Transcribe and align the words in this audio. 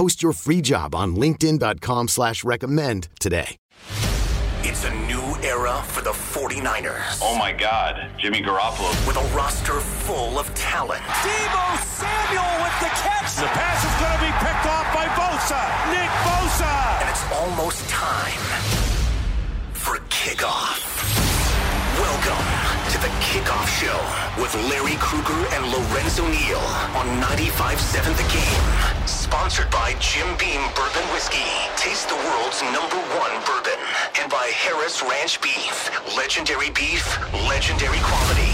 Post 0.00 0.22
your 0.22 0.32
free 0.32 0.62
job 0.62 0.94
on 0.94 1.14
linkedin.com 1.14 2.08
slash 2.08 2.42
recommend 2.42 3.08
today. 3.20 3.58
It's 4.64 4.82
a 4.86 4.94
new 5.04 5.36
era 5.46 5.82
for 5.88 6.00
the 6.00 6.08
49ers. 6.08 7.20
Oh 7.20 7.36
my 7.38 7.52
God, 7.52 8.08
Jimmy 8.16 8.40
Garoppolo. 8.40 8.88
With 9.06 9.18
a 9.18 9.36
roster 9.36 9.78
full 9.78 10.38
of 10.38 10.48
talent. 10.54 11.02
Deebo 11.02 11.84
Samuel 11.84 12.64
with 12.64 12.80
the 12.80 12.88
catch. 12.96 13.36
The 13.36 13.52
pass 13.52 13.84
is 13.84 13.92
going 14.00 14.16
to 14.16 14.22
be 14.24 14.32
picked 14.40 14.64
off 14.72 14.88
by 14.94 15.04
Bosa. 15.20 15.60
Nick 15.92 16.08
Bosa. 16.24 17.00
And 17.02 17.10
it's 17.10 17.26
almost 17.36 17.86
time 17.90 18.40
for 19.74 19.98
kickoff. 20.08 21.39
Welcome 22.10 22.90
to 22.90 22.98
the 22.98 23.12
Kickoff 23.22 23.68
Show 23.70 24.42
with 24.42 24.52
Larry 24.68 24.96
Krueger 24.98 25.46
and 25.54 25.64
Lorenzo 25.70 26.26
Neal 26.26 26.58
on 26.98 27.06
95.7 27.22 28.16
The 28.16 28.26
Game. 28.34 29.06
Sponsored 29.06 29.70
by 29.70 29.94
Jim 30.00 30.26
Beam 30.36 30.60
Bourbon 30.74 31.06
Whiskey. 31.14 31.46
Taste 31.76 32.08
the 32.08 32.16
world's 32.16 32.60
number 32.74 32.96
one 33.14 33.30
bourbon. 33.46 33.78
And 34.20 34.28
by 34.28 34.50
Harris 34.52 35.04
Ranch 35.04 35.40
Beef. 35.40 35.88
Legendary 36.16 36.70
beef, 36.70 37.06
legendary 37.46 38.00
quality. 38.02 38.50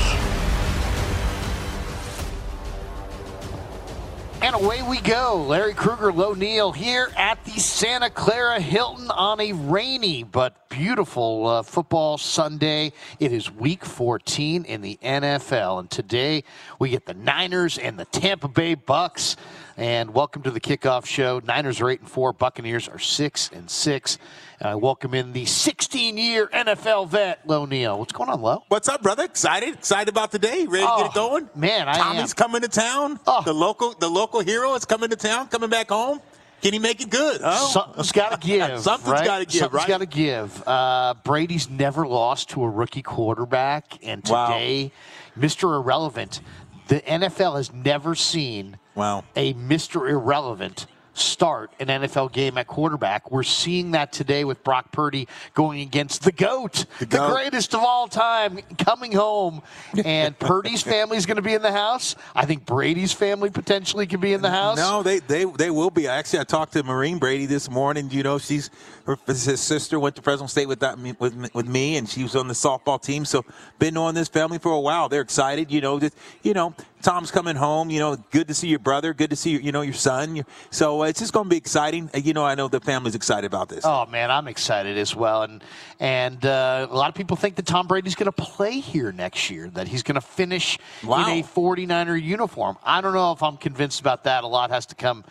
And 4.42 4.54
away 4.54 4.82
we 4.82 5.00
go. 5.00 5.42
Larry 5.48 5.72
Krueger, 5.72 6.12
Low 6.12 6.34
Neal 6.34 6.72
here 6.72 7.10
at 7.16 7.42
the 7.46 7.58
Santa 7.58 8.10
Clara 8.10 8.60
Hilton 8.60 9.10
on 9.10 9.40
a 9.40 9.52
rainy 9.54 10.24
but 10.24 10.65
beautiful 10.76 11.46
uh, 11.46 11.62
football 11.62 12.18
Sunday. 12.18 12.92
It 13.18 13.32
is 13.32 13.50
week 13.50 13.82
14 13.82 14.66
in 14.66 14.82
the 14.82 14.98
NFL. 15.02 15.80
And 15.80 15.90
today 15.90 16.44
we 16.78 16.90
get 16.90 17.06
the 17.06 17.14
Niners 17.14 17.78
and 17.78 17.98
the 17.98 18.04
Tampa 18.04 18.46
Bay 18.46 18.74
Bucks. 18.74 19.36
And 19.78 20.12
welcome 20.12 20.42
to 20.42 20.50
the 20.50 20.60
kickoff 20.60 21.06
show. 21.06 21.40
Niners 21.46 21.80
are 21.80 21.88
8 21.88 22.00
and 22.00 22.10
4, 22.10 22.34
Buccaneers 22.34 22.88
are 22.88 22.98
6 22.98 23.50
and 23.54 23.70
6. 23.70 24.18
And 24.60 24.68
I 24.68 24.74
welcome 24.74 25.14
in 25.14 25.32
the 25.32 25.46
16 25.46 26.18
year 26.18 26.48
NFL 26.48 27.08
vet, 27.08 27.48
Low 27.48 27.64
Neal. 27.64 27.98
What's 27.98 28.12
going 28.12 28.28
on, 28.28 28.42
Low? 28.42 28.62
What's 28.68 28.90
up, 28.90 29.02
brother? 29.02 29.24
Excited? 29.24 29.72
Excited 29.72 30.10
about 30.10 30.30
the 30.30 30.38
day? 30.38 30.66
Ready 30.66 30.84
Oh, 30.86 30.98
to 30.98 31.02
get 31.04 31.10
it 31.12 31.14
going? 31.14 31.48
man, 31.54 31.88
I 31.88 31.96
Tommy's 31.96 32.20
am. 32.32 32.36
coming 32.36 32.60
to 32.60 32.68
town. 32.68 33.18
Oh. 33.26 33.42
The 33.42 33.54
local 33.54 33.94
the 33.98 34.08
local 34.10 34.40
hero 34.40 34.74
is 34.74 34.84
coming 34.84 35.08
to 35.08 35.16
town, 35.16 35.48
coming 35.48 35.70
back 35.70 35.88
home. 35.88 36.20
Can 36.66 36.72
he 36.72 36.80
make 36.80 37.00
it 37.00 37.10
good? 37.10 37.42
Oh. 37.44 37.68
Something's 37.72 38.10
got 38.10 38.40
to 38.40 38.44
give. 38.44 38.80
Something's 38.80 39.12
right? 39.12 39.24
gotta 39.24 39.44
give, 39.44 39.60
Something's 39.60 39.72
right? 39.82 39.86
got 39.88 39.98
to 39.98 40.06
give. 40.06 40.66
Uh, 40.66 41.14
Brady's 41.22 41.70
never 41.70 42.04
lost 42.08 42.50
to 42.50 42.64
a 42.64 42.68
rookie 42.68 43.02
quarterback, 43.02 44.00
and 44.02 44.20
Wow. 44.28 44.48
today, 44.48 44.90
Mr. 45.38 45.76
Irrelevant. 45.76 46.40
The 46.88 47.02
NFL 47.02 47.54
has 47.54 47.72
never 47.72 48.16
seen 48.16 48.78
Wow. 48.96 49.22
a 49.36 49.54
Mr. 49.54 50.10
Irrelevant 50.10 50.88
start 51.18 51.70
an 51.80 51.86
NFL 51.86 52.32
game 52.32 52.58
at 52.58 52.66
quarterback. 52.66 53.30
We're 53.30 53.42
seeing 53.42 53.92
that 53.92 54.12
today 54.12 54.44
with 54.44 54.62
Brock 54.62 54.92
Purdy 54.92 55.28
going 55.54 55.80
against 55.80 56.22
the 56.22 56.32
GOAT, 56.32 56.86
the, 56.98 57.06
GOAT. 57.06 57.32
greatest 57.32 57.74
of 57.74 57.80
all 57.80 58.08
time, 58.08 58.58
coming 58.78 59.12
home. 59.12 59.62
And 60.06 60.38
Purdy's 60.38 60.82
family 60.82 61.16
is 61.16 61.26
going 61.26 61.36
to 61.36 61.42
be 61.42 61.54
in 61.54 61.62
the 61.62 61.72
house. 61.72 62.14
I 62.34 62.44
think 62.44 62.64
Brady's 62.64 63.12
family 63.12 63.50
potentially 63.50 64.06
could 64.06 64.20
be 64.20 64.34
in 64.34 64.42
the 64.42 64.50
house. 64.50 64.76
No, 64.76 65.02
they, 65.02 65.18
they 65.18 65.44
they 65.44 65.70
will 65.70 65.90
be. 65.90 66.06
Actually, 66.06 66.40
I 66.40 66.44
talked 66.44 66.74
to 66.74 66.82
Maureen 66.82 67.18
Brady 67.18 67.46
this 67.46 67.68
morning. 67.68 68.10
You 68.10 68.22
know, 68.22 68.38
she's 68.38 68.70
her 69.06 69.16
his 69.26 69.60
sister 69.60 69.98
went 70.00 70.16
to 70.16 70.22
Fresno 70.22 70.46
State 70.46 70.66
with 70.68 70.80
that 70.80 70.98
with 71.18 71.34
me- 71.34 71.48
with 71.54 71.66
me, 71.68 71.96
and 71.96 72.08
she 72.08 72.22
was 72.22 72.34
on 72.36 72.48
the 72.48 72.54
softball 72.54 73.00
team. 73.00 73.24
So 73.24 73.44
been 73.78 73.94
knowing 73.94 74.14
this 74.14 74.28
family 74.28 74.58
for 74.58 74.72
a 74.72 74.80
while. 74.80 75.08
They're 75.08 75.20
excited. 75.22 75.70
You 75.70 75.80
know, 75.80 75.98
just 76.00 76.16
you 76.42 76.54
know, 76.54 76.74
Tom's 77.02 77.30
coming 77.30 77.56
home. 77.56 77.88
You 77.90 78.00
know, 78.00 78.16
good 78.30 78.48
to 78.48 78.54
see 78.54 78.68
your 78.68 78.78
brother. 78.80 79.14
Good 79.14 79.30
to 79.30 79.36
see 79.36 79.50
your, 79.50 79.60
you 79.60 79.70
know 79.72 79.82
your 79.82 79.94
son. 79.94 80.44
So 80.70 81.02
uh, 81.02 81.06
it's 81.06 81.20
just 81.20 81.32
going 81.32 81.44
to 81.46 81.50
be 81.50 81.56
exciting. 81.56 82.10
Uh, 82.14 82.18
You 82.18 82.32
know, 82.32 82.44
I 82.44 82.54
know 82.56 82.68
the 82.68 82.80
family's 82.80 83.14
excited 83.14 83.46
about 83.46 83.68
this. 83.68 83.84
Oh 83.84 84.06
man, 84.06 84.30
I'm 84.30 84.48
excited 84.48 84.98
as 84.98 85.14
well, 85.14 85.42
and 85.42 85.62
and 86.00 86.44
uh, 86.44 86.86
a 86.90 86.94
lot 86.96 87.08
of 87.08 87.14
people 87.14 87.36
think 87.36 87.54
that 87.56 87.66
Tom 87.66 87.86
Brady's 87.86 88.14
going 88.16 88.26
to 88.26 88.32
play 88.32 88.80
here 88.80 89.12
next 89.12 89.50
year, 89.50 89.70
that 89.70 89.86
he's 89.88 90.02
going 90.02 90.16
to 90.16 90.20
finish 90.20 90.78
Wow. 91.04 91.22
in 91.28 91.38
a 91.38 91.42
49er 91.42 92.20
uniform. 92.20 92.76
I 92.84 93.00
don't 93.00 93.14
know 93.14 93.32
if 93.32 93.42
I'm 93.42 93.56
convinced 93.56 94.00
about 94.00 94.24
that. 94.24 94.42
A 94.44 94.46
lot 94.46 94.70
has 94.70 94.84
to 94.86 94.94
come 94.94 95.24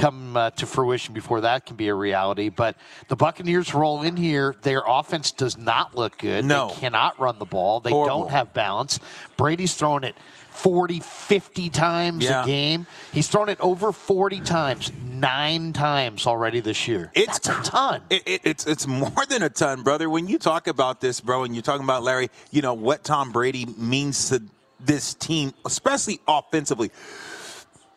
come 0.00 0.36
uh, 0.36 0.50
to 0.50 0.66
fruition 0.66 1.14
before 1.14 1.42
that 1.42 1.66
can 1.66 1.76
be 1.76 1.88
a 1.88 1.94
reality. 1.94 2.48
But 2.48 2.76
the 3.08 3.16
Buccaneers 3.16 3.74
roll 3.74 4.02
in 4.02 4.16
here. 4.16 4.56
Their 4.62 4.82
offense 4.86 5.30
does 5.32 5.56
not 5.58 5.94
look 5.94 6.18
good. 6.18 6.44
No. 6.44 6.68
They 6.68 6.74
cannot 6.80 7.20
run 7.20 7.38
the 7.38 7.44
ball. 7.44 7.80
They 7.80 7.90
Horrible. 7.90 8.20
don't 8.22 8.30
have 8.30 8.52
balance. 8.54 8.98
Brady's 9.36 9.74
throwing 9.74 10.04
it 10.04 10.16
40, 10.50 11.00
50 11.00 11.70
times 11.70 12.24
Yeah. 12.24 12.42
a 12.42 12.46
game. 12.46 12.86
He's 13.12 13.28
thrown 13.28 13.48
it 13.48 13.60
over 13.60 13.92
40 13.92 14.40
times, 14.40 14.90
nine 15.04 15.72
times 15.72 16.26
already 16.26 16.60
this 16.60 16.88
year. 16.88 17.10
It's 17.14 17.38
That's 17.38 17.68
a 17.68 17.70
ton. 17.70 18.02
It, 18.10 18.22
it, 18.26 18.40
it's 18.44 18.66
it's 18.66 18.86
more 18.86 19.24
than 19.28 19.42
a 19.42 19.48
ton, 19.50 19.82
brother. 19.82 20.10
When 20.10 20.26
you 20.26 20.38
talk 20.38 20.66
about 20.66 21.00
this, 21.00 21.20
bro, 21.20 21.44
and 21.44 21.54
you're 21.54 21.62
talking 21.62 21.84
about 21.84 22.02
Larry, 22.02 22.30
you 22.50 22.62
know 22.62 22.74
what 22.74 23.04
Tom 23.04 23.32
Brady 23.32 23.66
means 23.76 24.30
to 24.30 24.42
this 24.80 25.14
team, 25.14 25.52
especially 25.64 26.20
offensively. 26.26 26.90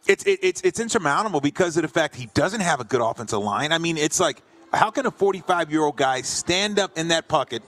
It's 0.07 0.25
it, 0.25 0.39
it's 0.41 0.61
it's 0.61 0.79
insurmountable 0.79 1.41
because 1.41 1.77
of 1.77 1.83
the 1.83 1.87
fact 1.87 2.15
he 2.15 2.27
doesn't 2.33 2.61
have 2.61 2.79
a 2.79 2.83
good 2.83 3.01
offensive 3.01 3.39
line. 3.39 3.71
I 3.71 3.77
mean, 3.77 3.97
it's 3.97 4.19
like 4.19 4.41
how 4.73 4.89
can 4.89 5.05
a 5.05 5.11
45 5.11 5.71
year 5.71 5.81
old 5.81 5.95
guy 5.95 6.21
stand 6.21 6.79
up 6.79 6.97
in 6.97 7.09
that 7.09 7.27
pocket? 7.27 7.63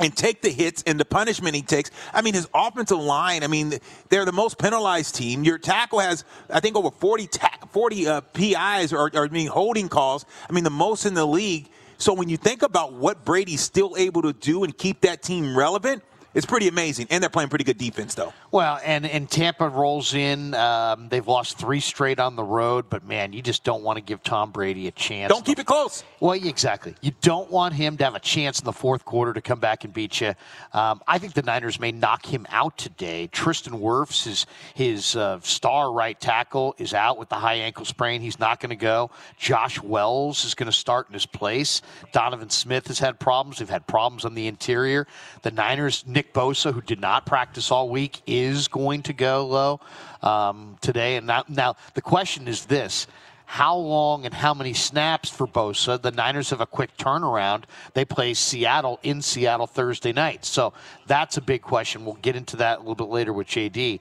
and 0.00 0.16
take 0.16 0.40
the 0.40 0.50
hits 0.50 0.82
and 0.86 0.98
the 0.98 1.04
punishment 1.04 1.54
he 1.54 1.62
takes. 1.62 1.90
I 2.12 2.22
mean, 2.22 2.34
his 2.34 2.48
offensive 2.54 2.98
line, 2.98 3.44
I 3.44 3.46
mean, 3.46 3.74
they're 4.08 4.24
the 4.24 4.32
most 4.32 4.58
penalized 4.58 5.14
team. 5.14 5.44
Your 5.44 5.58
tackle 5.58 5.98
has, 5.98 6.24
I 6.48 6.60
think, 6.60 6.74
over 6.74 6.90
40, 6.90 7.26
ta- 7.26 7.58
40 7.70 8.06
uh, 8.06 8.20
PIs 8.22 8.92
or, 8.92 9.10
or 9.14 9.24
I 9.24 9.28
mean, 9.28 9.48
holding 9.48 9.88
calls. 9.88 10.24
I 10.48 10.52
mean, 10.52 10.64
the 10.64 10.70
most 10.70 11.04
in 11.04 11.14
the 11.14 11.26
league. 11.26 11.68
So 11.98 12.14
when 12.14 12.30
you 12.30 12.38
think 12.38 12.62
about 12.62 12.94
what 12.94 13.26
Brady's 13.26 13.60
still 13.60 13.94
able 13.98 14.22
to 14.22 14.32
do 14.32 14.64
and 14.64 14.76
keep 14.76 15.02
that 15.02 15.22
team 15.22 15.56
relevant, 15.56 16.02
it's 16.34 16.46
pretty 16.46 16.68
amazing. 16.68 17.08
And 17.10 17.22
they're 17.22 17.30
playing 17.30 17.48
pretty 17.48 17.64
good 17.64 17.78
defense, 17.78 18.14
though. 18.14 18.32
Well, 18.52 18.80
and, 18.84 19.06
and 19.06 19.30
Tampa 19.30 19.68
rolls 19.68 20.14
in. 20.14 20.54
Um, 20.54 21.08
they've 21.08 21.26
lost 21.26 21.58
three 21.58 21.80
straight 21.80 22.18
on 22.18 22.36
the 22.36 22.44
road, 22.44 22.86
but 22.90 23.04
man, 23.04 23.32
you 23.32 23.42
just 23.42 23.64
don't 23.64 23.82
want 23.82 23.96
to 23.96 24.02
give 24.02 24.22
Tom 24.22 24.50
Brady 24.50 24.88
a 24.88 24.90
chance. 24.90 25.30
Don't 25.32 25.44
keep 25.44 25.58
it 25.58 25.66
close. 25.66 26.04
Well, 26.20 26.32
exactly. 26.32 26.94
You 27.00 27.12
don't 27.20 27.50
want 27.50 27.74
him 27.74 27.96
to 27.96 28.04
have 28.04 28.14
a 28.14 28.20
chance 28.20 28.58
in 28.58 28.64
the 28.64 28.72
fourth 28.72 29.04
quarter 29.04 29.32
to 29.32 29.40
come 29.40 29.60
back 29.60 29.84
and 29.84 29.92
beat 29.92 30.20
you. 30.20 30.34
Um, 30.72 31.00
I 31.06 31.18
think 31.18 31.34
the 31.34 31.42
Niners 31.42 31.80
may 31.80 31.92
knock 31.92 32.26
him 32.26 32.46
out 32.50 32.76
today. 32.76 33.28
Tristan 33.28 33.74
Wirfs, 33.74 34.24
his, 34.24 34.46
his 34.74 35.16
uh, 35.16 35.40
star 35.42 35.92
right 35.92 36.18
tackle, 36.20 36.74
is 36.78 36.92
out 36.92 37.18
with 37.18 37.28
the 37.28 37.36
high 37.36 37.54
ankle 37.54 37.84
sprain. 37.84 38.20
He's 38.20 38.38
not 38.38 38.60
going 38.60 38.70
to 38.70 38.76
go. 38.76 39.10
Josh 39.38 39.80
Wells 39.82 40.44
is 40.44 40.54
going 40.54 40.66
to 40.66 40.76
start 40.76 41.08
in 41.08 41.14
his 41.14 41.26
place. 41.26 41.82
Donovan 42.12 42.50
Smith 42.50 42.88
has 42.88 42.98
had 42.98 43.18
problems. 43.18 43.58
They've 43.58 43.68
had 43.68 43.86
problems 43.86 44.24
on 44.24 44.34
the 44.34 44.46
interior. 44.46 45.06
The 45.42 45.50
Niners, 45.50 46.04
Nick 46.06 46.19
Bosa, 46.22 46.72
who 46.72 46.80
did 46.80 47.00
not 47.00 47.26
practice 47.26 47.70
all 47.70 47.88
week, 47.88 48.22
is 48.26 48.68
going 48.68 49.02
to 49.02 49.12
go 49.12 49.46
low 49.46 49.80
um, 50.22 50.76
today. 50.80 51.16
And 51.16 51.26
now, 51.26 51.44
now 51.48 51.76
the 51.94 52.02
question 52.02 52.48
is 52.48 52.66
this 52.66 53.06
how 53.50 53.74
long 53.74 54.26
and 54.26 54.32
how 54.32 54.54
many 54.54 54.72
snaps 54.72 55.28
for 55.28 55.44
Bosa. 55.44 56.00
The 56.00 56.12
Niners 56.12 56.50
have 56.50 56.60
a 56.60 56.66
quick 56.66 56.96
turnaround. 56.96 57.64
They 57.94 58.04
play 58.04 58.32
Seattle 58.32 59.00
in 59.02 59.20
Seattle 59.20 59.66
Thursday 59.66 60.12
night. 60.12 60.44
So 60.44 60.72
that's 61.08 61.36
a 61.36 61.40
big 61.40 61.60
question. 61.60 62.04
We'll 62.04 62.14
get 62.14 62.36
into 62.36 62.56
that 62.58 62.76
a 62.76 62.78
little 62.78 62.94
bit 62.94 63.08
later 63.08 63.32
with 63.32 63.48
JD. 63.48 63.98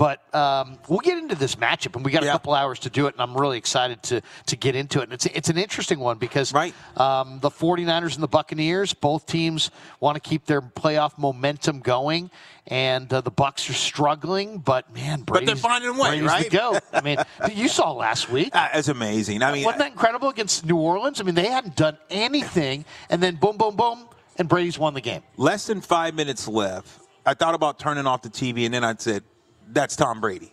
But 0.00 0.34
um, 0.34 0.78
we'll 0.88 1.00
get 1.00 1.18
into 1.18 1.34
this 1.34 1.56
matchup, 1.56 1.94
and 1.94 2.02
we 2.02 2.10
got 2.10 2.22
a 2.22 2.26
couple 2.26 2.54
hours 2.54 2.78
to 2.80 2.88
do 2.90 3.06
it, 3.06 3.12
and 3.12 3.20
I'm 3.20 3.36
really 3.36 3.58
excited 3.58 4.02
to 4.04 4.22
to 4.46 4.56
get 4.56 4.74
into 4.74 5.00
it. 5.00 5.04
And 5.04 5.12
it's 5.12 5.26
it's 5.26 5.50
an 5.50 5.58
interesting 5.58 5.98
one 6.00 6.16
because 6.16 6.54
Right. 6.54 6.72
um, 6.96 7.38
the 7.40 7.50
49ers 7.50 8.14
and 8.14 8.22
the 8.22 8.26
Buccaneers, 8.28 8.94
both 8.94 9.26
teams 9.26 9.70
want 10.00 10.14
to 10.14 10.26
keep 10.26 10.46
their 10.46 10.62
playoff 10.62 11.18
momentum 11.18 11.80
going, 11.80 12.30
and 12.66 13.12
uh, 13.12 13.20
the 13.20 13.30
Bucks 13.30 13.68
are 13.68 13.74
struggling, 13.74 14.56
but 14.56 14.90
man, 14.94 15.20
But 15.20 15.44
they're 15.44 15.54
finding 15.54 15.90
a 15.90 15.92
way, 15.92 16.20
Brady's 16.20 16.26
right? 16.26 16.50
goat. 16.50 16.80
I 16.94 17.02
mean, 17.02 17.18
you 17.52 17.68
saw 17.68 17.92
last 17.92 18.30
week. 18.30 18.56
Uh, 18.56 18.68
it's 18.72 18.88
amazing. 18.88 19.42
I 19.42 19.52
mean, 19.52 19.64
Wasn't 19.66 19.80
that 19.80 19.92
incredible 19.92 20.30
against 20.30 20.64
New 20.64 20.78
Orleans? 20.78 21.20
I 21.20 21.24
mean, 21.24 21.34
they 21.34 21.48
hadn't 21.48 21.76
done 21.76 21.98
anything, 22.08 22.86
and 23.10 23.22
then 23.22 23.36
boom, 23.36 23.58
boom, 23.58 23.76
boom, 23.76 24.08
and 24.38 24.48
Brady's 24.48 24.78
won 24.78 24.94
the 24.94 25.02
game. 25.02 25.20
less 25.36 25.66
than 25.66 25.82
five 25.82 26.14
minutes 26.14 26.48
left. 26.48 26.88
I 27.26 27.34
thought 27.34 27.54
about 27.54 27.78
turning 27.78 28.06
off 28.06 28.22
the 28.22 28.30
TV, 28.30 28.64
and 28.64 28.72
then 28.72 28.82
I 28.82 28.94
said, 28.96 29.24
"That's 29.72 29.96
Tom 29.96 30.20
Brady." 30.20 30.52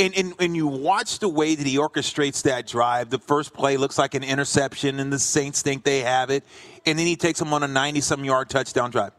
And, 0.00 0.14
and 0.16 0.34
and 0.38 0.56
you 0.56 0.66
watch 0.66 1.18
the 1.18 1.28
way 1.28 1.54
that 1.54 1.66
he 1.66 1.76
orchestrates 1.76 2.42
that 2.42 2.66
drive. 2.66 3.10
The 3.10 3.18
first 3.18 3.52
play 3.52 3.76
looks 3.76 3.98
like 3.98 4.14
an 4.14 4.24
interception, 4.24 4.98
and 5.00 5.12
the 5.12 5.18
Saints 5.18 5.62
think 5.62 5.84
they 5.84 6.00
have 6.00 6.30
it, 6.30 6.44
and 6.86 6.98
then 6.98 7.06
he 7.06 7.16
takes 7.16 7.38
them 7.38 7.52
on 7.52 7.62
a 7.62 7.68
ninety-some 7.68 8.24
yard 8.24 8.48
touchdown 8.48 8.90
drive. 8.90 9.12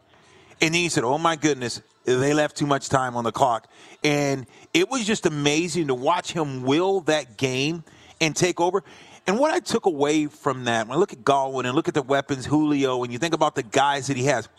And 0.62 0.74
then 0.74 0.82
he 0.82 0.90
said, 0.90 1.04
"Oh 1.04 1.18
my 1.18 1.36
goodness, 1.36 1.82
they 2.06 2.34
left 2.34 2.58
too 2.58 2.66
much 2.66 2.90
time 2.90 3.16
on 3.16 3.24
the 3.24 3.32
clock." 3.32 3.68
And 4.04 4.48
it 4.74 4.90
was 4.90 5.06
just 5.06 5.26
amazing 5.26 5.88
to 5.88 5.96
watch 5.96 6.32
him 6.32 6.64
will 6.64 7.02
that 7.02 7.38
game 7.38 7.84
and 8.20 8.36
take 8.36 8.60
over. 8.60 8.84
And 9.26 9.40
what 9.40 9.52
I 9.52 9.60
took 9.60 9.86
away 9.86 10.28
from 10.28 10.66
that, 10.66 10.88
when 10.88 10.98
I 10.98 11.00
look 11.00 11.14
at 11.14 11.24
Godwin 11.24 11.66
and 11.66 11.76
look 11.76 11.88
at 11.88 11.94
the 11.94 12.02
weapons, 12.02 12.46
Julio, 12.46 13.04
and 13.04 13.14
you 13.14 13.20
think 13.20 13.34
about 13.34 13.56
the 13.56 13.64
guys 13.64 14.08
that 14.08 14.18
he 14.18 14.26
has, 14.26 14.50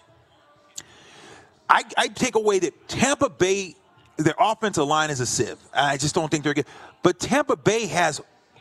I, 1.68 1.84
I 1.98 2.08
take 2.08 2.34
away 2.34 2.60
that 2.60 2.88
Tampa 2.88 3.28
Bay, 3.28 3.74
their 4.16 4.34
offensive 4.38 4.87
line 4.87 5.11
is 5.11 5.20
a 5.20 5.26
sieve. 5.26 5.58
I 5.72 5.96
just 5.96 6.14
don't 6.14 6.31
think 6.31 6.44
they're 6.44 6.55
good. 6.55 6.66
But 7.02 7.19
Tampa 7.19 7.56
Bay 7.56 7.87
has 7.87 8.20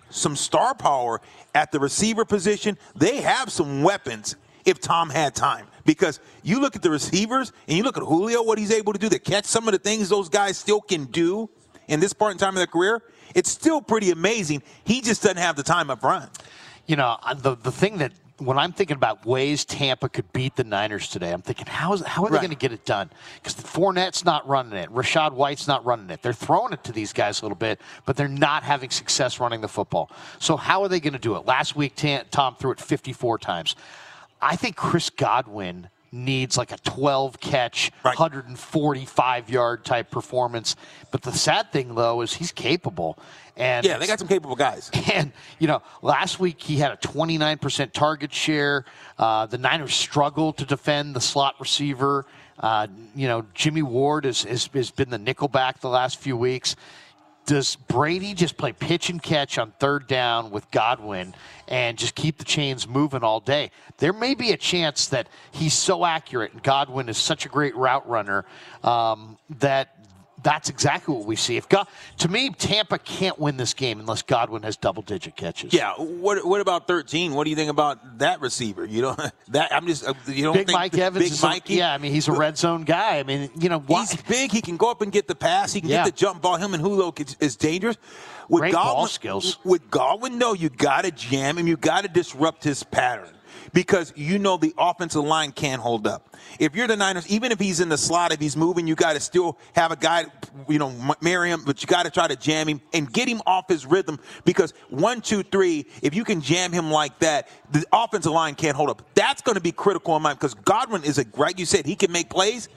some 0.10 0.36
star 0.36 0.76
power 0.76 1.22
at 1.56 1.72
the 1.72 1.80
receiver 1.80 2.26
position. 2.26 2.78
They 2.96 3.22
have 3.22 3.52
some 3.52 3.84
weapons 3.84 4.36
if 4.66 4.80
Tom 4.80 5.10
had 5.10 5.36
time. 5.36 5.68
Because 5.86 6.20
you 6.44 6.62
look 6.62 6.76
at 6.76 6.82
the 6.82 6.90
receivers 6.90 7.52
and 7.68 7.78
you 7.78 7.84
look 7.84 7.98
at 7.98 8.04
Julio, 8.04 8.42
what 8.42 8.58
he's 8.58 8.72
able 8.72 8.94
to 8.94 9.00
do 9.00 9.10
to 9.10 9.20
catch 9.20 9.46
some 9.46 9.68
of 9.68 9.74
the 9.74 9.80
things 9.80 10.10
those 10.10 10.30
guys 10.30 10.58
still 10.58 10.80
can 10.80 11.06
do 11.06 11.50
in 11.88 12.00
this 12.00 12.14
part 12.14 12.32
in 12.32 12.38
time 12.38 12.50
of 12.50 12.56
their 12.56 12.68
career. 12.68 13.02
It's 13.36 13.50
still 13.50 13.82
pretty 13.82 14.12
amazing. 14.12 14.64
He 14.86 15.02
just 15.02 15.24
doesn't 15.24 15.38
have 15.38 15.56
the 15.56 15.64
time 15.64 15.90
up 15.90 16.02
front. 16.02 16.30
You 16.86 16.96
know, 16.96 17.18
the 17.36 17.56
the 17.56 17.72
thing 17.72 17.98
that 17.98 18.12
when 18.40 18.58
I'm 18.58 18.72
thinking 18.72 18.96
about 18.96 19.26
ways 19.26 19.64
Tampa 19.64 20.10
could 20.10 20.32
beat 20.34 20.56
the 20.56 20.64
Niners 20.64 21.08
today, 21.08 21.32
I'm 21.32 21.42
thinking 21.42 21.68
how 21.68 21.94
is 21.94 22.02
how 22.02 22.24
are 22.24 22.30
they 22.30 22.36
Right. 22.36 22.42
going 22.42 22.50
to 22.50 22.56
get 22.58 22.72
it 22.72 22.84
done? 22.86 23.10
Because 23.36 23.54
the 23.54 23.64
Fournette's 23.64 24.26
not 24.26 24.48
running 24.48 24.74
it, 24.74 24.90
Rachaad 24.92 25.34
White's 25.34 25.68
not 25.68 25.86
running 25.86 26.10
it. 26.10 26.22
They're 26.22 26.34
throwing 26.34 26.74
it 26.74 26.84
to 26.86 26.92
these 26.92 27.14
guys 27.14 27.42
a 27.42 27.46
little 27.46 27.56
bit, 27.58 27.80
but 28.06 28.18
they're 28.18 28.28
not 28.28 28.64
having 28.64 28.90
success 28.90 29.40
running 29.40 29.62
the 29.62 29.68
football. 29.68 30.10
So 30.40 30.58
how 30.58 30.82
are 30.84 30.88
they 30.88 31.00
going 31.00 31.14
to 31.14 31.20
do 31.20 31.36
it? 31.36 31.46
Last 31.46 31.76
week, 31.76 31.94
Tom 32.32 32.56
threw 32.56 32.72
it 32.72 32.80
54 32.80 33.38
times. 33.38 33.76
I 34.42 34.56
think 34.56 34.76
Chris 34.76 35.10
Godwin 35.10 35.90
needs 36.14 36.58
like 36.58 36.72
a 36.72 36.78
12 36.78 37.40
catch, 37.40 37.92
Right. 38.04 38.18
145 38.18 39.50
yard 39.50 39.84
type 39.84 40.12
performance. 40.12 40.76
But 41.12 41.24
the 41.24 41.32
sad 41.32 41.72
thing 41.72 41.96
though 41.96 42.22
is 42.22 42.34
he's 42.34 42.52
capable. 42.52 43.18
And 43.58 43.86
Yeah, 43.86 43.98
they 43.98 44.08
got 44.08 44.20
some 44.20 44.28
capable 44.28 44.56
guys. 44.56 44.90
and, 45.14 45.32
you 45.60 45.68
know, 45.68 45.82
last 46.02 46.40
week 46.40 46.62
he 46.62 46.78
had 46.78 46.92
a 46.92 46.98
29% 46.98 47.92
target 47.92 48.34
share. 48.34 48.86
Uh, 49.18 49.46
the 49.46 49.58
Niners 49.58 49.94
struggled 49.94 50.58
to 50.58 50.66
defend 50.66 51.16
the 51.16 51.22
slot 51.22 51.56
receiver. 51.60 52.26
Uh, 52.60 52.88
you 53.16 53.28
know, 53.28 53.46
Jimmy 53.54 53.82
Ward 53.82 54.26
has, 54.26 54.44
has, 54.44 54.70
has 54.74 54.92
been 54.92 55.10
the 55.10 55.20
nickelback 55.20 55.80
the 55.80 55.90
last 55.90 56.20
few 56.20 56.38
weeks. 56.38 56.76
Does 57.46 57.76
Brady 57.76 58.34
just 58.34 58.58
play 58.58 58.72
pitch 58.72 59.10
and 59.10 59.22
catch 59.22 59.58
on 59.58 59.72
third 59.80 60.08
down 60.08 60.50
with 60.52 60.70
Godwin 60.72 61.36
and 61.68 61.98
just 61.98 62.16
keep 62.16 62.38
the 62.38 62.46
chains 62.46 62.88
moving 62.88 63.24
all 63.24 63.40
day? 63.40 63.72
There 63.98 64.14
may 64.14 64.34
be 64.34 64.52
a 64.52 64.58
chance 64.58 65.08
that 65.08 65.28
he's 65.52 65.74
so 65.74 66.06
accurate 66.06 66.54
and 66.54 66.64
Godwin 66.64 67.10
is 67.10 67.18
such 67.18 67.46
a 67.46 67.50
great 67.50 67.76
route 67.76 68.08
runner 68.08 68.46
um, 68.84 69.38
that 69.60 69.93
that's 70.44 70.70
exactly 70.70 71.16
what 71.16 71.26
we 71.26 71.36
see. 71.36 71.58
If 71.58 71.68
God, 71.70 71.88
to 72.20 72.28
me, 72.30 72.50
Tampa 72.52 73.00
can't 73.00 73.40
win 73.40 73.58
this 73.58 73.74
game 73.74 74.00
unless 74.00 74.22
Godwin 74.22 74.64
has 74.64 74.78
double 74.78 75.02
digit 75.02 75.36
catches. 75.36 75.74
Yeah. 75.74 75.94
What 75.94 76.46
What 76.46 76.62
about 76.62 76.88
thirteen? 76.88 77.34
What 77.34 77.46
do 77.46 77.50
you 77.50 77.56
think 77.56 77.70
about 77.72 78.20
that 78.20 78.42
receiver? 78.42 78.86
You 78.86 79.02
know 79.04 79.16
that 79.50 79.74
I'm 79.74 79.88
just 79.88 80.08
uh, 80.08 80.14
you 80.28 80.44
don't 80.44 80.54
Big 80.54 80.68
think 80.68 80.78
Mike 80.78 80.98
Evans 80.98 81.24
Big 81.26 81.32
is 81.32 81.44
a- 81.44 81.48
Mikey? 81.48 81.76
yeah, 81.76 81.94
I 81.94 81.98
mean 81.98 82.12
he's 82.12 82.28
a 82.28 82.34
red 82.34 82.58
zone 82.58 82.84
guy. 82.84 83.20
I 83.20 83.24
mean, 83.24 83.50
you 83.60 83.70
know, 83.70 83.80
why, 83.80 84.02
He's 84.02 84.22
big. 84.22 84.52
He 84.52 84.62
can 84.62 84.78
go 84.78 84.92
up 84.92 85.02
and 85.02 85.12
get 85.12 85.28
the 85.28 85.36
pass. 85.36 85.74
He 85.74 85.82
can 85.82 85.90
Yeah. 85.90 86.04
get 86.04 86.14
the 86.14 86.20
jump 86.20 86.42
ball. 86.42 86.58
Him 86.58 86.74
and 86.74 86.82
Julio 86.84 87.14
is, 87.18 87.36
is 87.40 87.56
dangerous. 87.56 87.98
With 88.50 88.62
Great 88.62 88.74
ball 88.74 89.08
skills. 89.08 89.58
With 89.64 89.90
Godwin, 89.90 90.38
no, 90.38 90.54
you 90.54 90.68
got 90.70 91.06
to 91.06 91.12
jam 91.12 91.58
him. 91.58 91.66
You 91.66 91.78
got 91.78 92.02
to 92.02 92.10
disrupt 92.10 92.62
his 92.66 92.84
pattern 92.84 93.30
because 93.74 94.14
you 94.16 94.40
know 94.40 94.58
the 94.58 94.74
offensive 94.78 95.24
line 95.24 95.52
can't 95.52 95.82
hold 95.82 96.08
up. 96.08 96.36
If 96.60 96.76
you're 96.76 96.88
the 96.88 96.96
Niners, 96.96 97.28
even 97.28 97.52
if 97.52 97.60
he's 97.60 97.80
in 97.80 97.90
the 97.90 97.98
slot, 97.98 98.32
if 98.32 98.40
he's 98.40 98.56
moving, 98.56 98.88
you 98.88 98.96
got 98.96 99.14
to 99.14 99.20
still 99.20 99.58
have 99.76 99.92
a 99.92 99.96
guy, 99.96 100.26
you 100.70 100.80
know, 100.80 100.94
marry 101.22 101.50
him, 101.50 101.64
but 101.66 101.82
you 101.82 101.88
got 101.88 102.04
to 102.04 102.12
try 102.12 102.28
to 102.28 102.36
jam 102.36 102.68
him 102.68 102.82
and 102.94 103.12
get 103.12 103.28
him 103.28 103.42
off 103.46 103.68
his 103.68 103.86
rhythm 103.86 104.20
because 104.46 104.74
one, 104.90 105.22
two, 105.22 105.44
three, 105.44 105.86
if 106.02 106.14
you 106.16 106.24
can 106.24 106.42
jam 106.42 106.72
him 106.72 106.92
like 106.92 107.18
that, 107.20 107.50
the 107.72 107.84
offensive 107.92 108.32
line 108.32 108.56
can't 108.56 108.78
hold 108.78 108.90
up. 108.90 109.02
That's 109.16 109.42
going 109.42 109.56
to 109.56 109.62
be 109.62 109.72
critical 109.72 110.16
in 110.16 110.22
mind 110.22 110.38
because 110.40 110.54
Godwin 110.54 111.04
is 111.04 111.18
a, 111.18 111.26
right, 111.36 111.58
you 111.58 111.66
said 111.66 111.86
he 111.86 111.96
can 111.96 112.12
make 112.12 112.30
plays. 112.30 112.70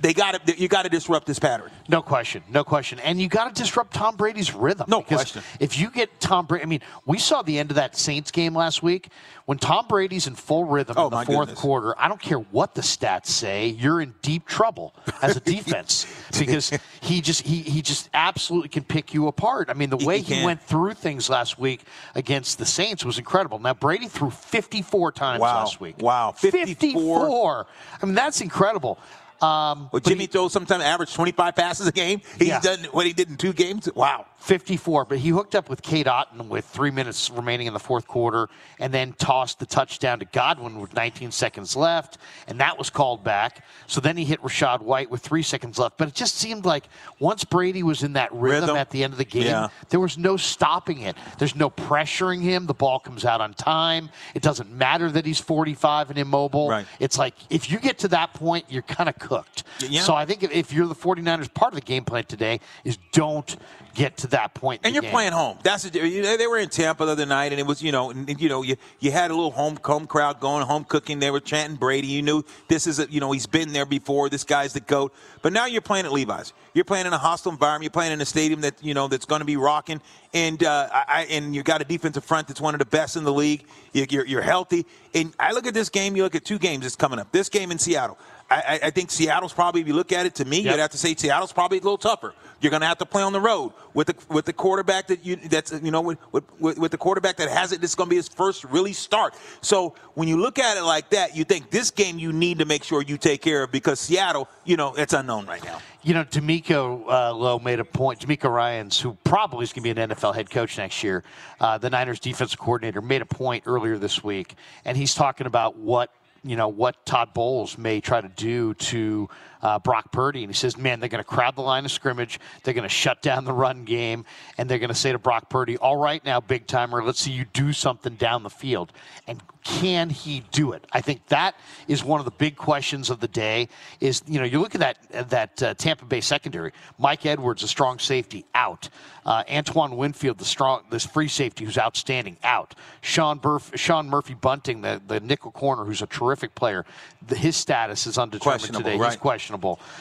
They 0.00 0.12
got 0.14 0.46
to, 0.46 0.60
you 0.60 0.66
got 0.68 0.82
to 0.82 0.88
disrupt 0.88 1.26
this 1.26 1.38
pattern. 1.38 1.70
no 1.88 2.02
question, 2.02 2.42
no 2.50 2.64
question, 2.64 2.98
and 3.00 3.20
you 3.20 3.28
got 3.28 3.54
to 3.54 3.62
disrupt 3.62 3.94
Tom 3.94 4.16
Brady's 4.16 4.52
rhythm. 4.52 4.86
No 4.88 5.00
question. 5.02 5.42
If 5.60 5.78
you 5.78 5.90
get 5.90 6.18
Tom 6.20 6.46
Brady, 6.46 6.64
I 6.64 6.66
mean, 6.66 6.80
we 7.06 7.18
saw 7.18 7.42
the 7.42 7.58
end 7.58 7.70
of 7.70 7.76
that 7.76 7.96
Saints 7.96 8.30
game 8.32 8.54
last 8.54 8.82
week 8.82 9.10
when 9.46 9.58
Tom 9.58 9.86
Brady's 9.88 10.26
in 10.26 10.34
full 10.34 10.64
rhythm 10.64 10.96
Oh, 10.98 11.04
in 11.06 11.10
the 11.10 11.16
fourth 11.24 11.48
goodness. 11.48 11.58
quarter. 11.60 11.94
I 12.00 12.08
don't 12.08 12.20
care 12.20 12.38
what 12.38 12.74
the 12.74 12.80
stats 12.82 13.26
say, 13.26 13.68
you're 13.68 14.00
in 14.00 14.14
deep 14.22 14.46
trouble 14.46 14.94
as 15.20 15.36
a 15.36 15.40
defense 15.56 16.06
because 16.36 16.72
he 17.00 17.20
just 17.20 17.42
he 17.42 17.62
he 17.62 17.80
just 17.82 18.10
absolutely 18.12 18.70
can 18.70 18.82
pick 18.84 19.14
you 19.14 19.28
apart. 19.28 19.70
I 19.70 19.74
mean, 19.74 19.90
the 19.90 19.96
way 19.98 20.18
he 20.18 20.24
he, 20.24 20.34
can. 20.34 20.44
went 20.44 20.62
through 20.62 20.94
things 20.94 21.30
last 21.30 21.58
week 21.60 21.82
against 22.16 22.58
the 22.58 22.66
Saints 22.66 23.04
was 23.04 23.18
incredible. 23.18 23.58
Now 23.60 23.74
Brady 23.74 24.08
threw 24.08 24.30
54 24.30 25.12
times 25.12 25.40
Wow. 25.40 25.58
last 25.60 25.80
week. 25.80 25.96
Wow. 26.00 26.32
54. 26.32 26.66
54. 26.76 27.66
I 28.02 28.06
mean, 28.06 28.14
that's 28.14 28.40
incredible. 28.40 28.98
Um, 29.42 29.88
Well, 29.92 30.00
Jimmy 30.00 30.22
he- 30.22 30.26
throws 30.28 30.52
sometimes 30.52 30.82
average 30.84 31.12
25 31.12 31.54
passes 31.56 31.86
a 31.86 31.92
game. 31.92 32.20
He's 32.38 32.48
Yeah. 32.48 32.60
done 32.60 32.84
what 32.92 33.06
he 33.06 33.12
did 33.12 33.28
in 33.28 33.36
two 33.36 33.52
games. 33.52 33.88
Wow. 33.94 34.26
54, 34.38 35.04
but 35.04 35.18
he 35.18 35.28
hooked 35.28 35.54
up 35.54 35.68
with 35.70 35.82
Cade 35.82 36.06
Otton 36.06 36.48
with 36.48 36.64
three 36.64 36.90
minutes 36.90 37.30
remaining 37.30 37.68
in 37.68 37.72
the 37.74 37.78
fourth 37.78 38.08
quarter 38.08 38.48
and 38.80 38.92
then 38.92 39.12
tossed 39.12 39.60
the 39.60 39.66
touchdown 39.66 40.18
to 40.18 40.24
Godwin 40.24 40.80
with 40.80 40.94
19 40.94 41.30
seconds 41.30 41.76
left, 41.76 42.18
and 42.48 42.58
that 42.58 42.76
was 42.76 42.90
called 42.90 43.22
back. 43.22 43.64
So 43.86 44.00
then 44.00 44.16
he 44.16 44.24
hit 44.24 44.42
Rachaad 44.42 44.80
White 44.82 45.12
with 45.12 45.22
three 45.22 45.44
seconds 45.44 45.78
left. 45.78 45.96
But 45.96 46.08
it 46.08 46.14
just 46.14 46.34
seemed 46.38 46.64
like 46.64 46.88
once 47.20 47.44
Brady 47.44 47.84
was 47.84 48.02
in 48.02 48.14
that 48.14 48.32
rhythm, 48.32 48.62
Rhythm. 48.62 48.76
at 48.76 48.90
the 48.90 49.04
end 49.04 49.12
of 49.12 49.18
the 49.18 49.24
game, 49.24 49.44
Yeah. 49.46 49.68
there 49.90 50.00
was 50.00 50.18
no 50.18 50.36
stopping 50.36 51.02
it. 51.02 51.16
There's 51.38 51.54
no 51.54 51.70
pressuring 51.70 52.42
him. 52.42 52.66
The 52.66 52.74
ball 52.74 52.98
comes 52.98 53.24
out 53.24 53.40
on 53.40 53.54
time. 53.54 54.10
It 54.34 54.42
doesn't 54.42 54.72
matter 54.72 55.08
that 55.08 55.24
he's 55.24 55.38
45 55.38 56.10
and 56.10 56.18
immobile. 56.18 56.68
Right. 56.68 56.86
It's 56.98 57.16
like 57.16 57.34
if 57.48 57.70
you 57.70 57.78
get 57.78 57.98
to 58.00 58.08
that 58.08 58.34
point, 58.34 58.64
you're 58.68 58.82
kind 58.82 59.08
of 59.08 59.16
cooked. 59.36 59.64
Yeah. 59.88 60.02
So 60.02 60.14
I 60.14 60.24
think 60.26 60.42
if, 60.42 60.72
you're 60.72 60.86
the 60.86 60.94
49ers, 60.94 61.52
part 61.52 61.72
of 61.72 61.76
the 61.80 61.84
game 61.84 62.04
plan 62.04 62.24
today 62.24 62.60
is 62.84 62.98
don't 63.12 63.56
get 63.94 64.16
to 64.18 64.26
that 64.28 64.54
point. 64.54 64.80
in 64.82 64.86
And 64.86 64.94
you're 64.94 65.02
game. 65.02 65.10
playing 65.10 65.32
home. 65.32 65.58
That's 65.62 65.84
the, 65.84 66.06
you 66.06 66.22
they 66.36 66.46
were 66.46 66.58
in 66.58 66.68
Tampa 66.68 67.04
the 67.04 67.12
other 67.12 67.26
night, 67.26 67.52
and 67.52 67.60
it 67.60 67.66
was 67.66 67.82
you 67.82 67.92
know, 67.92 68.10
and, 68.10 68.40
you 68.40 68.48
know, 68.48 68.62
you 68.62 68.76
you 69.00 69.10
had 69.10 69.30
a 69.30 69.34
little 69.34 69.50
home 69.50 69.78
home 69.84 70.06
crowd 70.06 70.40
going, 70.40 70.64
home 70.66 70.84
cooking. 70.84 71.18
They 71.18 71.30
were 71.30 71.40
chanting 71.40 71.76
Brady. 71.76 72.06
You 72.08 72.22
knew 72.22 72.42
this 72.68 72.86
is 72.86 72.98
a, 72.98 73.10
you 73.10 73.20
know 73.20 73.32
he's 73.32 73.46
been 73.46 73.72
there 73.72 73.86
before. 73.86 74.28
This 74.28 74.44
guy's 74.44 74.72
the 74.72 74.80
goat. 74.80 75.12
But 75.42 75.52
now 75.52 75.66
you're 75.66 75.80
playing 75.82 76.06
at 76.06 76.12
Levi's. 76.12 76.52
You're 76.74 76.84
playing 76.84 77.06
in 77.06 77.12
a 77.12 77.18
hostile 77.18 77.52
environment. 77.52 77.84
You're 77.84 77.90
playing 77.90 78.12
in 78.12 78.20
a 78.20 78.24
stadium 78.26 78.60
that 78.62 78.82
you 78.82 78.94
know 78.94 79.08
that's 79.08 79.26
going 79.26 79.40
to 79.40 79.44
be 79.46 79.56
rocking, 79.56 80.00
and 80.32 80.62
uh, 80.62 80.88
I, 80.92 81.04
I- 81.08 81.26
and 81.32 81.54
you 81.54 81.62
got 81.62 81.80
a 81.80 81.84
defensive 81.84 82.24
front 82.24 82.48
that's 82.48 82.60
one 82.60 82.74
of 82.74 82.78
the 82.78 82.86
best 82.86 83.16
in 83.16 83.24
the 83.24 83.32
league. 83.32 83.64
You, 83.92 84.06
you're 84.08 84.26
you're 84.26 84.42
healthy, 84.42 84.86
and 85.14 85.34
I 85.38 85.52
look 85.52 85.66
at 85.66 85.74
this 85.74 85.88
game. 85.88 86.16
You 86.16 86.22
look 86.22 86.34
at 86.34 86.44
two 86.44 86.58
games 86.58 86.82
that's 86.82 86.96
coming 86.96 87.18
up. 87.18 87.30
This 87.32 87.48
game 87.48 87.70
in 87.72 87.78
Seattle. 87.78 88.18
I, 88.54 88.80
I- 88.84 88.90
think 88.90 89.10
Seattle's 89.10 89.52
probably, 89.52 89.80
if 89.80 89.86
you 89.88 89.94
look 89.94 90.12
at 90.12 90.26
it, 90.26 90.34
to 90.36 90.44
me, 90.44 90.60
Yep. 90.60 90.72
you'd 90.74 90.80
have 90.80 90.90
to 90.90 90.98
say 90.98 91.14
Seattle's 91.14 91.52
probably 91.52 91.78
a 91.78 91.82
little 91.82 91.98
tougher. 91.98 92.34
You're 92.60 92.70
going 92.70 92.82
to 92.82 92.86
have 92.86 92.98
to 92.98 93.06
play 93.06 93.22
on 93.22 93.32
the 93.32 93.40
road 93.40 93.72
with 93.92 94.06
the 94.06 94.14
with 94.32 94.44
the 94.44 94.52
quarterback 94.52 95.08
that 95.08 95.26
you 95.26 95.34
that's 95.34 95.72
you 95.82 95.90
know 95.90 96.00
with 96.00 96.18
with, 96.30 96.78
with 96.78 96.92
the 96.92 96.96
quarterback 96.96 97.36
that 97.38 97.48
has 97.48 97.72
it. 97.72 97.80
This 97.80 97.90
is 97.90 97.94
going 97.96 98.06
to 98.06 98.10
be 98.10 98.16
his 98.16 98.28
first 98.28 98.62
really 98.64 98.92
start. 98.92 99.34
So 99.62 99.96
when 100.14 100.28
you 100.28 100.36
look 100.36 100.60
at 100.60 100.76
it 100.76 100.82
like 100.84 101.10
that, 101.10 101.34
you 101.36 101.42
think 101.42 101.70
this 101.70 101.90
game 101.90 102.20
you 102.20 102.32
need 102.32 102.60
to 102.60 102.64
make 102.64 102.84
sure 102.84 103.02
you 103.02 103.18
take 103.18 103.42
care 103.42 103.64
of 103.64 103.72
because 103.72 103.98
Seattle, 103.98 104.48
you 104.64 104.76
know, 104.76 104.94
it's 104.94 105.12
unknown 105.12 105.46
right 105.46 105.64
now. 105.64 105.80
You 106.04 106.14
know, 106.14 106.24
DeMeco 106.24 107.08
uh, 107.08 107.34
Lowe 107.34 107.58
made 107.58 107.80
a 107.80 107.84
point. 107.84 108.20
DeMeco 108.20 108.48
Ryans, 108.48 109.00
who 109.00 109.14
probably 109.24 109.64
is 109.64 109.72
going 109.72 109.82
to 109.84 109.94
be 109.94 110.00
an 110.00 110.10
NFL 110.10 110.34
head 110.34 110.48
coach 110.48 110.78
next 110.78 111.02
year, 111.02 111.24
uh, 111.60 111.78
the 111.78 111.90
Niners 111.90 112.20
defensive 112.20 112.58
coordinator, 112.60 113.00
made 113.02 113.22
a 113.22 113.26
point 113.26 113.64
earlier 113.66 113.98
this 113.98 114.22
week, 114.22 114.54
and 114.84 114.96
he's 114.96 115.14
talking 115.16 115.46
about 115.48 115.76
what 115.78 116.10
you 116.44 116.56
know 116.56 116.68
what 116.68 117.04
Todd 117.06 117.32
Bowles 117.34 117.78
may 117.78 118.00
try 118.00 118.20
to 118.20 118.28
do 118.28 118.74
to 118.74 119.28
uh, 119.62 119.78
Brock 119.78 120.12
Purdy, 120.12 120.42
and 120.42 120.50
he 120.50 120.56
says, 120.56 120.76
"Man, 120.76 121.00
they're 121.00 121.08
going 121.08 121.22
to 121.22 121.28
crowd 121.28 121.56
the 121.56 121.62
line 121.62 121.84
of 121.84 121.90
scrimmage. 121.90 122.40
They're 122.62 122.74
going 122.74 122.82
to 122.82 122.88
shut 122.88 123.22
down 123.22 123.44
the 123.44 123.52
run 123.52 123.84
game, 123.84 124.24
and 124.58 124.68
they're 124.68 124.78
going 124.78 124.88
to 124.88 124.94
say 124.94 125.12
to 125.12 125.18
Brock 125.18 125.48
Purdy, 125.48 125.76
"All 125.76 125.96
right, 125.96 126.24
now, 126.24 126.40
big 126.40 126.66
timer, 126.66 127.02
let's 127.04 127.20
see 127.20 127.32
you 127.32 127.44
do 127.52 127.72
something 127.72 128.14
down 128.14 128.42
the 128.42 128.50
field." 128.50 128.92
And 129.26 129.40
can 129.64 130.10
he 130.10 130.42
do 130.50 130.72
it? 130.72 130.84
I 130.92 131.00
think 131.00 131.26
that 131.28 131.54
is 131.86 132.02
one 132.02 132.18
of 132.18 132.24
the 132.24 132.32
big 132.32 132.56
questions 132.56 133.10
of 133.10 133.20
the 133.20 133.28
day. 133.28 133.68
Is 134.00 134.22
you 134.26 134.40
know 134.40 134.44
you 134.44 134.60
look 134.60 134.74
at 134.74 134.80
that 134.80 135.30
that 135.30 135.62
uh, 135.62 135.74
Tampa 135.74 136.04
Bay 136.04 136.20
secondary. 136.20 136.72
Mike 136.98 137.24
Edwards, 137.24 137.62
a 137.62 137.68
strong 137.68 137.98
safety, 137.98 138.44
out. 138.54 138.88
Uh, 139.24 139.44
Antoine 139.48 139.96
Winfield, 139.96 140.38
the 140.38 140.44
strong 140.44 140.82
this 140.90 141.06
free 141.06 141.28
safety 141.28 141.64
who's 141.64 141.78
outstanding, 141.78 142.36
out. 142.42 142.74
Sean 143.02 143.38
Burf, 143.38 143.76
Sean 143.76 144.08
Murphy 144.08 144.34
Bunting, 144.34 144.80
the, 144.80 145.00
the 145.06 145.20
nickel 145.20 145.52
corner, 145.52 145.84
who's 145.84 146.02
a 146.02 146.06
terrific 146.06 146.56
player. 146.56 146.84
The, 147.28 147.36
his 147.36 147.56
status 147.56 148.08
is 148.08 148.18
undetermined 148.18 148.74
today. 148.74 148.96
right. 148.96 149.12
He's 149.12 149.20
questionable. 149.20 149.51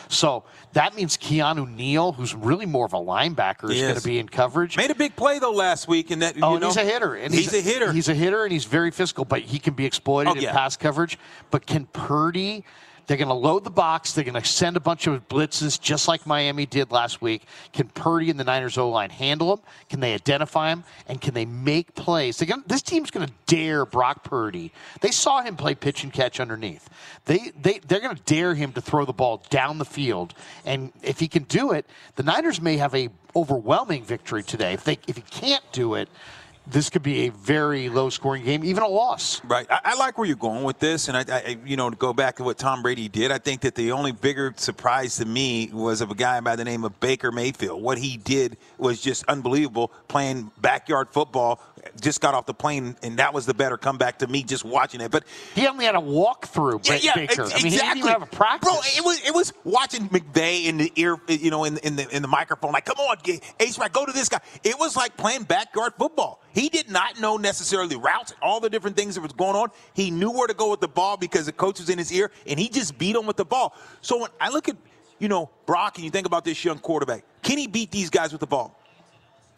So 0.07 0.43
that 0.73 0.95
means 0.95 1.17
Keanu 1.17 1.69
Neal, 1.73 2.11
who's 2.13 2.33
really 2.35 2.65
more 2.65 2.85
of 2.85 2.93
a 2.93 2.97
linebacker, 2.97 3.65
is 3.69 3.75
He 3.75 3.81
going 3.81 3.95
to 3.95 4.03
be 4.03 4.19
in 4.19 4.27
coverage. 4.29 4.77
Made 4.77 4.91
a 4.91 4.95
big 4.95 5.15
play 5.15 5.39
though 5.39 5.51
last 5.51 5.87
week, 5.87 6.11
and 6.11 6.21
that 6.21 6.35
Oh, 6.41 6.49
you 6.49 6.53
and 6.55 6.61
know, 6.61 6.67
he's 6.67 6.77
a 6.77 6.83
hitter. 6.83 7.15
And 7.15 7.33
he's, 7.33 7.53
a 7.53 7.61
hitter. 7.61 7.91
He's 7.91 8.09
a 8.09 8.13
hitter, 8.13 8.43
and 8.43 8.51
he's 8.51 8.65
very 8.65 8.91
physical, 8.91 9.25
but 9.25 9.41
he 9.41 9.59
can 9.59 9.73
be 9.73 9.85
exploited 9.85 10.29
Oh, 10.31 10.35
in 10.35 10.41
yeah. 10.41 10.51
pass 10.51 10.77
coverage. 10.77 11.17
But 11.49 11.65
can 11.65 11.85
Purdy? 11.87 12.63
They're 13.07 13.17
going 13.17 13.27
to 13.27 13.33
load 13.33 13.63
the 13.63 13.71
box. 13.71 14.13
They're 14.13 14.23
going 14.23 14.41
to 14.41 14.45
send 14.45 14.77
a 14.77 14.79
bunch 14.79 15.07
of 15.07 15.27
blitzes, 15.27 15.79
just 15.79 16.07
like 16.07 16.25
Miami 16.25 16.65
did 16.65 16.91
last 16.91 17.21
week. 17.21 17.43
Can 17.73 17.87
Purdy 17.89 18.29
and 18.29 18.39
the 18.39 18.43
Niners 18.43 18.77
O 18.77 18.89
line 18.89 19.09
handle 19.09 19.55
them? 19.55 19.65
Can 19.89 19.99
they 19.99 20.13
identify 20.13 20.69
them? 20.69 20.83
And 21.07 21.19
can 21.19 21.33
they 21.33 21.45
make 21.45 21.93
plays? 21.95 22.41
Gonna, 22.41 22.63
this 22.67 22.81
team's 22.81 23.11
going 23.11 23.27
to 23.27 23.33
dare 23.47 23.85
Brock 23.85 24.23
Purdy. 24.23 24.71
They 25.01 25.11
saw 25.11 25.41
him 25.41 25.55
play 25.55 25.75
pitch 25.75 26.03
and 26.03 26.13
catch 26.13 26.39
underneath. 26.39 26.89
They 27.25 27.51
they 27.59 27.79
they're 27.79 27.99
going 27.99 28.15
to 28.15 28.23
dare 28.23 28.55
him 28.55 28.71
to 28.73 28.81
throw 28.81 29.05
the 29.05 29.13
ball 29.13 29.43
down 29.49 29.77
the 29.77 29.85
field. 29.85 30.33
And 30.65 30.91
if 31.03 31.19
he 31.19 31.27
can 31.27 31.43
do 31.43 31.71
it, 31.71 31.85
the 32.15 32.23
Niners 32.23 32.61
may 32.61 32.77
have 32.77 32.95
a 32.95 33.09
overwhelming 33.35 34.03
victory 34.03 34.43
today. 34.43 34.73
If 34.73 34.83
they 34.83 34.99
if 35.07 35.15
he 35.15 35.21
can't 35.21 35.63
do 35.71 35.95
it, 35.95 36.09
this 36.67 36.89
could 36.89 37.03
be 37.03 37.27
a 37.27 37.29
very 37.29 37.89
low 37.89 38.09
scoring 38.09 38.45
game, 38.45 38.63
even 38.63 38.83
a 38.83 38.87
loss. 38.87 39.43
Right. 39.43 39.65
I, 39.69 39.79
I 39.83 39.95
like 39.95 40.17
where 40.17 40.27
you're 40.27 40.35
going 40.35 40.63
with 40.63 40.79
this, 40.79 41.07
and 41.07 41.17
I, 41.17 41.25
I, 41.27 41.57
you 41.65 41.75
know, 41.75 41.89
to 41.89 41.95
go 41.95 42.13
back 42.13 42.37
to 42.37 42.43
what 42.43 42.57
Tom 42.57 42.81
Brady 42.83 43.09
did, 43.09 43.31
I 43.31 43.39
think 43.39 43.61
that 43.61 43.75
the 43.75 43.91
only 43.91 44.11
bigger 44.11 44.53
surprise 44.57 45.17
to 45.17 45.25
me 45.25 45.69
was 45.73 46.01
of 46.01 46.11
a 46.11 46.15
guy 46.15 46.39
by 46.39 46.55
the 46.55 46.63
name 46.63 46.83
of 46.83 46.99
Baker 46.99 47.31
Mayfield. 47.31 47.81
What 47.81 47.97
he 47.97 48.17
did 48.17 48.57
was 48.77 49.01
just 49.01 49.25
unbelievable, 49.27 49.91
playing 50.07 50.51
backyard 50.61 51.09
football. 51.11 51.61
Just 51.99 52.21
got 52.21 52.35
off 52.35 52.45
the 52.45 52.53
plane, 52.53 52.95
and 53.01 53.17
that 53.17 53.33
was 53.33 53.47
the 53.47 53.55
better 53.55 53.75
comeback 53.75 54.19
to 54.19 54.27
me 54.27 54.43
just 54.43 54.63
watching 54.63 55.01
it. 55.01 55.09
But 55.09 55.23
He 55.55 55.67
only 55.67 55.85
had 55.85 55.95
a 55.95 55.99
walkthrough, 55.99 56.87
yeah, 56.87 56.99
yeah, 57.01 57.15
Baker. 57.15 57.41
ex- 57.43 57.53
I 57.53 57.63
mean, 57.63 57.71
he 57.71 57.79
didn't 57.79 57.97
even 57.97 57.97
exactly. 57.97 58.11
have 58.11 58.21
a 58.21 58.25
practice. 58.27 58.69
Bro, 58.69 58.79
it 58.83 59.03
was 59.03 59.19
it 59.25 59.33
was 59.33 59.51
watching 59.63 60.07
McVay 60.09 60.65
in 60.65 60.77
the 60.77 60.91
ear, 60.95 61.17
you 61.27 61.49
know, 61.49 61.63
in, 61.63 61.77
in 61.79 61.95
the 61.95 62.07
in 62.15 62.21
the 62.21 62.27
microphone, 62.27 62.71
like, 62.71 62.85
come 62.85 62.97
on, 62.97 63.17
H 63.59 63.79
go 63.91 64.05
to 64.05 64.11
this 64.11 64.29
guy. 64.29 64.39
It 64.63 64.77
was 64.77 64.95
like 64.95 65.17
playing 65.17 65.43
backyard 65.43 65.93
football. 65.97 66.41
He 66.53 66.69
did 66.69 66.89
not 66.89 67.19
know 67.19 67.37
necessarily 67.37 67.95
routes, 67.95 68.33
all 68.41 68.59
the 68.59 68.69
different 68.69 68.97
things 68.97 69.15
that 69.15 69.21
was 69.21 69.31
going 69.31 69.55
on. 69.55 69.69
He 69.93 70.11
knew 70.11 70.31
where 70.31 70.47
to 70.47 70.53
go 70.53 70.69
with 70.69 70.81
the 70.81 70.87
ball 70.87 71.17
because 71.17 71.45
the 71.45 71.51
coach 71.51 71.79
was 71.79 71.89
in 71.89 71.97
his 71.97 72.11
ear, 72.11 72.31
and 72.45 72.59
he 72.59 72.67
just 72.67 72.97
beat 72.97 73.15
him 73.15 73.25
with 73.25 73.37
the 73.37 73.45
ball. 73.45 73.75
So 74.01 74.19
when 74.19 74.29
I 74.39 74.49
look 74.49 74.67
at, 74.67 74.75
you 75.19 75.27
know, 75.27 75.49
Brock, 75.65 75.97
and 75.97 76.05
you 76.05 76.11
think 76.11 76.27
about 76.27 76.43
this 76.43 76.63
young 76.63 76.79
quarterback, 76.79 77.23
can 77.41 77.57
he 77.57 77.67
beat 77.67 77.91
these 77.91 78.09
guys 78.09 78.31
with 78.31 78.41
the 78.41 78.47
ball? 78.47 78.77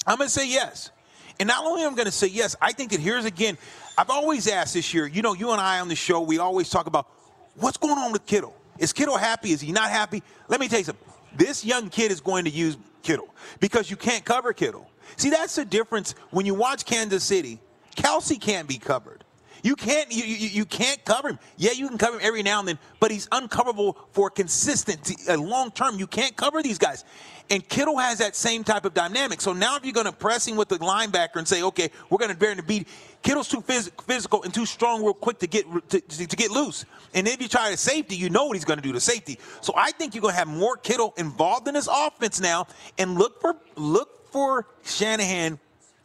I'm 0.06 0.18
going 0.18 0.28
to 0.28 0.34
say 0.34 0.48
yes. 0.48 0.92
And 1.40 1.48
not 1.48 1.66
only 1.66 1.84
am 1.84 1.94
I 1.94 1.96
going 1.96 2.06
to 2.06 2.12
say 2.12 2.28
yes, 2.28 2.56
I 2.62 2.74
think 2.74 2.92
that 2.92 3.00
here's 3.00 3.26
again, 3.26 3.58
I've 3.98 4.10
always 4.10 4.48
asked 4.48 4.76
this 4.76 4.94
year, 4.94 5.08
you 5.08 5.22
know, 5.22 5.34
you 5.34 5.52
and 5.52 5.60
I 5.60 5.80
on 5.80 5.88
the 5.88 5.96
show, 5.96 6.22
we 6.22 6.38
always 6.38 6.70
talk 6.70 6.86
about 6.86 7.08
what's 7.56 7.78
going 7.78 7.98
on 7.98 8.12
with 8.12 8.26
Kittle. 8.26 8.56
Is 8.78 8.94
Kittle 8.94 9.18
happy? 9.18 9.52
Is 9.52 9.62
he 9.62 9.72
not 9.72 9.90
happy? 9.90 10.22
Let 10.48 10.60
me 10.60 10.68
tell 10.68 10.80
you 10.80 10.86
something. 10.86 11.08
This 11.36 11.66
young 11.66 11.90
kid 11.90 12.12
is 12.12 12.22
going 12.22 12.46
to 12.46 12.52
use 12.52 12.78
Kittle 13.02 13.34
because 13.60 13.90
you 13.90 13.98
can't 13.98 14.24
cover 14.24 14.54
Kittle. 14.54 14.88
See, 15.16 15.30
that's 15.30 15.56
the 15.56 15.66
difference 15.66 16.16
when 16.32 16.46
you 16.46 16.54
watch 16.54 16.86
Kansas 16.86 17.24
City. 17.24 17.60
Kelce 17.96 18.40
can't 18.40 18.68
be 18.68 18.78
covered. 18.78 19.24
You 19.64 19.78
can't 19.78 20.12
you, 20.12 20.26
you, 20.26 20.48
you 20.50 20.66
can't 20.66 21.04
cover 21.06 21.30
him. 21.30 21.40
Yeah, 21.56 21.72
you 21.72 21.88
can 21.88 21.98
cover 21.98 22.18
him 22.18 22.22
every 22.22 22.44
now 22.44 22.60
and 22.60 22.68
then, 22.68 22.80
but 23.00 23.12
he's 23.12 23.28
uncoverable 23.30 23.96
for 24.12 24.30
consistency, 24.30 25.16
uh, 25.30 25.38
long 25.38 25.72
term. 25.72 25.98
You 25.98 26.06
can't 26.06 26.36
cover 26.36 26.62
these 26.62 26.78
guys. 26.78 27.06
And 27.50 27.68
Kittle 27.68 27.98
has 27.98 28.18
that 28.18 28.36
same 28.36 28.64
type 28.64 28.86
of 28.86 28.94
dynamic. 28.94 29.40
So 29.40 29.54
now 29.54 29.78
if 29.78 29.86
you're 29.86 29.94
going 29.94 30.06
to 30.06 30.12
press 30.12 30.48
him 30.48 30.58
with 30.58 30.70
the 30.70 30.78
linebacker 30.80 31.36
and 31.36 31.48
say, 31.48 31.62
okay, 31.64 31.92
we're 32.10 32.18
going 32.18 32.32
to 32.32 32.38
bear 32.38 32.56
to 32.56 32.64
beat, 32.64 32.88
Kittle's 33.22 33.48
too 33.48 33.62
phys- 33.62 33.92
physical 34.04 34.44
and 34.44 34.54
too 34.54 34.66
strong 34.66 35.02
real 35.02 35.14
quick 35.14 35.40
to 35.40 35.48
get 35.48 35.66
to, 35.90 36.02
to, 36.02 36.28
to 36.28 36.36
get 36.36 36.52
loose. 36.52 36.86
And 37.14 37.28
if 37.28 37.42
you 37.42 37.48
try 37.48 37.72
to 37.72 37.78
safety, 37.78 38.16
you 38.16 38.30
know 38.30 38.46
what 38.46 38.56
he's 38.56 38.66
going 38.66 38.80
to 38.80 38.84
do 38.84 38.92
to 38.94 39.00
safety. 39.00 39.40
So 39.62 39.74
I 39.78 39.92
think 39.92 40.14
you're 40.14 40.22
going 40.22 40.34
to 40.34 40.40
have 40.40 40.48
more 40.48 40.76
Kittle 40.76 41.14
involved 41.18 41.68
in 41.68 41.74
this 41.76 41.88
offense 41.92 42.42
now, 42.42 42.68
and 42.98 43.18
look 43.18 43.40
for 43.40 43.56
look 43.76 44.23
for 44.34 44.68
Shanahan. 44.84 45.60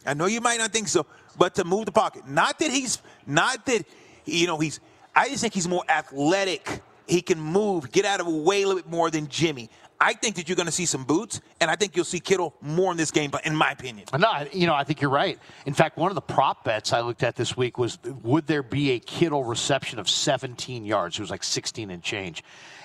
I 0.06 0.14
know 0.14 0.26
you 0.26 0.40
might 0.40 0.58
not 0.58 0.70
think 0.70 0.86
so, 0.88 1.06
but 1.36 1.54
to 1.56 1.64
move 1.64 1.86
the 1.86 1.92
pocket. 1.92 2.28
Not 2.28 2.58
that 2.60 2.70
he's 2.70 3.02
not 3.26 3.66
that 3.66 3.84
you 4.24 4.46
know 4.46 4.58
he's. 4.58 4.78
I 5.16 5.28
just 5.28 5.40
think 5.40 5.54
he's 5.54 5.66
more 5.66 5.84
athletic. 5.88 6.82
He 7.08 7.22
can 7.22 7.40
move, 7.40 7.90
get 7.90 8.04
out 8.04 8.20
of 8.20 8.26
the 8.26 8.32
way 8.32 8.62
a 8.62 8.68
little 8.68 8.82
bit 8.82 8.90
more 8.90 9.10
than 9.10 9.28
Jimmy. 9.28 9.70
I 10.00 10.12
think 10.12 10.36
that 10.36 10.48
you're 10.48 10.56
going 10.56 10.66
to 10.66 10.72
see 10.72 10.86
some 10.86 11.02
boots, 11.04 11.40
and 11.60 11.70
I 11.70 11.74
think 11.74 11.96
you'll 11.96 12.04
see 12.04 12.20
Kittle 12.20 12.54
more 12.60 12.92
in 12.92 12.96
this 12.96 13.10
game, 13.10 13.30
but 13.30 13.44
in 13.44 13.56
my 13.56 13.72
opinion. 13.72 14.06
No, 14.16 14.46
you 14.52 14.66
know, 14.68 14.74
I 14.74 14.84
think 14.84 15.00
you're 15.00 15.10
right. 15.10 15.38
In 15.66 15.74
fact, 15.74 15.96
one 15.96 16.10
of 16.10 16.14
the 16.14 16.20
prop 16.20 16.62
bets 16.62 16.92
I 16.92 17.00
looked 17.00 17.24
at 17.24 17.34
this 17.34 17.56
week 17.56 17.78
was 17.78 17.98
would 18.22 18.46
there 18.46 18.62
be 18.62 18.92
a 18.92 19.00
Kittle 19.00 19.42
reception 19.42 19.98
of 19.98 20.08
17 20.08 20.84
yards? 20.84 21.18
It 21.18 21.22
was 21.22 21.30
like 21.30 21.42
16 21.42 21.90
and 21.90 22.02
change. 22.02 22.44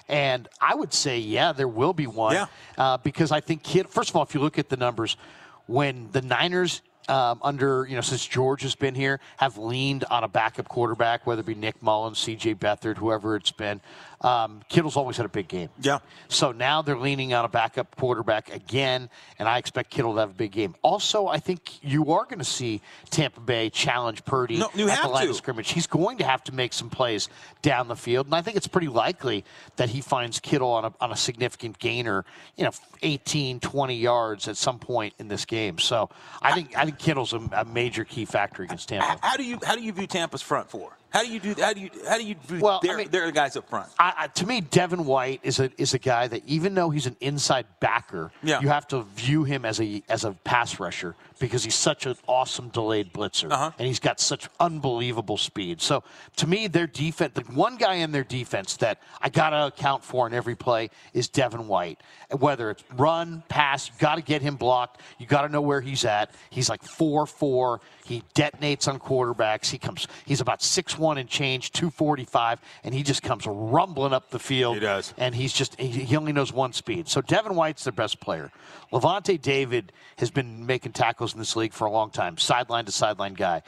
And 0.09 0.47
I 0.59 0.75
would 0.75 0.93
say, 0.93 1.19
yeah, 1.19 1.53
there 1.53 1.67
will 1.67 1.93
be 1.93 2.07
one. 2.07 2.33
Yeah. 2.33 2.45
Uh, 2.77 2.97
because 2.97 3.31
I 3.31 3.39
think, 3.39 3.63
Kid, 3.63 3.89
first 3.89 4.09
of 4.09 4.15
all, 4.15 4.23
if 4.23 4.33
you 4.33 4.41
look 4.41 4.59
at 4.59 4.69
the 4.69 4.77
numbers, 4.77 5.17
when 5.65 6.09
the 6.11 6.21
Niners, 6.21 6.81
um, 7.07 7.39
under, 7.41 7.85
you 7.87 7.95
know, 7.95 8.01
since 8.01 8.25
George 8.25 8.61
has 8.63 8.75
been 8.75 8.95
here, 8.95 9.19
have 9.37 9.57
leaned 9.57 10.03
on 10.05 10.23
a 10.23 10.27
backup 10.27 10.67
quarterback, 10.67 11.25
whether 11.25 11.41
it 11.41 11.45
be 11.45 11.55
Nick 11.55 11.81
Mullens, 11.81 12.17
CJ 12.19 12.57
Beathard, 12.57 12.97
whoever 12.97 13.35
it's 13.35 13.51
been, 13.51 13.81
um, 14.23 14.61
Kittle's 14.69 14.95
always 14.95 15.17
had 15.17 15.25
a 15.25 15.29
big 15.29 15.47
game. 15.47 15.69
Yeah. 15.81 15.99
So 16.29 16.51
now 16.51 16.81
they're 16.81 16.97
leaning 16.97 17.33
on 17.33 17.43
a 17.45 17.49
backup 17.49 17.95
quarterback 17.95 18.53
again, 18.53 19.09
and 19.37 19.47
I 19.47 19.57
expect 19.57 19.89
Kittle 19.89 20.13
to 20.13 20.21
have 20.21 20.29
a 20.29 20.33
big 20.33 20.51
game. 20.51 20.75
Also, 20.81 21.27
I 21.27 21.39
think 21.39 21.83
you 21.83 22.11
are 22.13 22.23
going 22.23 22.39
to 22.39 22.45
see 22.45 22.81
Tampa 23.09 23.41
Bay 23.41 23.69
challenge 23.69 24.23
Purdy 24.25 24.57
No, 24.57 24.69
you 24.73 24.87
at 24.89 24.95
have 24.97 25.03
the 25.05 25.09
line 25.09 25.25
to. 25.25 25.31
of 25.31 25.35
scrimmage. 25.35 25.71
He's 25.71 25.87
going 25.87 26.19
to 26.19 26.23
have 26.23 26.43
to 26.45 26.53
make 26.53 26.73
some 26.73 26.89
plays 26.89 27.27
down 27.61 27.87
the 27.87 27.95
field, 27.95 28.27
and 28.27 28.35
I 28.35 28.41
think 28.41 28.55
it's 28.57 28.67
pretty 28.67 28.87
likely 28.87 29.43
that 29.75 29.89
he 29.89 30.01
finds 30.01 30.39
Kittle 30.39 30.69
on 30.71 30.85
a, 30.85 30.93
on 31.01 31.11
a 31.11 31.17
significant 31.17 31.79
gainer, 31.79 32.23
you 32.55 32.63
know, 32.63 32.71
18, 33.01 33.59
20 33.59 33.95
yards 33.95 34.47
at 34.47 34.55
some 34.55 34.79
point 34.79 35.13
in 35.19 35.27
this 35.27 35.43
game. 35.45 35.77
So 35.77 36.09
I 36.41 36.53
think 36.53 36.77
I 36.77 36.85
think 36.85 36.97
Kittle's 36.99 37.33
a, 37.33 37.41
a 37.53 37.65
major 37.65 38.05
key 38.05 38.25
factor 38.25 38.63
against 38.63 38.89
Tampa. 38.89 39.19
how 39.21 39.35
do 39.35 39.43
you 39.43 39.59
how 39.65 39.75
do 39.75 39.81
you 39.81 39.91
view 39.91 40.07
Tampa's 40.07 40.41
front 40.41 40.69
four? 40.69 40.97
How 41.13 41.21
do 41.21 41.29
you 41.31 41.39
do 41.39 41.53
how 41.61 41.73
do 41.73 41.79
you 41.79 41.91
how 42.09 42.17
do 42.17 42.23
you 42.25 42.33
view 42.47 42.59
Well, 42.59 42.79
I 42.83 42.87
their, 42.87 42.97
mean- 42.97 43.09
their 43.11 43.31
guys 43.31 43.55
up 43.55 43.69
front? 43.69 43.87
I, 43.99 44.13
I, 44.17 44.27
to 44.29 44.47
me, 44.47 44.61
Devin 44.61 45.05
White 45.05 45.41
is 45.43 45.59
a 45.59 45.69
is 45.79 45.93
a 45.93 45.99
guy 45.99 46.27
that 46.27 46.41
even 46.47 46.73
though 46.73 46.89
he's 46.89 47.05
an 47.05 47.15
inside 47.21 47.67
backer, 47.79 48.31
Yeah. 48.41 48.59
you 48.61 48.69
have 48.69 48.87
to 48.87 49.03
view 49.15 49.43
him 49.43 49.63
as 49.63 49.79
a 49.79 50.01
as 50.09 50.23
a 50.25 50.31
pass 50.43 50.79
rusher 50.79 51.15
because 51.43 51.65
he's 51.65 51.75
such 51.75 52.05
an 52.05 52.15
awesome 52.25 52.69
delayed 52.69 53.11
blitzer 53.11 53.51
Uh-huh. 53.51 53.71
and 53.77 53.85
he's 53.85 53.99
got 53.99 54.17
such 54.21 54.47
unbelievable 54.61 55.35
speed. 55.35 55.81
So 55.81 56.01
to 56.37 56.47
me, 56.47 56.67
their 56.67 56.87
defense, 56.87 57.33
the 57.33 57.41
one 57.53 57.75
guy 57.75 57.95
in 57.95 58.13
their 58.13 58.23
defense 58.23 58.77
that 58.77 59.01
I 59.19 59.27
gotta 59.27 59.67
account 59.67 60.05
for 60.05 60.25
in 60.25 60.33
every 60.33 60.55
play 60.55 60.89
is 61.13 61.27
Devin 61.27 61.67
White. 61.67 61.99
Whether 62.31 62.69
it's 62.71 62.83
run, 62.95 63.43
pass, 63.49 63.89
you 63.89 63.93
got 63.99 64.15
to 64.15 64.21
get 64.21 64.41
him 64.41 64.55
blocked. 64.55 65.01
You 65.19 65.25
got 65.27 65.41
to 65.41 65.49
know 65.49 65.61
where 65.61 65.81
he's 65.81 66.05
at. 66.05 66.31
He's 66.49 66.69
like 66.69 66.81
four 66.81 67.27
four. 67.27 67.81
He 68.05 68.23
detonates 68.33 68.87
on 68.87 68.99
quarterbacks. 68.99 69.69
He 69.69 69.77
comes. 69.77 70.07
He's 70.25 70.41
about 70.41 70.61
six 70.63 70.97
one 70.97 71.17
and 71.17 71.27
change, 71.29 71.71
two 71.73 71.89
forty 71.89 72.23
five, 72.25 72.59
and 72.85 72.93
he 72.95 73.03
just 73.03 73.21
comes 73.21 73.45
rumbling 73.45 74.13
up 74.13 74.29
the 74.31 74.39
field. 74.39 74.75
He 74.75 74.79
does. 74.79 75.13
And 75.17 75.35
he's 75.35 75.53
just 75.53 75.79
he, 75.79 75.87
he 75.89 76.15
only 76.15 76.31
knows 76.31 76.51
one 76.53 76.73
speed. 76.73 77.07
So 77.09 77.21
Devin 77.21 77.53
White's 77.55 77.83
their 77.83 77.93
best 77.93 78.19
player. 78.21 78.49
Lavonte 78.91 79.39
David 79.41 79.91
has 80.17 80.29
been 80.31 80.65
making 80.65 80.91
tackles 80.93 81.32
in 81.33 81.39
this 81.39 81.55
league 81.55 81.73
for 81.73 81.85
a 81.85 81.91
long 81.91 82.09
time, 82.09 82.37
sideline 82.37 82.85
to 82.85 82.91
sideline 82.91 83.33
guy. 83.33 83.61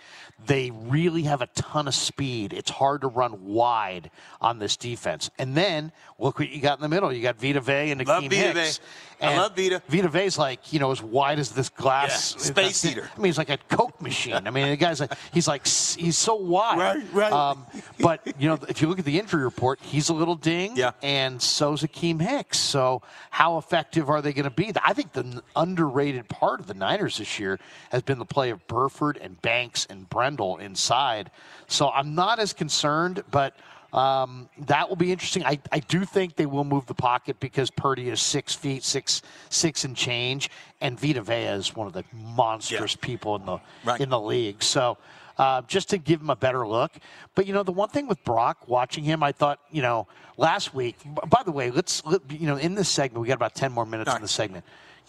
They 0.45 0.71
really 0.71 1.23
have 1.23 1.41
a 1.41 1.47
ton 1.47 1.87
of 1.87 1.95
speed. 1.95 2.53
It's 2.53 2.69
hard 2.69 3.01
to 3.01 3.07
run 3.07 3.45
wide 3.45 4.11
on 4.41 4.59
this 4.59 4.77
defense. 4.77 5.29
And 5.37 5.55
then 5.55 5.91
look 6.19 6.39
what 6.39 6.49
you 6.49 6.61
got 6.61 6.77
in 6.77 6.81
the 6.81 6.89
middle. 6.89 7.11
You 7.11 7.21
got 7.21 7.39
Vita 7.39 7.61
Vea 7.61 7.91
and 7.91 8.01
Akiem 8.01 8.31
Hicks. 8.31 8.77
Vea. 8.77 8.85
I 9.21 9.37
love 9.37 9.55
Vita. 9.55 9.81
Vita 9.87 10.09
Vea's 10.09 10.37
like 10.37 10.73
you 10.73 10.79
know 10.79 10.91
as 10.91 11.01
wide 11.01 11.39
as 11.39 11.51
this 11.51 11.69
glass 11.69 12.35
Yeah, 12.37 12.41
space 12.43 12.81
heater. 12.81 13.09
I 13.13 13.17
mean, 13.17 13.25
he's 13.25 13.37
like 13.37 13.49
a 13.49 13.57
Coke 13.69 14.01
machine. 14.01 14.35
I 14.35 14.49
mean, 14.49 14.69
the 14.69 14.77
guy's 14.77 14.99
like 14.99 15.13
he's 15.33 15.47
like 15.47 15.65
he's 15.65 16.17
so 16.17 16.35
wide. 16.35 16.77
Right, 16.77 17.03
right. 17.13 17.31
Um, 17.31 17.65
but 17.99 18.21
you 18.39 18.49
know, 18.49 18.59
if 18.67 18.81
you 18.81 18.87
look 18.87 18.99
at 18.99 19.05
the 19.05 19.19
injury 19.19 19.43
report, 19.43 19.79
he's 19.81 20.09
a 20.09 20.13
little 20.13 20.35
ding. 20.35 20.75
Yeah. 20.75 20.91
And 21.01 21.41
so's 21.41 21.81
Akiem 21.83 22.21
Hicks. 22.21 22.59
So 22.59 23.01
how 23.31 23.57
effective 23.57 24.09
are 24.09 24.21
they 24.21 24.33
going 24.33 24.45
to 24.45 24.49
be? 24.49 24.71
I 24.83 24.93
think 24.93 25.13
the 25.13 25.41
underrated 25.55 26.27
part 26.29 26.59
of 26.59 26.67
the 26.67 26.73
Niners 26.73 27.17
this 27.17 27.39
year 27.39 27.59
has 27.91 28.01
been 28.01 28.19
the 28.19 28.25
play 28.25 28.49
of 28.49 28.65
Burford 28.67 29.17
and 29.17 29.41
Banks 29.41 29.85
and 29.89 30.09
Brendel 30.09 30.57
inside. 30.57 31.31
So 31.67 31.89
I'm 31.89 32.15
not 32.15 32.39
as 32.39 32.53
concerned, 32.53 33.23
but. 33.31 33.55
Um, 33.95 34.49
that 34.67 34.89
will 34.89 34.97
be 34.97 35.13
interesting. 35.13 35.45
I, 35.45 35.57
I 35.71 35.79
do 35.79 36.03
think 36.03 36.35
they 36.35 36.45
will 36.45 36.65
move 36.65 36.85
the 36.85 36.93
pocket 36.93 37.39
because 37.39 37.71
Purdy 37.71 38.09
is 38.09 38.21
six 38.21 38.53
feet 38.53 38.83
six 38.83 39.21
six 39.49 39.85
and 39.85 39.95
change, 39.95 40.49
and 40.81 40.99
Vita 40.99 41.21
Vea 41.21 41.55
is 41.55 41.73
one 41.73 41.87
of 41.87 41.93
the 41.93 42.03
monstrous 42.13 42.97
yeah. 42.99 43.05
people 43.05 43.37
in 43.37 43.45
the 43.45 43.59
right. 43.85 44.01
in 44.01 44.09
the 44.09 44.19
league. 44.19 44.61
So 44.61 44.97
uh, 45.37 45.61
just 45.61 45.89
to 45.91 45.97
give 45.97 46.19
him 46.19 46.29
a 46.29 46.35
better 46.35 46.67
look. 46.67 46.91
But 47.35 47.47
you 47.47 47.53
know, 47.53 47.63
the 47.63 47.71
one 47.71 47.87
thing 47.87 48.07
with 48.07 48.21
Brock, 48.25 48.67
watching 48.67 49.05
him, 49.05 49.23
I 49.23 49.31
thought, 49.31 49.61
you 49.71 49.81
know, 49.81 50.07
last 50.35 50.73
week. 50.73 50.97
By 51.29 51.43
the 51.43 51.53
way, 51.53 51.71
let's 51.71 52.03
you 52.29 52.47
know, 52.47 52.57
in 52.57 52.75
this 52.75 52.89
segment, 52.89 53.21
we 53.21 53.29
got 53.29 53.35
about 53.35 53.55
ten 53.55 53.71
more 53.71 53.85
minutes 53.85 54.13
in 54.13 54.21
the 54.21 54.27
segment. 54.27 54.65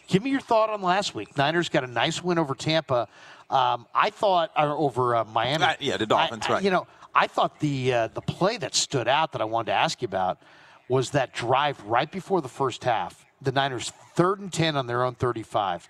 Give 0.06 0.22
me 0.22 0.30
your 0.30 0.40
thought 0.40 0.70
on 0.70 0.80
last 0.82 1.12
week. 1.12 1.36
Niners 1.36 1.68
got 1.68 1.82
a 1.82 1.88
nice 1.88 2.22
win 2.22 2.38
over 2.38 2.54
Tampa. 2.54 3.08
Um, 3.50 3.86
I 3.92 4.10
thought 4.10 4.52
or 4.56 4.76
over 4.76 5.16
uh, 5.16 5.24
Miami. 5.24 5.64
Uh, 5.64 5.74
yeah, 5.80 5.96
the 5.96 6.06
Dolphins, 6.06 6.44
I, 6.48 6.52
right? 6.52 6.62
You 6.62 6.70
know, 6.70 6.86
I 7.16 7.28
thought 7.28 7.60
the 7.60 7.94
uh, 7.94 8.08
the 8.08 8.20
play 8.20 8.58
that 8.58 8.74
stood 8.74 9.08
out 9.08 9.32
that 9.32 9.40
I 9.40 9.46
wanted 9.46 9.72
to 9.72 9.72
ask 9.72 10.02
you 10.02 10.06
about 10.06 10.38
was 10.86 11.10
that 11.12 11.32
drive 11.32 11.82
right 11.84 12.12
before 12.12 12.42
the 12.42 12.48
first 12.48 12.84
half. 12.84 13.24
The 13.40 13.52
Niners 13.52 13.90
third 14.14 14.38
and 14.38 14.52
ten 14.52 14.76
on 14.76 14.86
their 14.86 15.02
own 15.02 15.14
35. 15.14 15.88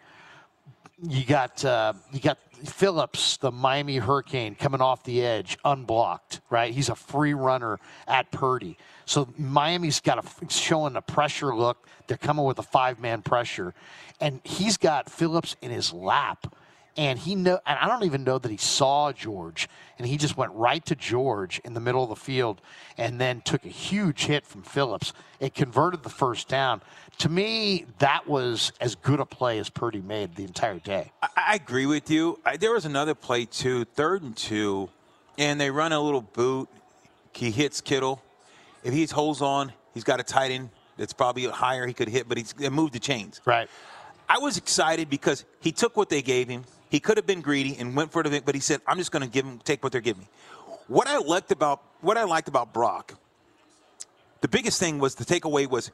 You 1.02 1.24
got 1.24 1.64
uh, 1.64 1.94
you 2.12 2.20
got 2.20 2.38
Phillips, 2.64 3.38
the 3.38 3.50
Miami 3.50 3.96
Hurricane, 3.96 4.54
coming 4.54 4.80
off 4.80 5.02
the 5.02 5.20
edge, 5.20 5.58
unblocked. 5.64 6.42
Right, 6.48 6.72
he's 6.72 6.90
a 6.90 6.94
free 6.94 7.34
runner 7.34 7.80
at 8.06 8.30
Purdy. 8.30 8.78
So 9.04 9.28
Miami's 9.36 9.98
got 9.98 10.24
a 10.24 10.48
showing 10.48 10.94
a 10.94 11.02
pressure 11.02 11.52
look. 11.56 11.88
They're 12.06 12.16
coming 12.16 12.44
with 12.44 12.60
a 12.60 12.62
five 12.62 13.00
man 13.00 13.22
pressure, 13.22 13.74
and 14.20 14.40
he's 14.44 14.76
got 14.76 15.10
Phillips 15.10 15.56
in 15.60 15.72
his 15.72 15.92
lap 15.92 16.54
and 16.96 17.18
he 17.18 17.34
know 17.34 17.58
and 17.66 17.78
I 17.78 17.88
don't 17.88 18.04
even 18.04 18.24
know 18.24 18.38
that 18.38 18.50
he 18.50 18.56
saw 18.56 19.12
George 19.12 19.68
and 19.98 20.06
he 20.06 20.16
just 20.16 20.36
went 20.36 20.52
right 20.52 20.84
to 20.86 20.94
George 20.94 21.60
in 21.64 21.74
the 21.74 21.80
middle 21.80 22.02
of 22.02 22.08
the 22.08 22.16
field 22.16 22.60
and 22.96 23.20
then 23.20 23.40
took 23.42 23.64
a 23.64 23.70
huge 23.70 24.26
hit 24.26 24.46
from 24.46 24.62
Phillips. 24.62 25.12
It 25.40 25.54
converted 25.54 26.02
the 26.02 26.10
first 26.10 26.48
down. 26.48 26.82
To 27.18 27.28
me, 27.28 27.86
that 27.98 28.26
was 28.26 28.72
as 28.80 28.94
good 28.94 29.20
a 29.20 29.26
play 29.26 29.58
as 29.58 29.70
Purdy 29.70 30.02
made 30.02 30.34
the 30.36 30.44
entire 30.44 30.78
day. 30.78 31.12
I, 31.22 31.28
I 31.36 31.54
agree 31.54 31.86
with 31.86 32.10
you. 32.10 32.40
I, 32.44 32.56
there 32.56 32.72
was 32.72 32.84
another 32.84 33.14
play 33.14 33.46
too, 33.46 33.84
third 33.84 34.22
and 34.22 34.36
two, 34.36 34.90
and 35.38 35.60
they 35.60 35.70
run 35.70 35.92
a 35.92 36.00
little 36.00 36.22
boot. 36.22 36.68
He 37.32 37.50
hits 37.50 37.80
Kittle. 37.80 38.22
If 38.84 38.92
he 38.92 39.04
holds 39.06 39.42
on, 39.42 39.72
he's 39.94 40.04
got 40.04 40.20
a 40.20 40.22
tight 40.22 40.50
end 40.50 40.70
that's 40.96 41.12
probably 41.12 41.44
higher 41.46 41.86
he 41.86 41.92
could 41.92 42.08
hit, 42.08 42.28
but 42.28 42.38
he's 42.38 42.54
moved 42.70 42.92
the 42.92 42.98
chains. 42.98 43.40
Right. 43.44 43.68
I 44.28 44.38
was 44.38 44.56
excited 44.56 45.08
because 45.08 45.44
he 45.60 45.72
took 45.72 45.96
what 45.96 46.08
they 46.08 46.22
gave 46.22 46.48
him. 46.48 46.64
He 46.88 47.00
could 47.00 47.16
have 47.16 47.26
been 47.26 47.40
greedy 47.40 47.76
and 47.78 47.96
went 47.96 48.12
for 48.12 48.22
the, 48.22 48.40
but 48.44 48.54
he 48.54 48.60
said, 48.60 48.80
"I'm 48.86 48.98
just 48.98 49.10
going 49.10 49.22
to 49.22 49.28
give 49.28 49.44
him, 49.44 49.58
take 49.64 49.82
what 49.82 49.92
they're 49.92 50.00
giving 50.00 50.22
me." 50.22 50.28
What 50.88 51.08
I 51.08 51.18
liked 51.18 51.50
about 51.50 51.82
what 52.00 52.16
I 52.16 52.24
liked 52.24 52.48
about 52.48 52.72
Brock, 52.72 53.14
the 54.40 54.48
biggest 54.48 54.78
thing 54.78 54.98
was 54.98 55.16
the 55.16 55.24
takeaway 55.24 55.68
was 55.68 55.90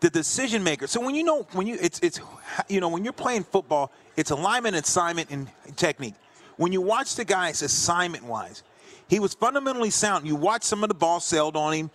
the 0.00 0.10
decision 0.10 0.64
maker. 0.64 0.86
So 0.86 1.00
when 1.00 1.14
you 1.14 1.22
know 1.22 1.46
when 1.52 1.66
you 1.66 1.78
it's 1.80 2.00
it's 2.00 2.20
you 2.68 2.80
know 2.80 2.88
when 2.88 3.04
you're 3.04 3.12
playing 3.12 3.44
football, 3.44 3.92
it's 4.16 4.30
alignment, 4.30 4.76
assignment, 4.76 5.30
and 5.30 5.48
technique. 5.76 6.14
When 6.56 6.72
you 6.72 6.80
watch 6.80 7.14
the 7.14 7.24
guys 7.24 7.62
assignment 7.62 8.24
wise, 8.24 8.62
he 9.08 9.20
was 9.20 9.34
fundamentally 9.34 9.90
sound. 9.90 10.26
You 10.26 10.36
watch 10.36 10.64
some 10.64 10.82
of 10.82 10.88
the 10.88 10.94
ball 10.94 11.20
sailed 11.20 11.56
on 11.56 11.72
him, 11.72 11.90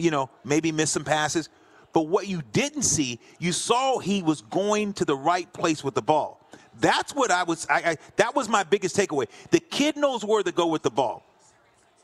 you 0.00 0.10
know, 0.10 0.30
maybe 0.44 0.72
miss 0.72 0.90
some 0.90 1.04
passes. 1.04 1.48
But 1.92 2.02
what 2.02 2.28
you 2.28 2.42
didn't 2.52 2.82
see, 2.82 3.18
you 3.38 3.52
saw 3.52 3.98
he 3.98 4.22
was 4.22 4.42
going 4.42 4.94
to 4.94 5.04
the 5.04 5.16
right 5.16 5.52
place 5.52 5.82
with 5.84 5.94
the 5.94 6.02
ball. 6.02 6.39
That's 6.80 7.14
what 7.14 7.30
I 7.30 7.42
was. 7.42 7.66
I, 7.68 7.90
I, 7.90 7.96
that 8.16 8.34
was 8.34 8.48
my 8.48 8.64
biggest 8.64 8.96
takeaway. 8.96 9.26
The 9.50 9.60
kid 9.60 9.96
knows 9.96 10.24
where 10.24 10.42
to 10.42 10.52
go 10.52 10.66
with 10.66 10.82
the 10.82 10.90
ball. 10.90 11.26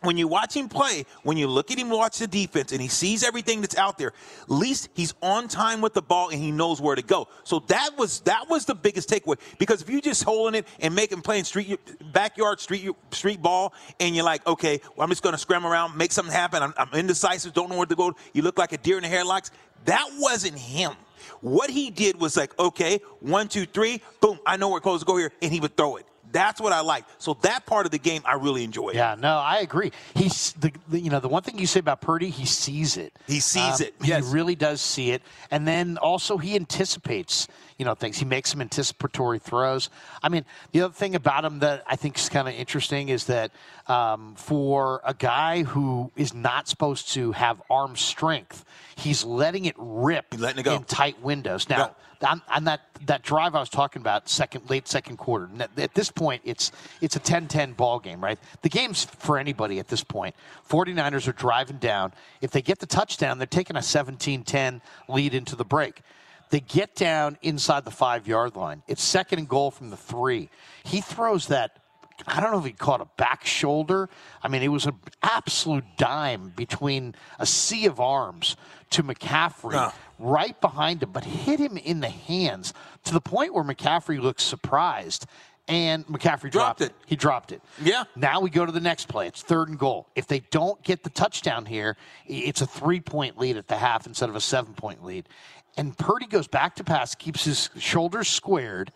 When 0.03 0.19
you 0.19 0.29
watch 0.29 0.55
him 0.55 0.69
play, 0.69 1.07
when 1.23 1.39
you 1.39 1.49
look 1.49 1.71
at 1.71 1.79
him 1.79 1.89
watch 1.89 2.19
the 2.19 2.27
defense, 2.27 2.71
and 2.71 2.83
he 2.83 2.87
sees 2.87 3.25
everything 3.25 3.63
that's 3.63 3.77
out 3.77 3.97
there, 3.97 4.13
at 4.43 4.51
least 4.51 4.91
he's 4.95 5.15
on 5.23 5.49
time 5.49 5.81
with 5.81 5.95
the 5.95 6.03
ball 6.03 6.29
and 6.29 6.39
he 6.39 6.53
knows 6.53 6.83
where 6.83 6.95
to 6.95 7.03
go. 7.03 7.29
So 7.45 7.61
that 7.69 7.97
was 7.97 8.21
that 8.21 8.49
was 8.49 8.67
the 8.67 8.75
biggest 8.75 9.09
takeaway. 9.09 9.39
Because 9.59 9.81
if 9.81 9.89
you 9.89 10.03
just 10.03 10.23
holding 10.23 10.61
it 10.61 10.69
and 10.81 10.95
making 10.95 11.23
playing 11.23 11.45
street 11.45 11.81
backyard 12.13 12.61
street 12.61 12.89
street 13.11 13.41
ball, 13.41 13.73
and 13.99 14.15
you're 14.15 14.25
like, 14.25 14.47
okay, 14.47 14.81
well, 14.95 15.05
I'm 15.05 15.11
just 15.11 15.23
going 15.23 15.33
to 15.35 15.39
scram 15.39 15.67
around, 15.67 15.97
make 15.97 16.13
something 16.13 16.33
happen. 16.33 16.63
I'm, 16.63 16.75
I'm 16.77 16.91
indecisive, 16.93 17.55
don't 17.55 17.71
know 17.71 17.79
where 17.79 17.87
to 17.87 17.97
go. 17.97 18.15
You 18.35 18.43
look 18.43 18.59
like 18.59 18.73
a 18.73 18.79
deer 18.79 18.99
in 18.99 19.03
the 19.03 19.09
headlights. 19.09 19.51
That 19.87 20.09
wasn't 20.19 20.59
him. 20.59 20.93
What 21.41 21.71
he 21.71 21.91
did 21.91 22.21
was 22.21 22.37
like, 22.37 22.59
okay, 22.59 23.01
one, 23.21 23.49
two, 23.49 23.67
three, 23.67 24.01
boom, 24.21 24.39
I 24.47 24.57
know 24.57 24.69
where 24.69 24.81
close 24.81 25.01
to 25.01 25.07
go 25.07 25.17
here, 25.17 25.33
and 25.43 25.53
he 25.53 25.61
would 25.61 25.77
throw 25.77 25.97
it. 25.97 26.07
That's 26.37 26.61
what 26.61 26.75
I 26.75 26.81
like. 26.81 27.07
So 27.17 27.33
that 27.41 27.65
part 27.65 27.87
of 27.87 27.93
the 27.93 27.99
game 27.99 28.21
I 28.27 28.35
really 28.35 28.63
enjoy. 28.63 28.91
Yeah, 28.93 29.17
no, 29.19 29.39
I 29.39 29.61
agree. 29.61 29.91
He's 30.15 30.53
the, 30.53 30.71
the, 30.87 31.01
you 31.01 31.09
know 31.09 31.19
the 31.19 31.29
one 31.29 31.43
thing 31.43 31.59
you 31.59 31.67
say 31.67 31.81
about 31.81 32.03
Purdy, 32.03 32.29
he 32.29 32.45
sees 32.45 32.99
it. 32.99 33.19
He 33.27 33.41
sees 33.41 33.81
um, 33.81 33.87
it. 33.87 33.95
Yes. 34.05 34.27
He 34.27 34.35
really 34.35 34.55
does 34.55 34.83
see 34.83 35.13
it, 35.13 35.23
and 35.51 35.67
then 35.67 35.97
also 35.97 36.37
he 36.37 36.55
anticipates 36.55 37.49
you 37.79 37.87
know 37.87 37.95
things. 37.95 38.19
He 38.19 38.27
makes 38.27 38.51
some 38.51 38.61
anticipatory 38.61 39.39
throws. 39.39 39.89
I 40.23 40.29
mean, 40.29 40.45
the 40.73 40.83
other 40.83 40.93
thing 40.93 41.15
about 41.15 41.47
him 41.47 41.61
that 41.61 41.85
I 41.87 41.97
think 41.97 42.19
is 42.19 42.29
kind 42.29 42.47
of 42.47 42.53
interesting 42.53 43.09
is 43.09 43.25
that 43.27 43.53
um, 43.87 44.35
for 44.37 45.01
a 45.05 45.15
guy 45.15 45.63
who 45.63 46.13
is 46.17 46.35
not 46.35 46.69
supposed 46.69 47.15
to 47.15 47.33
have 47.33 47.63
arm 47.71 47.97
strength, 47.97 48.63
he's 48.95 49.25
letting 49.25 49.65
it 49.65 49.75
rip 49.79 50.27
letting 50.37 50.61
it 50.61 50.65
go. 50.65 50.75
in 50.75 50.85
tight 50.85 51.23
windows. 51.23 51.67
Now, 51.71 51.79
yeah. 51.79 51.89
On, 52.23 52.43
on, 52.49 52.65
that 52.65 52.81
that 53.07 53.23
drive 53.23 53.55
I 53.55 53.61
was 53.61 53.69
talking 53.69 54.01
about, 54.01 54.29
second 54.29 54.71
late 54.71 54.89
second 54.89 55.17
quarter. 55.17 55.49
At 55.77 55.95
this 55.95 56.11
point, 56.11 56.43
it's 56.45 56.73
it's 57.01 57.17
a 57.17 57.21
10-10 57.21 57.77
ball 57.77 57.99
game, 57.99 58.23
right? 58.23 58.39
The 58.63 58.69
game's 58.69 59.05
for 59.05 59.39
anybody 59.39 59.79
at 59.79 59.89
this 59.89 60.03
point. 60.03 60.35
49ers 60.69 61.29
are 61.29 61.33
driving 61.33 61.79
down. 61.79 62.13
If 62.41 62.51
they 62.51 62.63
get 62.63 62.79
the 62.79 62.87
touchdown, 62.87 63.39
they're 63.39 63.47
taking 63.47 63.77
a 63.77 63.81
17-10 63.81 64.81
lead 65.09 65.35
into 65.35 65.57
the 65.57 65.65
break. 65.65 66.03
They 66.51 66.61
get 66.61 66.95
down 66.95 67.39
inside 67.43 67.85
the 67.85 67.91
five 67.91 68.27
yard 68.27 68.57
line. 68.57 68.83
It's 68.87 69.03
second 69.03 69.41
and 69.41 69.49
goal 69.49 69.71
from 69.71 69.91
the 69.91 69.97
three. 69.97 70.51
He 70.85 71.01
throws 71.01 71.49
that. 71.49 71.81
I 72.27 72.41
don't 72.41 72.51
know 72.51 72.59
if 72.59 72.65
he 72.65 72.73
caught 72.73 73.03
a 73.03 73.09
back 73.19 73.45
shoulder. 73.45 74.09
I 74.43 74.49
mean, 74.49 74.63
it 74.63 74.69
was 74.69 74.87
an 74.87 74.95
absolute 75.23 75.85
dime 75.99 76.53
between 76.57 77.15
a 77.39 77.45
sea 77.45 77.85
of 77.87 78.01
arms 78.01 78.57
to 78.91 79.03
McCaffrey 79.03 79.93
right 80.19 80.61
behind 80.61 81.03
him, 81.03 81.11
but 81.13 81.25
hit 81.25 81.59
him 81.61 81.77
in 81.77 82.01
the 82.01 82.09
hands 82.09 82.73
to 83.05 83.13
the 83.13 83.21
point 83.21 83.55
where 83.55 83.65
McCaffrey 83.65 84.21
looks 84.21 84.43
surprised 84.43 85.27
and 85.69 86.07
McCaffrey 86.07 86.51
dropped, 86.51 86.53
dropped 86.53 86.81
it. 86.81 86.85
it. 86.85 86.95
He 87.07 87.17
dropped 87.17 87.53
it. 87.53 87.61
Yeah. 87.83 88.05
Now 88.15 88.41
we 88.41 88.51
go 88.51 88.65
to 88.65 88.73
the 88.73 88.81
next 88.81 89.09
play. 89.09 89.27
It's 89.27 89.43
third 89.43 89.69
and 89.69 89.79
goal. 89.79 90.07
If 90.15 90.27
they 90.29 90.41
don't 90.51 90.81
get 90.83 91.03
the 91.03 91.11
touchdown 91.11 91.67
here, 91.67 91.97
it's 92.27 92.61
a 92.61 92.67
three 92.67 93.01
point 93.01 93.39
lead 93.39 93.57
at 93.57 93.67
the 93.67 93.77
half 93.77 94.07
instead 94.07 94.29
of 94.29 94.37
a 94.37 94.41
seven 94.41 94.75
point 94.75 95.05
lead. 95.05 95.29
And 95.77 95.97
Purdy 95.97 96.27
goes 96.27 96.49
back 96.49 96.77
to 96.77 96.85
pass, 96.85 97.15
keeps 97.15 97.45
his 97.45 97.71
shoulders 97.79 98.29
squared, 98.29 98.93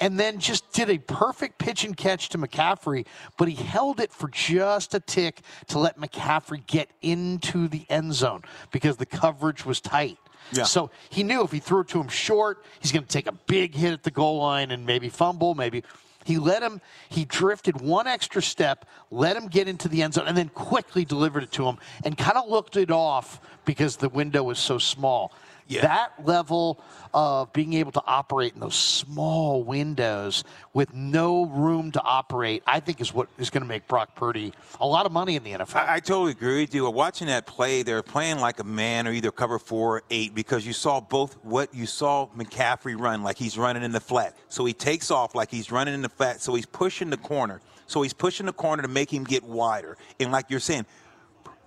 and 0.00 0.18
then 0.18 0.38
just 0.38 0.70
did 0.72 0.90
a 0.90 0.98
perfect 0.98 1.58
pitch 1.58 1.84
and 1.84 1.96
catch 1.96 2.28
to 2.30 2.38
McCaffrey, 2.38 3.06
but 3.36 3.48
he 3.48 3.54
held 3.54 4.00
it 4.00 4.12
for 4.12 4.28
just 4.28 4.94
a 4.94 5.00
tick 5.00 5.40
to 5.68 5.78
let 5.78 5.98
McCaffrey 5.98 6.64
get 6.66 6.88
into 7.02 7.68
the 7.68 7.84
end 7.88 8.14
zone 8.14 8.42
because 8.70 8.96
the 8.96 9.06
coverage 9.06 9.66
was 9.66 9.80
tight. 9.80 10.18
Yeah. 10.52 10.64
So 10.64 10.90
he 11.10 11.22
knew 11.22 11.42
if 11.42 11.50
he 11.50 11.58
threw 11.58 11.80
it 11.80 11.88
to 11.88 12.00
him 12.00 12.08
short, 12.08 12.64
he's 12.80 12.92
going 12.92 13.04
to 13.04 13.08
take 13.08 13.26
a 13.26 13.32
big 13.32 13.74
hit 13.74 13.92
at 13.92 14.02
the 14.02 14.10
goal 14.10 14.38
line 14.38 14.70
and 14.70 14.86
maybe 14.86 15.08
fumble, 15.08 15.54
maybe. 15.54 15.82
He 16.24 16.38
let 16.38 16.62
him, 16.62 16.80
he 17.08 17.24
drifted 17.24 17.80
one 17.80 18.06
extra 18.06 18.42
step, 18.42 18.84
let 19.10 19.36
him 19.36 19.48
get 19.48 19.66
into 19.66 19.88
the 19.88 20.02
end 20.02 20.14
zone, 20.14 20.26
and 20.26 20.36
then 20.36 20.50
quickly 20.50 21.04
delivered 21.04 21.42
it 21.42 21.52
to 21.52 21.66
him 21.66 21.78
and 22.04 22.16
kind 22.16 22.36
of 22.36 22.48
looked 22.48 22.76
it 22.76 22.90
off 22.90 23.40
because 23.64 23.96
the 23.96 24.10
window 24.10 24.42
was 24.42 24.58
so 24.58 24.78
small. 24.78 25.32
Yeah. 25.68 25.82
That 25.82 26.26
level 26.26 26.80
of 27.12 27.52
being 27.52 27.74
able 27.74 27.92
to 27.92 28.02
operate 28.06 28.54
in 28.54 28.60
those 28.60 28.74
small 28.74 29.62
windows 29.62 30.42
with 30.72 30.94
no 30.94 31.44
room 31.44 31.92
to 31.92 32.02
operate, 32.02 32.62
I 32.66 32.80
think 32.80 33.02
is 33.02 33.12
what 33.12 33.28
is 33.38 33.50
going 33.50 33.62
to 33.62 33.68
make 33.68 33.86
Brock 33.86 34.14
Purdy 34.16 34.54
a 34.80 34.86
lot 34.86 35.04
of 35.04 35.12
money 35.12 35.36
in 35.36 35.44
the 35.44 35.52
NFL. 35.52 35.76
I, 35.76 35.96
I 35.96 36.00
totally 36.00 36.32
agree 36.32 36.62
with 36.62 36.74
you. 36.74 36.88
Watching 36.90 37.26
that 37.26 37.46
play, 37.46 37.82
they're 37.82 38.02
playing 38.02 38.38
like 38.38 38.60
a 38.60 38.64
man 38.64 39.06
or 39.06 39.12
either 39.12 39.30
cover 39.30 39.58
four 39.58 39.98
or 39.98 40.02
eight 40.10 40.34
because 40.34 40.66
you 40.66 40.72
saw 40.72 41.00
both 41.00 41.34
what 41.44 41.74
you 41.74 41.84
saw 41.84 42.28
McCaffrey 42.28 42.98
run 42.98 43.22
like 43.22 43.36
he's 43.36 43.58
running 43.58 43.82
in 43.82 43.92
the 43.92 44.00
flat. 44.00 44.36
So 44.48 44.64
he 44.64 44.72
takes 44.72 45.10
off 45.10 45.34
like 45.34 45.50
he's 45.50 45.70
running 45.70 45.92
in 45.92 46.00
the 46.00 46.08
flat. 46.08 46.40
So 46.40 46.54
he's 46.54 46.66
pushing 46.66 47.10
the 47.10 47.18
corner. 47.18 47.60
So 47.86 48.00
he's 48.00 48.14
pushing 48.14 48.46
the 48.46 48.52
corner 48.52 48.82
to 48.82 48.88
make 48.88 49.12
him 49.12 49.24
get 49.24 49.44
wider. 49.44 49.98
And 50.18 50.32
like 50.32 50.46
you're 50.48 50.60
saying, 50.60 50.86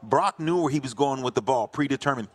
Brock 0.01 0.39
knew 0.39 0.61
where 0.61 0.71
he 0.71 0.79
was 0.79 0.95
going 0.95 1.21
with 1.21 1.35
the 1.35 1.41
ball, 1.41 1.67
predetermined. 1.67 2.29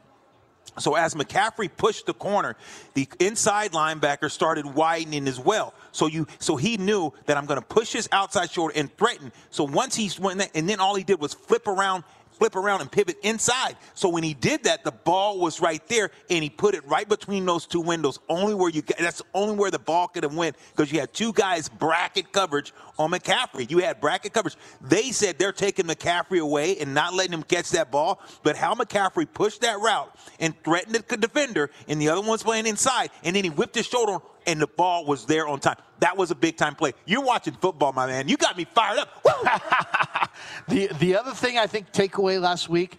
So 0.79 0.95
as 0.95 1.15
McCaffrey 1.15 1.71
pushed 1.75 2.07
the 2.07 2.15
corner, 2.15 2.57
the 2.95 3.09
inside 3.19 3.73
linebacker 3.73 4.31
started 4.31 4.67
widening 4.67 5.27
as 5.29 5.41
well. 5.41 5.75
So 5.93 6.07
you, 6.07 6.27
so 6.39 6.57
he 6.57 6.77
knew 6.77 7.13
that 7.27 7.37
I'm 7.37 7.47
going 7.47 7.61
to 7.61 7.67
push 7.67 7.93
his 7.93 8.09
outside 8.13 8.51
shoulder 8.51 8.75
and 8.77 8.95
threaten. 8.97 9.33
So 9.51 9.65
once 9.65 9.95
he 9.95 10.11
went, 10.21 10.51
and 10.55 10.69
then 10.69 10.81
all 10.81 10.95
he 10.95 11.05
did 11.05 11.21
was 11.21 11.35
flip 11.35 11.67
around, 11.67 12.05
flip 12.39 12.57
around 12.57 12.81
and 12.81 12.91
pivot 12.91 13.17
inside. 13.23 13.77
So 13.95 14.09
when 14.09 14.23
he 14.23 14.35
did 14.35 14.65
that, 14.65 14.85
the 14.85 14.93
ball 14.93 15.39
was 15.39 15.61
right 15.61 15.87
there, 15.89 16.11
and 16.31 16.43
he 16.43 16.51
put 16.51 16.75
it 16.75 16.87
right 16.87 17.09
between 17.09 17.47
those 17.47 17.67
two 17.67 17.81
windows, 17.81 18.19
only 18.29 18.55
where 18.55 18.71
you 18.71 18.83
that's 18.83 19.23
only 19.35 19.57
where 19.57 19.71
the 19.71 19.79
ball 19.79 20.09
could 20.09 20.23
have 20.23 20.35
went 20.35 20.57
because 20.75 20.93
you 20.93 21.01
had 21.01 21.13
two 21.13 21.33
guys 21.33 21.69
bracket 21.69 22.33
coverage 22.33 22.73
on 22.99 23.11
McCaffrey. 23.11 23.71
You 23.71 23.79
had 23.79 24.01
bracket 24.01 24.33
coverage. 24.33 24.57
They 24.81 25.13
said 25.13 25.39
they're 25.39 25.53
taking 25.53 25.87
McCaffrey 25.87 26.41
away 26.41 26.79
and 26.79 26.95
not 26.95 27.15
letting 27.15 27.33
him 27.33 27.43
catch 27.43 27.71
that 27.71 27.91
ball, 27.91 28.21
but 28.43 28.57
how 28.57 28.75
McCaffrey 28.75 29.27
pushed 29.33 29.63
that 29.63 29.81
route 29.81 30.15
and 30.41 30.55
threatened 30.63 30.95
the 30.95 31.17
defender, 31.17 31.71
and 31.89 32.01
the 32.01 32.09
other 32.09 32.23
one's 32.23 32.43
playing 32.43 32.67
inside, 32.67 33.11
and 33.25 33.35
then 33.35 33.45
he 33.45 33.51
whipped 33.51 33.75
his 33.75 33.87
shoulder 33.87 34.19
and 34.47 34.61
the 34.61 34.67
ball 34.67 35.05
was 35.05 35.27
there 35.27 35.47
on 35.49 35.61
time. 35.61 35.77
That 36.01 36.17
was 36.17 36.31
a 36.31 36.35
big 36.35 36.57
time 36.57 36.75
play. 36.75 36.93
You're 37.05 37.25
watching 37.25 37.55
football, 37.55 37.93
my 37.93 38.07
man. 38.07 38.29
You 38.29 38.37
got 38.37 38.57
me 38.57 38.65
fired 38.65 38.99
up. 38.99 39.23
the 40.69 40.89
the 40.99 41.17
other 41.17 41.33
thing 41.33 41.59
I 41.59 41.67
think 41.67 41.93
takeaway 41.93 42.41
last 42.41 42.69
week 42.69 42.99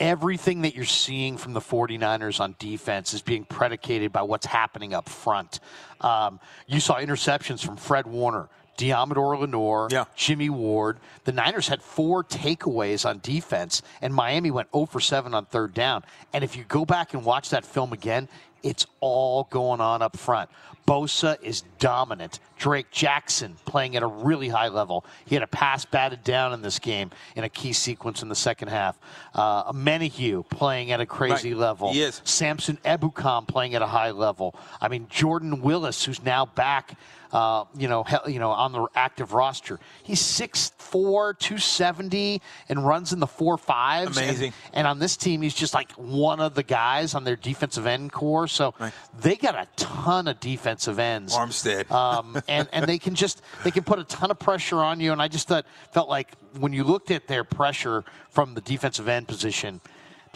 everything 0.00 0.62
that 0.62 0.74
you're 0.74 0.84
seeing 0.84 1.36
from 1.36 1.52
the 1.52 1.60
49ers 1.60 2.40
on 2.40 2.54
defense 2.58 3.14
is 3.14 3.22
being 3.22 3.44
predicated 3.44 4.12
by 4.12 4.22
what's 4.22 4.46
happening 4.46 4.94
up 4.94 5.08
front. 5.08 5.60
Um, 6.00 6.40
you 6.66 6.80
saw 6.80 6.96
interceptions 6.96 7.64
from 7.64 7.76
Fred 7.76 8.06
Warner, 8.06 8.48
Deommodore 8.76 9.40
Lenoir, 9.40 9.88
yeah. 9.90 10.04
Jimmy 10.14 10.50
Ward. 10.50 10.98
The 11.24 11.32
Niners 11.32 11.68
had 11.68 11.82
four 11.82 12.22
takeaways 12.22 13.08
on 13.08 13.20
defense, 13.20 13.82
and 14.02 14.14
Miami 14.14 14.50
went 14.50 14.68
0 14.72 14.86
for 14.86 15.00
7 15.00 15.34
on 15.34 15.46
third 15.46 15.72
down. 15.72 16.04
And 16.32 16.44
if 16.44 16.56
you 16.56 16.64
go 16.64 16.84
back 16.84 17.14
and 17.14 17.24
watch 17.24 17.50
that 17.50 17.64
film 17.64 17.92
again, 17.92 18.28
it's 18.62 18.86
all 19.00 19.44
going 19.50 19.80
on 19.80 20.02
up 20.02 20.16
front. 20.16 20.50
Bosa 20.86 21.42
is 21.42 21.62
dominant. 21.78 22.38
Drake 22.58 22.90
Jackson 22.92 23.56
playing 23.64 23.96
at 23.96 24.02
a 24.02 24.06
really 24.06 24.48
high 24.48 24.68
level. 24.68 25.04
He 25.24 25.34
had 25.34 25.42
a 25.42 25.48
pass 25.48 25.84
batted 25.84 26.22
down 26.22 26.52
in 26.52 26.62
this 26.62 26.78
game 26.78 27.10
in 27.34 27.42
a 27.44 27.48
key 27.48 27.72
sequence 27.72 28.22
in 28.22 28.28
the 28.28 28.36
second 28.36 28.68
half. 28.68 28.98
Uh, 29.34 29.72
Menahue 29.72 30.48
playing 30.48 30.92
at 30.92 31.00
a 31.00 31.06
crazy 31.06 31.52
right. 31.52 31.60
level. 31.60 31.92
Yes. 31.92 32.22
Samson 32.24 32.78
Ebukam 32.84 33.48
playing 33.48 33.74
at 33.74 33.82
a 33.82 33.86
high 33.86 34.12
level. 34.12 34.54
I 34.80 34.88
mean, 34.88 35.08
Jordan 35.10 35.60
Willis, 35.60 36.04
who's 36.04 36.22
now 36.22 36.46
back 36.46 36.96
uh, 37.36 37.66
you 37.76 37.86
know, 37.86 38.02
he, 38.02 38.16
you 38.32 38.38
know, 38.38 38.50
on 38.50 38.72
the 38.72 38.86
active 38.94 39.34
roster. 39.34 39.78
He's 40.02 40.22
6'4", 40.22 41.38
270, 41.38 42.40
and 42.70 42.86
runs 42.86 43.12
in 43.12 43.20
the 43.20 43.26
four 43.26 43.58
fives. 43.58 44.16
Amazing. 44.16 44.54
And, 44.68 44.72
and, 44.72 44.86
on 44.86 44.98
this 45.00 45.18
team, 45.18 45.42
he's 45.42 45.52
just 45.52 45.74
like 45.74 45.92
one 45.92 46.40
of 46.40 46.54
the 46.54 46.62
guys 46.62 47.14
on 47.14 47.24
their 47.24 47.36
defensive 47.36 47.86
end 47.86 48.10
core. 48.10 48.48
So 48.48 48.72
right. 48.80 48.90
they 49.20 49.36
got 49.36 49.54
a 49.54 49.68
ton 49.76 50.28
of 50.28 50.40
defensive 50.40 50.98
ends. 50.98 51.36
Armstead. 51.36 51.90
um, 51.96 52.40
and 52.48 52.70
and 52.72 52.86
they 52.86 52.98
can 52.98 53.14
just 53.14 53.42
they 53.64 53.70
can 53.70 53.84
put 53.84 53.98
a 53.98 54.04
ton 54.04 54.30
of 54.30 54.38
pressure 54.38 54.78
on 54.78 54.98
you. 55.00 55.12
And 55.12 55.20
I 55.20 55.28
just 55.28 55.46
thought 55.46 55.66
felt 55.92 56.08
like 56.08 56.32
when 56.58 56.72
you 56.72 56.84
looked 56.84 57.10
at 57.10 57.26
their 57.28 57.44
pressure 57.44 58.02
from 58.30 58.54
the 58.54 58.62
defensive 58.62 59.08
end 59.08 59.28
position 59.28 59.82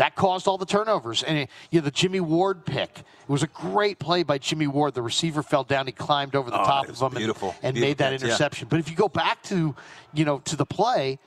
that 0.01 0.15
caused 0.15 0.49
all 0.49 0.57
the 0.57 0.65
turnovers. 0.65 1.23
And 1.23 1.47
you 1.71 1.81
know, 1.81 1.85
the 1.85 1.91
Jimmy 1.91 2.21
Ward 2.21 2.65
pick. 2.65 3.01
It 3.01 3.29
was 3.29 3.43
a 3.43 3.49
great 3.49 3.99
play 3.99 4.23
by 4.23 4.39
Jimmy 4.39 4.67
Ward. 4.67 4.95
The 4.95 5.03
receiver 5.03 5.43
fell 5.43 5.63
down. 5.63 5.85
He 5.85 5.93
climbed 5.93 6.35
over 6.35 6.51
the 6.51 6.59
oh, 6.59 6.65
top 6.65 6.89
of 6.89 6.99
him 6.99 7.11
beautiful. 7.11 7.51
and, 7.57 7.59
and 7.65 7.75
beautiful 7.75 7.89
made 7.89 7.99
that 7.99 8.15
interception. 8.15 8.65
Yeah. 8.65 8.71
But 8.71 8.81
if 8.81 8.91
you 8.91 8.97
go 8.97 9.09
back 9.09 9.43
to, 9.45 9.77
you 10.15 10.25
know, 10.25 10.39
to 10.39 10.57
the 10.57 10.65
play, 10.65 11.19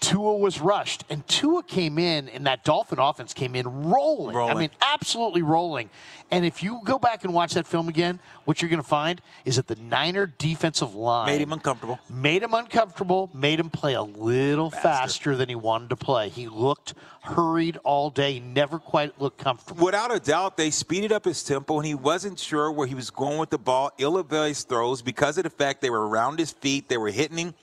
Tua 0.00 0.36
was 0.36 0.60
rushed, 0.60 1.04
and 1.08 1.26
Tua 1.26 1.62
came 1.62 1.98
in, 1.98 2.28
and 2.28 2.46
that 2.46 2.62
Dolphin 2.62 2.98
offense 2.98 3.32
came 3.32 3.54
in 3.54 3.66
rolling. 3.66 4.36
rolling. 4.36 4.56
I 4.56 4.60
mean, 4.60 4.70
absolutely 4.82 5.42
rolling. 5.42 5.88
And 6.30 6.44
if 6.44 6.62
you 6.62 6.80
go 6.84 6.98
back 6.98 7.24
and 7.24 7.32
watch 7.32 7.54
that 7.54 7.66
film 7.66 7.88
again, 7.88 8.20
what 8.44 8.60
you're 8.60 8.68
going 8.68 8.82
to 8.82 8.88
find 8.88 9.22
is 9.44 9.56
that 9.56 9.66
the 9.66 9.76
Niner 9.76 10.26
defensive 10.26 10.94
line 10.94 11.26
made 11.26 11.40
him 11.40 11.52
uncomfortable. 11.52 11.98
Made 12.10 12.42
him 12.42 12.52
uncomfortable. 12.52 13.30
Made 13.32 13.60
him 13.60 13.70
play 13.70 13.94
a 13.94 14.02
little 14.02 14.70
faster, 14.70 14.88
faster 14.88 15.36
than 15.36 15.48
he 15.48 15.54
wanted 15.54 15.90
to 15.90 15.96
play. 15.96 16.28
He 16.28 16.48
looked 16.48 16.94
hurried 17.22 17.78
all 17.84 18.10
day. 18.10 18.34
He 18.34 18.40
never 18.40 18.78
quite 18.78 19.18
looked 19.20 19.38
comfortable. 19.38 19.86
Without 19.86 20.14
a 20.14 20.20
doubt, 20.20 20.56
they 20.56 20.70
speeded 20.70 21.12
up 21.12 21.24
his 21.24 21.42
tempo, 21.42 21.78
and 21.78 21.86
he 21.86 21.94
wasn't 21.94 22.38
sure 22.38 22.70
where 22.70 22.86
he 22.86 22.94
was 22.94 23.10
going 23.10 23.38
with 23.38 23.50
the 23.50 23.58
ball. 23.58 23.90
Ill-advised 23.98 24.68
throws 24.68 25.00
because 25.00 25.38
of 25.38 25.44
the 25.44 25.50
fact 25.50 25.80
they 25.80 25.90
were 25.90 26.06
around 26.06 26.38
his 26.38 26.50
feet. 26.50 26.88
They 26.88 26.98
were 26.98 27.10
hitting 27.10 27.38
him 27.38 27.54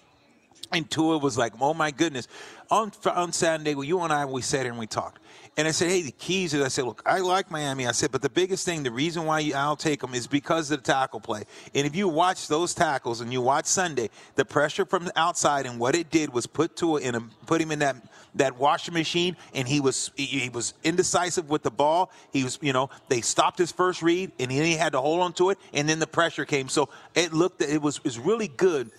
and 0.72 0.90
Tua 0.90 1.18
was 1.18 1.38
like, 1.38 1.54
"Oh 1.60 1.74
my 1.74 1.92
goodness!" 1.92 2.28
On 2.70 2.92
on 3.06 3.32
Saturday, 3.34 3.76
well, 3.76 3.84
you 3.84 4.00
and 4.02 4.14
I 4.14 4.26
we 4.26 4.42
sat 4.42 4.62
here 4.62 4.72
and 4.72 4.80
we 4.80 4.88
talked, 4.88 5.20
and 5.58 5.68
I 5.68 5.72
said, 5.72 5.90
"Hey, 5.90 6.02
the 6.02 6.12
keys." 6.12 6.54
is 6.54 6.64
I 6.64 6.70
said, 6.70 6.86
"Look, 6.86 7.02
I 7.06 7.20
like 7.20 7.52
Miami." 7.52 7.88
I 7.88 7.92
said, 7.92 8.12
"But 8.12 8.22
the 8.22 8.30
biggest 8.30 8.66
thing, 8.66 8.84
the 8.84 8.92
reason 8.92 9.26
why 9.26 9.52
I'll 9.56 9.76
take 9.76 10.02
them 10.02 10.14
is 10.14 10.28
because 10.28 10.72
of 10.72 10.84
the 10.84 10.84
tackle 10.84 11.20
play. 11.20 11.44
And 11.76 11.86
if 11.86 11.96
you 11.96 12.08
watch 12.08 12.48
those 12.48 12.74
tackles 12.74 13.22
and 13.22 13.32
you 13.34 13.42
watch 13.42 13.66
Sunday, 13.66 14.10
the 14.36 14.46
pressure 14.46 14.86
from 14.86 15.06
the 15.06 15.20
outside 15.20 15.66
and 15.66 15.80
what 15.80 15.96
it 15.96 16.10
did 16.10 16.32
was 16.32 16.48
put 16.48 16.76
Tua 16.76 17.02
in 17.02 17.16
a, 17.16 17.22
put 17.46 17.62
him 17.62 17.72
in 17.72 17.80
that 17.80 17.98
that 18.36 18.58
washing 18.58 18.94
machine, 18.94 19.36
and 19.54 19.68
he 19.68 19.82
was 19.82 20.12
he, 20.16 20.50
was 20.50 20.74
indecisive 20.84 21.50
with 21.50 21.64
the 21.64 21.72
ball. 21.72 22.12
He 22.32 22.44
was, 22.44 22.58
you 22.62 22.72
know, 22.72 22.90
they 23.10 23.22
stopped 23.22 23.60
his 23.60 23.72
first 23.72 24.02
read, 24.02 24.32
and 24.40 24.50
then 24.50 24.64
he 24.64 24.76
had 24.76 24.94
to 24.94 25.02
hold 25.02 25.20
on 25.20 25.34
to 25.34 25.50
it, 25.50 25.58
and 25.74 25.90
then 25.90 26.00
the 26.00 26.08
pressure 26.08 26.46
came. 26.46 26.70
So 26.70 26.90
it 27.14 27.34
looked, 27.34 27.60
that 27.60 27.70
it 27.70 27.82
was 27.82 28.04
was 28.04 28.18
really 28.18 28.48
good." 28.48 28.92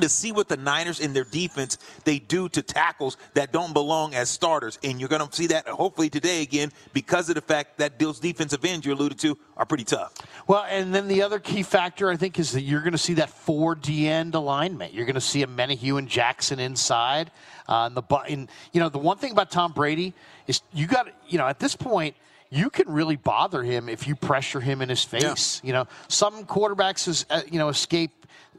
To 0.00 0.08
see 0.08 0.32
what 0.32 0.48
the 0.48 0.56
Niners 0.56 1.00
in 1.00 1.12
their 1.12 1.24
defense 1.24 1.76
they 2.04 2.20
do 2.20 2.48
to 2.50 2.62
tackles 2.62 3.16
that 3.34 3.52
don't 3.52 3.72
belong 3.72 4.14
as 4.14 4.30
starters. 4.30 4.78
And 4.82 5.00
you're 5.00 5.08
going 5.08 5.26
to 5.26 5.34
see 5.34 5.48
that 5.48 5.66
hopefully 5.68 6.08
today 6.08 6.42
again 6.42 6.72
because 6.92 7.28
of 7.28 7.34
the 7.34 7.40
fact 7.40 7.78
that 7.78 7.98
those 7.98 8.20
defensive 8.20 8.64
ends 8.64 8.86
you 8.86 8.94
alluded 8.94 9.18
to 9.18 9.36
are 9.56 9.66
pretty 9.66 9.84
tough. 9.84 10.14
Well, 10.46 10.64
and 10.70 10.94
then 10.94 11.08
the 11.08 11.22
other 11.22 11.38
key 11.38 11.62
factor 11.62 12.08
I 12.08 12.16
think 12.16 12.38
is 12.38 12.52
that 12.52 12.62
you're 12.62 12.80
going 12.80 12.92
to 12.92 12.98
see 12.98 13.14
that 13.14 13.30
four 13.30 13.74
D 13.74 14.08
end 14.08 14.34
alignment. 14.34 14.94
You're 14.94 15.06
going 15.06 15.14
to 15.14 15.20
see 15.20 15.44
Omenihu 15.44 15.98
and 15.98 16.08
Jackson 16.08 16.60
inside. 16.60 17.30
Uh, 17.68 17.86
and 17.86 17.96
the 17.96 18.02
and, 18.28 18.48
you 18.72 18.80
know 18.80 18.88
the 18.88 18.98
one 18.98 19.18
thing 19.18 19.32
about 19.32 19.50
Tom 19.50 19.72
Brady 19.72 20.14
is 20.46 20.62
you 20.72 20.86
got 20.86 21.08
you 21.28 21.36
know 21.36 21.46
at 21.46 21.58
this 21.58 21.76
point 21.76 22.14
you 22.48 22.70
can 22.70 22.88
really 22.88 23.16
bother 23.16 23.62
him 23.62 23.88
if 23.88 24.08
you 24.08 24.16
pressure 24.16 24.60
him 24.60 24.82
in 24.82 24.88
his 24.88 25.04
face. 25.04 25.60
Yeah. 25.62 25.66
You 25.66 25.72
know, 25.72 25.88
some 26.08 26.44
quarterbacks 26.46 27.06
is, 27.06 27.26
uh, 27.30 27.42
you 27.50 27.58
know 27.58 27.68
escape 27.68 28.10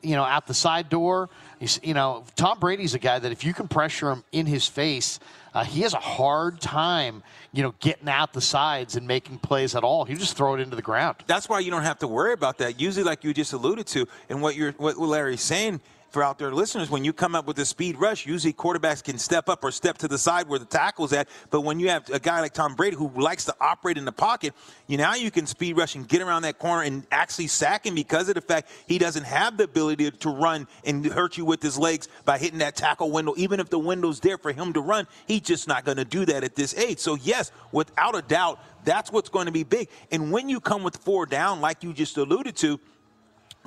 you 0.02 0.16
know, 0.16 0.24
out 0.24 0.48
the 0.48 0.54
side 0.54 0.90
door. 0.90 1.30
He's, 1.60 1.80
you 1.84 1.94
know, 1.94 2.24
Tom 2.36 2.60
Brady's 2.60 2.94
a 2.94 3.00
guy 3.00 3.20
that 3.20 3.32
if 3.32 3.44
you 3.44 3.54
can 3.54 3.68
pressure 3.68 4.12
him 4.12 4.24
in 4.32 4.46
his 4.46 4.68
face, 4.68 5.20
uh, 5.54 5.64
he 5.64 5.82
has 5.82 5.94
a 5.94 6.00
hard 6.00 6.62
time, 6.62 7.24
you 7.52 7.62
know, 7.62 7.74
getting 7.80 8.08
out 8.08 8.34
the 8.34 8.42
sides 8.42 8.96
and 8.96 9.06
making 9.06 9.40
plays 9.40 9.76
at 9.76 9.84
all. 9.84 10.06
He 10.06 10.16
just 10.16 10.38
throw 10.38 10.56
it 10.56 10.62
into 10.62 10.76
the 10.76 10.82
ground. 10.82 11.18
That's 11.28 11.50
why 11.50 11.60
you 11.60 11.72
don't 11.72 11.84
have 11.84 12.00
to 12.00 12.08
worry 12.08 12.34
about 12.34 12.58
that. 12.60 12.80
Usually, 12.80 13.04
like 13.04 13.24
you 13.24 13.34
just 13.34 13.54
alluded 13.54 13.88
to, 13.88 14.08
and 14.30 14.42
what 14.42 14.56
you're, 14.56 14.72
what 14.74 14.98
Larry's 14.98 15.42
saying 15.42 15.82
for 16.12 16.22
out 16.22 16.38
there 16.38 16.54
listeners, 16.54 16.90
when 16.90 17.06
you 17.06 17.14
come 17.14 17.36
up 17.36 17.48
with 17.48 17.58
a 17.60 17.66
speed 17.66 17.98
rush, 17.98 18.26
usually 18.26 18.52
quarterbacks 18.52 19.02
can 19.02 19.18
step 19.18 19.48
up 19.48 19.64
or 19.64 19.72
step 19.72 19.98
to 20.00 20.10
the 20.10 20.18
side 20.18 20.48
where 20.50 20.60
the 20.60 20.66
tackle's 20.66 21.14
at. 21.14 21.30
But 21.50 21.62
when 21.62 21.80
you 21.80 21.90
have 21.90 22.10
a 22.10 22.20
guy 22.20 22.42
like 22.42 22.54
Tom 22.54 22.76
Brady 22.76 22.98
who 22.98 23.10
likes 23.10 23.46
to 23.46 23.56
operate 23.62 23.98
in 23.98 24.04
the 24.04 24.12
pocket, 24.12 24.54
you 24.88 24.98
now 24.98 25.16
you 25.16 25.32
can 25.32 25.46
speed 25.46 25.78
rush 25.78 25.96
and 25.96 26.06
get 26.08 26.22
around 26.22 26.42
that 26.42 26.60
corner 26.60 26.84
and 26.84 27.08
actually 27.12 27.48
sack 27.48 27.86
him 27.86 27.96
because 27.96 28.28
of 28.28 28.36
the 28.36 28.42
fact 28.42 28.70
he 28.88 28.98
doesn't 28.98 29.24
have 29.24 29.56
the 29.56 29.64
ability 29.64 30.12
to 30.12 30.30
run 30.30 30.68
and 30.84 31.06
hurt 31.06 31.38
you 31.38 31.46
with 31.46 31.64
his 31.64 31.78
legs 31.78 32.10
by 32.26 32.38
hitting 32.38 32.60
that 32.60 32.76
tackle 32.76 33.10
window. 33.10 33.34
Even 33.38 33.62
if 33.62 33.70
the 33.70 33.80
window's 33.80 34.20
there 34.20 34.38
for 34.38 34.52
him 34.52 34.74
to 34.74 34.82
run, 34.82 35.08
he's 35.28 35.42
just 35.42 35.68
not 35.68 35.86
going 35.86 35.98
to 35.98 36.06
do 36.06 36.26
that 36.26 36.44
at 36.44 36.56
this 36.56 36.76
age. 36.76 37.00
So 37.00 37.16
yes, 37.16 37.54
without 37.72 38.16
a 38.18 38.22
doubt, 38.22 38.60
that's 38.84 39.14
what's 39.14 39.30
going 39.30 39.46
to 39.46 39.52
be 39.54 39.64
big. 39.64 39.88
And 40.12 40.32
when 40.32 40.50
you 40.50 40.60
come 40.60 40.84
with 40.84 40.98
four 40.98 41.26
down, 41.26 41.62
like 41.62 41.84
you 41.84 41.94
just 41.94 42.18
alluded 42.18 42.58
to, 42.58 42.80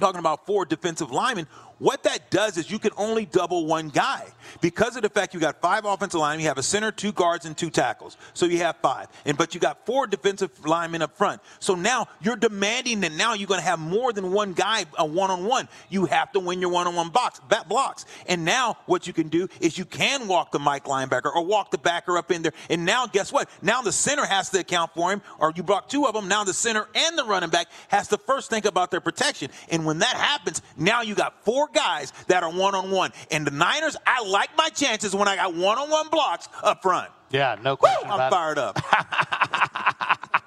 talking 0.01 0.19
about 0.19 0.45
four 0.47 0.65
defensive 0.65 1.11
linemen, 1.11 1.47
what 1.79 2.05
that 2.05 2.31
does 2.31 2.57
is 2.57 2.71
you 2.71 2.79
can 2.79 2.93
only 2.97 3.27
double 3.27 3.67
one 3.67 3.89
guy. 3.89 4.27
Because 4.61 4.97
of 4.97 5.03
the 5.03 5.09
fact 5.09 5.35
you 5.35 5.41
got 5.41 5.61
five 5.61 5.85
offensive 5.85 6.21
linemen, 6.21 6.41
you 6.41 6.49
have 6.49 6.59
a 6.59 6.63
center, 6.63 6.93
two 6.93 7.13
guards, 7.13 7.45
and 7.47 7.57
two 7.57 7.71
tackles. 7.71 8.17
So 8.33 8.47
you 8.47 8.59
have 8.59 8.77
five. 8.83 9.09
And 9.25 9.37
but 9.37 9.55
you 9.55 9.61
got 9.61 9.85
four 9.87 10.07
defensive 10.07 10.67
linemen 10.67 11.03
up 11.03 11.17
front. 11.17 11.41
So 11.59 11.75
now 11.75 12.09
you're 12.21 12.37
demanding 12.37 13.01
that 13.01 13.13
now 13.13 13.35
you're 13.35 13.49
going 13.49 13.61
to 13.61 13.67
have 13.67 13.79
more 13.79 14.13
than 14.13 14.33
one 14.33 14.53
guy 14.53 14.85
a 14.99 15.05
one-on-one. 15.05 15.69
You 15.89 16.07
have 16.07 16.33
to 16.33 16.41
win 16.41 16.61
your 16.61 16.71
one-on-one 16.71 17.11
box 17.11 17.41
back 17.49 17.69
blocks. 17.69 18.05
And 18.27 18.45
now 18.45 18.77
what 18.87 19.07
you 19.07 19.13
can 19.13 19.29
do 19.29 19.49
is 19.61 19.77
you 19.79 19.85
can 19.85 20.29
walk 20.29 20.53
the 20.53 20.59
Mike 20.59 20.85
linebacker 20.85 21.35
or 21.35 21.45
walk 21.45 21.71
the 21.71 21.79
backer 21.79 22.17
up 22.17 22.31
in 22.31 22.43
there. 22.43 22.53
And 22.71 22.85
now 22.85 23.07
guess 23.07 23.33
what? 23.33 23.49
Now 23.63 23.83
the 23.83 23.93
center 23.93 24.25
has 24.25 24.51
to 24.51 24.61
account 24.61 24.93
for 24.95 25.13
him, 25.13 25.23
or 25.39 25.53
you 25.55 25.63
block 25.63 25.89
two 25.89 26.07
of 26.07 26.15
them. 26.15 26.29
Now 26.29 26.45
the 26.45 26.55
center 26.55 26.87
and 26.95 27.19
the 27.19 27.25
running 27.25 27.51
back 27.51 27.67
has 27.89 28.09
to 28.09 28.19
first 28.19 28.51
think 28.51 28.65
about 28.65 28.91
their 28.91 29.01
protection. 29.01 29.51
And 29.71 29.85
when 29.85 29.99
that 29.99 30.15
happens, 30.15 30.63
now 30.77 31.03
you 31.03 31.15
got 31.15 31.45
four 31.45 31.64
guys 31.73 32.13
that 32.29 32.43
are 32.43 32.51
one 32.51 32.75
on 32.75 32.91
one. 32.91 33.13
And 33.31 33.47
the 33.47 33.51
Niners, 33.51 33.97
I 34.07 34.25
like 34.25 34.51
my 34.57 34.69
chances 34.69 35.15
when 35.15 35.29
I 35.29 35.37
got 35.37 35.55
one 35.55 35.79
on 35.79 35.91
one 35.91 36.09
blocks 36.09 36.49
up 36.63 36.83
front. 36.83 37.11
Yeah, 37.31 37.57
no 37.63 37.77
question. 37.77 38.09
Woo, 38.09 38.15
I'm 38.15 38.31
fired 38.31 38.59
up. 38.59 38.79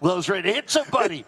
Lowe's 0.00 0.28
ready 0.28 0.48
to 0.48 0.54
hit 0.54 0.70
somebody. 0.70 1.24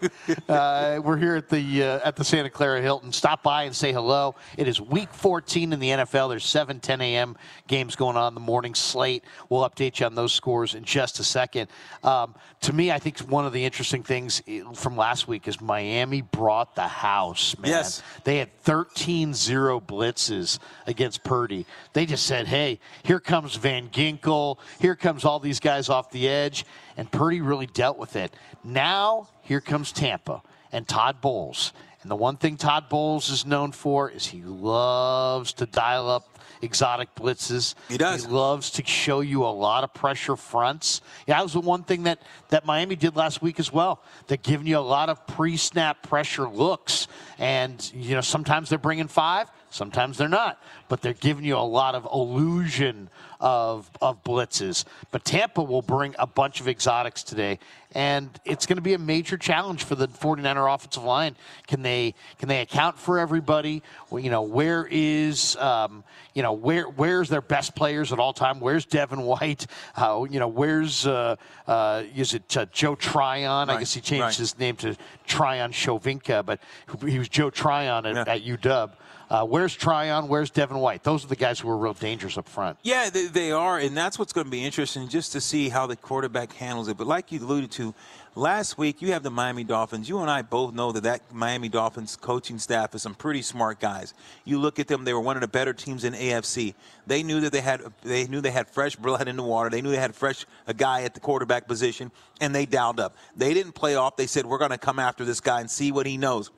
uh, 0.47 0.99
we're 1.03 1.17
here 1.17 1.35
at 1.35 1.49
the 1.49 1.83
uh, 1.83 1.99
at 2.03 2.15
the 2.15 2.23
Santa 2.23 2.49
Clara 2.49 2.81
Hilton. 2.81 3.11
Stop 3.11 3.43
by 3.43 3.63
and 3.63 3.75
say 3.75 3.91
hello. 3.91 4.35
It 4.57 4.67
is 4.67 4.79
Week 4.79 5.13
14 5.13 5.73
in 5.73 5.79
the 5.79 5.89
NFL. 5.89 6.29
There's 6.29 6.45
7 6.45 6.79
10 6.79 7.01
a.m. 7.01 7.37
games 7.67 7.95
going 7.95 8.17
on 8.17 8.29
in 8.29 8.33
the 8.33 8.39
morning 8.39 8.75
slate. 8.75 9.23
We'll 9.49 9.67
update 9.69 9.99
you 9.99 10.05
on 10.05 10.15
those 10.15 10.33
scores 10.33 10.75
in 10.75 10.83
just 10.83 11.19
a 11.19 11.23
second. 11.23 11.69
Um, 12.03 12.35
to 12.61 12.73
me, 12.73 12.91
I 12.91 12.99
think 12.99 13.19
one 13.19 13.45
of 13.45 13.53
the 13.53 13.63
interesting 13.65 14.03
things 14.03 14.41
eh, 14.47 14.61
from 14.73 14.95
last 14.97 15.27
week 15.27 15.47
is 15.47 15.59
Miami 15.61 16.21
brought 16.21 16.75
the 16.75 16.87
house. 16.87 17.57
Man, 17.57 17.71
Yes. 17.71 18.01
they 18.23 18.37
had 18.37 18.49
13-0 18.63 19.81
blitzes 19.85 20.59
against 20.87 21.23
Purdy. 21.23 21.65
They 21.93 22.05
just 22.05 22.25
said, 22.25 22.47
"Hey, 22.47 22.79
here 23.03 23.19
comes 23.19 23.55
Van 23.55 23.89
Ginkel. 23.89 24.57
Here 24.79 24.95
comes 24.95 25.25
all 25.25 25.39
these 25.39 25.59
guys 25.59 25.89
off 25.89 26.09
the 26.11 26.27
edge." 26.27 26.65
And 26.97 27.11
Purdy 27.11 27.41
really 27.41 27.67
dealt 27.67 27.97
with 27.97 28.15
it. 28.15 28.33
Now, 28.63 29.29
here 29.41 29.61
comes 29.61 29.91
Tampa 29.91 30.41
and 30.71 30.87
Todd 30.87 31.21
Bowles. 31.21 31.73
And 32.01 32.11
the 32.11 32.15
one 32.15 32.37
thing 32.37 32.55
Todd 32.55 32.87
Bowles 32.89 33.29
is 33.29 33.45
known 33.45 33.71
for 33.71 34.09
is 34.11 34.27
he 34.27 34.41
loves 34.43 35.53
to 35.53 35.65
dial 35.65 36.09
up 36.09 36.37
exotic 36.61 37.13
blitzes. 37.15 37.75
He 37.89 37.97
does. 37.97 38.25
He 38.25 38.31
loves 38.31 38.69
to 38.71 38.85
show 38.85 39.21
you 39.21 39.43
a 39.43 39.49
lot 39.49 39.83
of 39.83 39.93
pressure 39.93 40.35
fronts. 40.35 41.01
Yeah, 41.27 41.37
that 41.37 41.43
was 41.43 41.53
the 41.53 41.61
one 41.61 41.83
thing 41.83 42.03
that, 42.03 42.21
that 42.49 42.65
Miami 42.65 42.95
did 42.95 43.15
last 43.15 43.41
week 43.41 43.59
as 43.59 43.73
well. 43.73 44.01
They're 44.27 44.37
giving 44.37 44.67
you 44.67 44.77
a 44.77 44.79
lot 44.79 45.09
of 45.09 45.25
pre-snap 45.27 46.03
pressure 46.03 46.47
looks. 46.47 47.07
And, 47.39 47.91
you 47.93 48.15
know, 48.15 48.21
sometimes 48.21 48.69
they're 48.69 48.77
bringing 48.77 49.07
five, 49.07 49.49
sometimes 49.75 50.17
they're 50.17 50.27
not. 50.27 50.61
But 50.87 51.01
they're 51.01 51.13
giving 51.13 51.43
you 51.43 51.57
a 51.57 51.59
lot 51.59 51.95
of 51.95 52.07
illusion 52.11 53.09
of, 53.39 53.89
of 54.01 54.23
blitzes. 54.23 54.85
But 55.11 55.25
Tampa 55.25 55.61
will 55.61 55.81
bring 55.81 56.15
a 56.17 56.27
bunch 56.27 56.61
of 56.61 56.67
exotics 56.67 57.23
today. 57.23 57.59
And 57.93 58.29
it's 58.43 58.65
going 58.65 58.75
to 58.75 58.81
be 58.81 58.93
a 58.93 58.99
major 58.99 59.37
challenge 59.37 59.83
for 59.83 59.95
the 59.95 60.07
49er 60.07 60.73
offensive 60.73 61.03
line. 61.03 61.37
Can 61.67 61.81
they 61.81 62.13
can 62.39 62.49
they 62.49 62.59
account 62.59 62.99
for 62.99 63.19
everybody? 63.19 63.83
Well, 64.09 64.21
you 64.21 64.29
know, 64.29 64.41
where 64.41 64.85
is 64.91 65.55
um, 65.55 66.03
you 66.33 66.43
know 66.43 66.51
where 66.51 66.83
where's 66.83 67.29
their 67.29 67.41
best 67.41 67.73
players 67.73 68.11
at 68.11 68.19
all 68.19 68.33
time? 68.33 68.59
Where's 68.59 68.85
Devin 68.85 69.21
White? 69.21 69.67
Uh, 69.95 70.25
you 70.29 70.39
know, 70.39 70.49
where's 70.49 71.07
uh, 71.07 71.37
uh, 71.67 72.03
is 72.13 72.33
it 72.33 72.57
uh, 72.57 72.65
Joe 72.73 72.95
Tryon? 72.95 73.69
I 73.69 73.79
guess 73.79 73.93
he 73.93 74.01
changed 74.01 74.21
right. 74.21 74.35
his 74.35 74.59
name 74.59 74.75
to 74.77 74.97
Tryon 75.25 75.71
Shoyinka, 75.71 76.45
but 76.45 76.59
he 77.07 77.17
was 77.17 77.29
Joe 77.29 77.49
Tryon 77.49 78.05
at, 78.05 78.15
Yeah. 78.15 78.33
at 78.33 78.43
UW. 78.43 78.91
Uh, 79.29 79.43
where's 79.43 79.75
Tryon? 79.75 80.27
Where's 80.27 80.51
Devin 80.51 80.77
White? 80.77 81.03
Those 81.03 81.25
are 81.25 81.27
the 81.27 81.35
guys 81.35 81.59
who 81.59 81.69
are 81.69 81.77
real 81.77 81.93
dangers 81.93 82.37
up 82.37 82.47
front. 82.47 82.77
Yeah, 82.83 83.09
they, 83.09 83.25
they 83.25 83.51
are, 83.51 83.79
and 83.79 83.97
that's 83.97 84.19
what's 84.19 84.33
going 84.33 84.45
to 84.45 84.51
be 84.51 84.63
interesting 84.63 85.07
just 85.07 85.31
to 85.31 85.41
see 85.41 85.69
how 85.69 85.87
the 85.87 85.95
quarterback 85.95 86.53
handles 86.53 86.87
it. 86.87 86.97
But 86.97 87.07
like 87.07 87.31
you 87.31 87.39
alluded 87.39 87.71
to, 87.71 87.95
last 88.35 88.77
week 88.77 89.01
you 89.01 89.13
have 89.13 89.23
the 89.23 89.31
Miami 89.31 89.63
Dolphins. 89.63 90.07
You 90.07 90.19
and 90.19 90.29
I 90.29 90.43
both 90.43 90.75
know 90.75 90.91
that 90.91 91.03
that 91.03 91.33
Miami 91.33 91.69
Dolphins 91.69 92.15
coaching 92.15 92.59
staff 92.59 92.93
is 92.93 93.01
some 93.01 93.15
pretty 93.15 93.41
smart 93.41 93.79
guys. 93.79 94.13
You 94.43 94.59
look 94.59 94.77
at 94.77 94.87
them; 94.87 95.05
they 95.05 95.13
were 95.13 95.21
one 95.21 95.37
of 95.37 95.41
the 95.41 95.47
better 95.47 95.73
teams 95.73 96.03
in 96.03 96.13
AFC. 96.13 96.75
They 97.07 97.23
knew 97.23 97.41
that 97.41 97.51
they 97.51 97.61
had 97.61 97.81
they 98.03 98.27
knew 98.27 98.41
they 98.41 98.51
had 98.51 98.69
fresh 98.69 98.95
blood 98.95 99.27
in 99.27 99.37
the 99.37 99.43
water. 99.43 99.71
They 99.71 99.81
knew 99.81 99.89
they 99.89 99.97
had 99.97 100.13
fresh 100.13 100.45
a 100.67 100.73
guy 100.73 101.01
at 101.01 101.15
the 101.15 101.19
quarterback 101.19 101.67
position, 101.67 102.11
and 102.39 102.53
they 102.53 102.67
dialed 102.67 102.99
up. 102.99 103.15
They 103.35 103.55
didn't 103.55 103.73
play 103.73 103.95
off. 103.95 104.17
They 104.17 104.27
said, 104.27 104.45
"We're 104.45 104.59
going 104.59 104.71
to 104.71 104.77
come 104.77 104.99
after 104.99 105.25
this 105.25 105.39
guy 105.39 105.61
and 105.61 105.71
see 105.71 105.91
what 105.91 106.05
he 106.05 106.17
knows." 106.17 106.51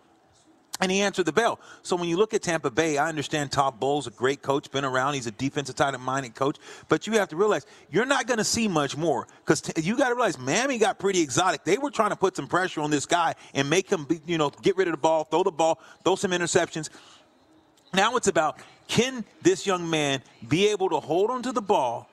And 0.80 0.92
he 0.92 1.02
answered 1.02 1.26
the 1.26 1.34
bell. 1.34 1.60
So 1.84 1.96
when 1.96 2.08
you 2.10 2.18
look 2.18 2.34
at 2.34 2.42
Tampa 2.42 2.70
Bay, 2.72 2.98
I 2.98 3.10
understand 3.10 3.52
Todd 3.52 3.80
Bowles, 3.80 4.08
a 4.08 4.12
great 4.12 4.42
coach, 4.42 4.70
been 4.72 4.86
around. 4.86 5.16
He's 5.16 5.28
a 5.28 5.32
defensive 5.32 5.78
minded 6.00 6.36
coach, 6.36 6.58
but 6.88 7.08
you 7.08 7.14
have 7.14 7.30
to 7.30 7.36
realize 7.36 7.66
you're 7.90 8.06
not 8.06 8.28
going 8.28 8.38
to 8.38 8.44
see 8.44 8.68
much 8.68 8.96
more 8.96 9.28
because 9.40 9.62
t- 9.62 9.82
you 9.82 9.98
got 9.98 10.10
to 10.10 10.16
realize 10.16 10.38
Miami 10.38 10.78
got 10.78 11.00
pretty 11.00 11.22
exotic. 11.22 11.64
They 11.64 11.78
were 11.78 11.92
trying 11.92 12.12
to 12.12 12.16
put 12.16 12.36
some 12.36 12.48
pressure 12.48 12.82
on 12.82 12.92
this 12.92 13.06
guy 13.06 13.36
and 13.54 13.70
make 13.70 13.90
him, 13.90 14.06
be, 14.06 14.22
you 14.26 14.38
know, 14.38 14.50
get 14.50 14.78
rid 14.78 14.88
of 14.88 14.94
the 14.94 14.98
ball, 14.98 15.24
throw 15.24 15.44
the 15.44 15.52
ball, 15.52 15.80
throw 16.04 16.16
some 16.16 16.32
interceptions. 16.32 16.90
Now 17.94 18.16
it's 18.16 18.28
about 18.28 18.60
can 18.88 19.26
this 19.42 19.66
young 19.66 19.90
man 19.90 20.22
be 20.48 20.70
able 20.70 20.90
to 20.90 21.00
hold 21.00 21.30
onto 21.30 21.52
the 21.52 21.62
ball, 21.62 22.10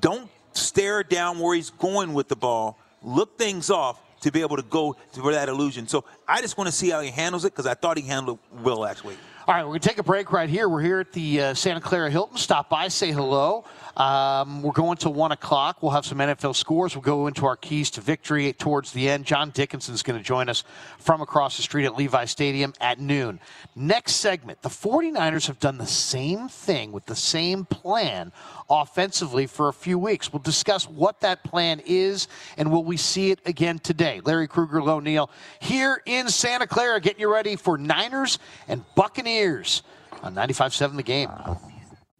don't 0.00 0.30
stare 0.52 1.02
down 1.02 1.38
where 1.38 1.54
he's 1.54 1.70
going 1.70 2.14
with 2.14 2.28
the 2.28 2.36
ball, 2.36 2.78
look 3.02 3.38
things 3.38 3.70
off 3.70 4.00
to 4.24 4.32
be 4.32 4.40
able 4.40 4.56
to 4.56 4.62
go 4.62 4.96
for 5.12 5.32
that 5.32 5.50
illusion. 5.50 5.86
So 5.86 6.04
I 6.26 6.40
just 6.40 6.56
want 6.56 6.68
to 6.68 6.72
see 6.72 6.88
how 6.88 7.02
he 7.02 7.10
handles 7.10 7.44
it 7.44 7.52
because 7.52 7.66
I 7.66 7.74
thought 7.74 7.98
he 7.98 8.04
handled 8.04 8.38
it 8.38 8.62
well 8.62 8.78
last 8.78 9.04
week. 9.04 9.18
All 9.46 9.54
right, 9.54 9.62
we're 9.62 9.72
going 9.72 9.80
to 9.80 9.88
take 9.90 9.98
a 9.98 10.02
break 10.02 10.32
right 10.32 10.48
here. 10.48 10.66
We're 10.66 10.80
here 10.80 11.00
at 11.00 11.12
the 11.12 11.40
uh, 11.42 11.54
Santa 11.54 11.80
Clara 11.82 12.10
Hilton. 12.10 12.38
Stop 12.38 12.70
by, 12.70 12.88
say 12.88 13.12
hello. 13.12 13.66
Um, 13.96 14.62
we're 14.62 14.72
going 14.72 14.96
to 14.98 15.10
1 15.10 15.32
o'clock. 15.32 15.82
We'll 15.82 15.92
have 15.92 16.04
some 16.04 16.18
NFL 16.18 16.56
scores. 16.56 16.96
We'll 16.96 17.02
go 17.02 17.26
into 17.28 17.46
our 17.46 17.56
keys 17.56 17.90
to 17.92 18.00
victory 18.00 18.52
towards 18.52 18.92
the 18.92 19.08
end. 19.08 19.24
John 19.24 19.50
Dickinson 19.50 19.94
is 19.94 20.02
going 20.02 20.18
to 20.18 20.24
join 20.24 20.48
us 20.48 20.64
from 20.98 21.20
across 21.20 21.56
the 21.56 21.62
street 21.62 21.84
at 21.84 21.96
Levi 21.96 22.24
Stadium 22.24 22.74
at 22.80 22.98
noon. 22.98 23.38
Next 23.76 24.16
segment 24.16 24.62
the 24.62 24.68
49ers 24.68 25.46
have 25.46 25.60
done 25.60 25.78
the 25.78 25.86
same 25.86 26.48
thing 26.48 26.90
with 26.90 27.06
the 27.06 27.14
same 27.14 27.64
plan 27.64 28.32
offensively 28.68 29.46
for 29.46 29.68
a 29.68 29.72
few 29.72 29.98
weeks. 29.98 30.32
We'll 30.32 30.42
discuss 30.42 30.88
what 30.88 31.20
that 31.20 31.44
plan 31.44 31.80
is 31.86 32.26
and 32.56 32.72
will 32.72 32.84
we 32.84 32.96
see 32.96 33.30
it 33.30 33.40
again 33.46 33.78
today. 33.78 34.20
Larry 34.24 34.48
Krueger, 34.48 34.82
Low 34.82 35.00
Neal, 35.00 35.30
here 35.60 36.02
in 36.06 36.28
Santa 36.28 36.66
Clara, 36.66 37.00
getting 37.00 37.20
you 37.20 37.32
ready 37.32 37.56
for 37.56 37.78
Niners 37.78 38.38
and 38.66 38.84
Buccaneers 38.94 39.82
on 40.22 40.34
95.7 40.34 40.96
The 40.96 41.02
Game. 41.02 41.30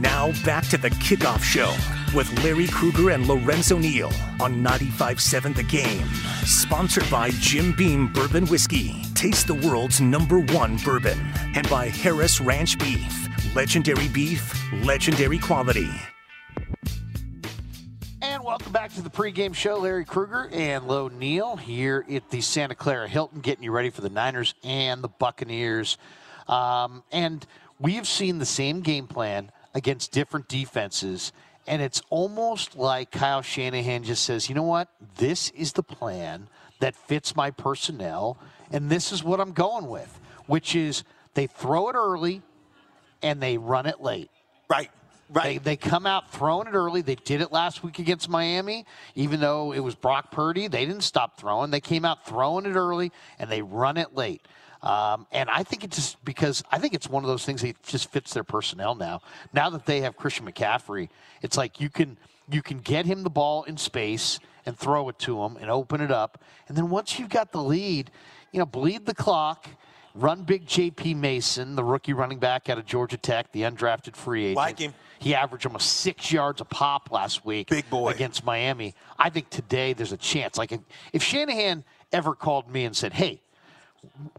Now 0.00 0.32
back 0.46 0.66
to 0.68 0.78
the 0.78 0.88
kickoff 0.88 1.42
show 1.42 1.76
with 2.16 2.42
Larry 2.42 2.68
Krueger 2.68 3.10
and 3.10 3.28
Lorenzo 3.28 3.76
Neal 3.76 4.10
on 4.40 4.64
95.7 4.64 5.54
The 5.54 5.62
Game. 5.62 6.06
Sponsored 6.46 7.08
by 7.10 7.28
Jim 7.32 7.72
Beam 7.76 8.10
Bourbon 8.10 8.46
Whiskey. 8.46 9.02
Taste 9.14 9.46
the 9.46 9.52
world's 9.52 10.00
number 10.00 10.38
one 10.38 10.78
bourbon. 10.78 11.18
And 11.54 11.68
by 11.68 11.88
Harris 11.88 12.40
Ranch 12.40 12.78
Beef. 12.78 13.28
Legendary 13.54 14.08
beef, 14.08 14.58
legendary 14.84 15.38
quality. 15.38 15.90
And 18.22 18.42
welcome 18.42 18.72
back 18.72 18.94
to 18.94 19.02
the 19.02 19.10
pregame 19.10 19.54
show. 19.54 19.80
Larry 19.80 20.06
Krueger 20.06 20.48
and 20.50 20.88
Low 20.88 21.08
Neal 21.08 21.56
here 21.56 22.06
at 22.10 22.30
the 22.30 22.40
Santa 22.40 22.74
Clara 22.74 23.06
Hilton, 23.06 23.40
getting 23.40 23.64
you 23.64 23.70
ready 23.70 23.90
for 23.90 24.00
the 24.00 24.08
Niners 24.08 24.54
and 24.64 25.04
the 25.04 25.08
Buccaneers. 25.08 25.98
Um, 26.48 27.02
and 27.12 27.46
we 27.78 27.96
have 27.96 28.08
seen 28.08 28.38
the 28.38 28.46
same 28.46 28.80
game 28.80 29.06
plan 29.06 29.52
against 29.74 30.12
different 30.12 30.48
defenses, 30.48 31.32
And 31.66 31.82
it's 31.82 32.02
almost 32.10 32.74
like 32.76 33.10
Kyle 33.10 33.42
Shanahan 33.42 34.02
just 34.02 34.24
says, 34.24 34.48
you 34.48 34.54
know 34.54 34.64
what? 34.64 34.88
This 35.18 35.50
is 35.50 35.74
the 35.74 35.82
plan 35.82 36.48
that 36.80 36.96
fits 36.96 37.36
my 37.36 37.50
personnel, 37.50 38.38
and 38.72 38.90
this 38.90 39.12
is 39.12 39.22
what 39.22 39.40
I'm 39.40 39.52
going 39.52 39.86
with, 39.86 40.20
which 40.46 40.74
is 40.74 41.04
they 41.34 41.46
throw 41.46 41.88
it 41.88 41.94
early 41.94 42.42
and 43.22 43.40
they 43.40 43.58
run 43.58 43.86
it 43.86 44.00
late. 44.00 44.30
Right. 44.68 44.90
Right. 45.32 45.62
They, 45.62 45.76
they 45.76 45.76
come 45.76 46.06
out 46.06 46.32
throwing 46.32 46.66
it 46.66 46.74
early. 46.74 47.02
They 47.02 47.14
did 47.14 47.40
it 47.40 47.52
last 47.52 47.84
week 47.84 48.00
against 48.00 48.28
Miami, 48.28 48.84
even 49.14 49.38
though 49.38 49.72
it 49.72 49.78
was 49.78 49.94
Brock 49.94 50.32
Purdy. 50.32 50.66
They 50.66 50.84
didn't 50.84 51.02
stop 51.02 51.38
throwing. 51.38 51.70
They 51.70 51.80
came 51.80 52.04
out 52.04 52.26
throwing 52.26 52.66
it 52.66 52.74
early 52.74 53.12
and 53.38 53.48
they 53.48 53.62
run 53.62 53.96
it 53.96 54.12
late. 54.12 54.42
Um, 54.82 55.26
and 55.30 55.50
I 55.50 55.62
think 55.62 55.84
it's 55.84 55.96
just 55.96 56.24
because 56.24 56.62
I 56.70 56.78
think 56.78 56.94
it's 56.94 57.08
one 57.08 57.22
of 57.22 57.28
those 57.28 57.44
things 57.44 57.62
that 57.62 57.82
just 57.82 58.10
fits 58.10 58.32
their 58.32 58.44
personnel 58.44 58.94
now. 58.94 59.20
Now 59.52 59.70
that 59.70 59.86
they 59.86 60.00
have 60.00 60.16
Christian 60.16 60.46
McCaffrey, 60.46 61.08
it's 61.42 61.56
like 61.56 61.80
you 61.80 61.90
can 61.90 62.16
you 62.50 62.62
can 62.62 62.78
get 62.78 63.06
him 63.06 63.22
the 63.22 63.30
ball 63.30 63.64
in 63.64 63.76
space 63.76 64.40
and 64.66 64.76
throw 64.76 65.08
it 65.08 65.18
to 65.20 65.42
him 65.42 65.56
and 65.56 65.70
open 65.70 66.00
it 66.00 66.10
up. 66.10 66.42
And 66.68 66.76
then 66.76 66.90
once 66.90 67.18
you've 67.18 67.28
got 67.28 67.52
the 67.52 67.62
lead, 67.62 68.10
you 68.52 68.58
know, 68.58 68.66
bleed 68.66 69.06
the 69.06 69.14
clock 69.14 69.68
Run 70.14 70.42
big 70.42 70.66
JP 70.66 71.16
Mason, 71.16 71.76
the 71.76 71.84
rookie 71.84 72.12
running 72.12 72.40
back 72.40 72.68
out 72.68 72.78
of 72.78 72.86
Georgia 72.86 73.16
Tech, 73.16 73.52
the 73.52 73.62
undrafted 73.62 74.16
free 74.16 74.46
agent. 74.46 74.56
Like 74.56 74.78
him. 74.80 74.92
He 75.20 75.36
averaged 75.36 75.66
almost 75.66 75.98
six 75.98 76.32
yards 76.32 76.60
a 76.60 76.64
pop 76.64 77.12
last 77.12 77.44
week. 77.44 77.68
Big 77.68 77.88
boy. 77.88 78.10
Against 78.10 78.44
Miami. 78.44 78.94
I 79.18 79.30
think 79.30 79.50
today 79.50 79.92
there's 79.92 80.12
a 80.12 80.16
chance. 80.16 80.58
Like 80.58 80.72
if, 80.72 80.80
if 81.12 81.22
Shanahan 81.22 81.84
ever 82.12 82.34
called 82.34 82.68
me 82.68 82.86
and 82.86 82.96
said, 82.96 83.12
hey, 83.12 83.40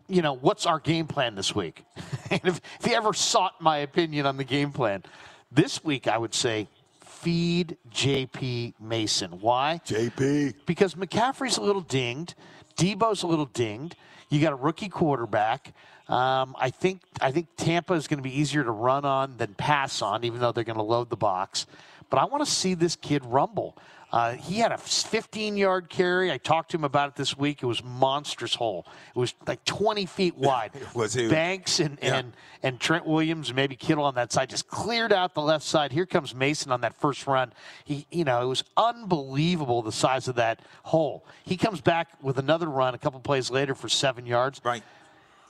you 0.07 0.21
know, 0.21 0.33
what's 0.33 0.65
our 0.65 0.79
game 0.79 1.07
plan 1.07 1.35
this 1.35 1.55
week? 1.55 1.83
and 2.29 2.41
if, 2.43 2.61
if 2.79 2.85
he 2.85 2.95
ever 2.95 3.13
sought 3.13 3.61
my 3.61 3.77
opinion 3.77 4.25
on 4.25 4.37
the 4.37 4.43
game 4.43 4.71
plan, 4.71 5.03
this 5.51 5.83
week 5.83 6.07
I 6.07 6.17
would 6.17 6.33
say 6.33 6.67
feed 7.03 7.77
JP 7.91 8.73
Mason. 8.79 9.41
Why? 9.41 9.79
JP. 9.85 10.55
Because 10.65 10.95
McCaffrey's 10.95 11.57
a 11.57 11.61
little 11.61 11.81
dinged. 11.81 12.33
Deebo's 12.77 13.23
a 13.23 13.27
little 13.27 13.45
dinged. 13.45 13.95
You 14.29 14.41
got 14.41 14.53
a 14.53 14.55
rookie 14.57 14.89
quarterback. 14.89 15.73
Um, 16.07 16.55
I 16.59 16.71
think 16.71 17.01
I 17.21 17.31
think 17.31 17.47
Tampa 17.57 17.93
is 17.93 18.07
going 18.07 18.17
to 18.17 18.23
be 18.23 18.37
easier 18.37 18.63
to 18.63 18.71
run 18.71 19.05
on 19.05 19.37
than 19.37 19.53
pass 19.53 20.01
on, 20.01 20.23
even 20.23 20.39
though 20.39 20.51
they're 20.51 20.63
going 20.63 20.77
to 20.77 20.83
load 20.83 21.09
the 21.09 21.15
box. 21.15 21.67
But 22.09 22.19
I 22.19 22.25
want 22.25 22.43
to 22.43 22.51
see 22.51 22.73
this 22.73 22.95
kid 22.95 23.23
rumble. 23.25 23.77
Uh, 24.11 24.33
he 24.33 24.55
had 24.59 24.73
a 24.73 24.77
15 24.77 25.55
yard 25.55 25.89
carry. 25.89 26.31
I 26.31 26.37
talked 26.37 26.71
to 26.71 26.77
him 26.77 26.83
about 26.83 27.09
it 27.09 27.15
this 27.15 27.37
week. 27.37 27.63
It 27.63 27.65
was 27.65 27.81
monstrous 27.81 28.53
hole. 28.55 28.85
It 29.15 29.19
was 29.19 29.33
like 29.47 29.63
20 29.63 30.05
feet 30.05 30.35
wide. 30.37 30.71
was 30.93 31.13
he? 31.13 31.29
Banks 31.29 31.79
and, 31.79 31.97
Yeah. 32.01 32.17
and, 32.17 32.33
and 32.61 32.79
Trent 32.79 33.05
Williams 33.05 33.49
and 33.49 33.55
maybe 33.55 33.75
Kittle 33.77 34.03
on 34.03 34.15
that 34.15 34.33
side 34.33 34.49
just 34.49 34.67
cleared 34.67 35.13
out 35.13 35.33
the 35.33 35.41
left 35.41 35.63
side. 35.63 35.93
Here 35.93 36.05
comes 36.05 36.35
Mason 36.35 36.73
on 36.73 36.81
that 36.81 36.99
first 36.99 37.25
run. 37.25 37.53
He, 37.85 38.05
you 38.11 38.25
know, 38.25 38.41
it 38.41 38.47
was 38.47 38.65
unbelievable 38.75 39.81
the 39.81 39.91
size 39.93 40.27
of 40.27 40.35
that 40.35 40.59
hole. 40.83 41.25
He 41.43 41.55
comes 41.55 41.79
back 41.79 42.09
with 42.21 42.37
another 42.37 42.67
run 42.67 42.93
a 42.93 42.97
couple 42.97 43.19
plays 43.21 43.49
later 43.49 43.75
for 43.75 43.87
seven 43.87 44.25
yards. 44.25 44.59
Right. 44.63 44.83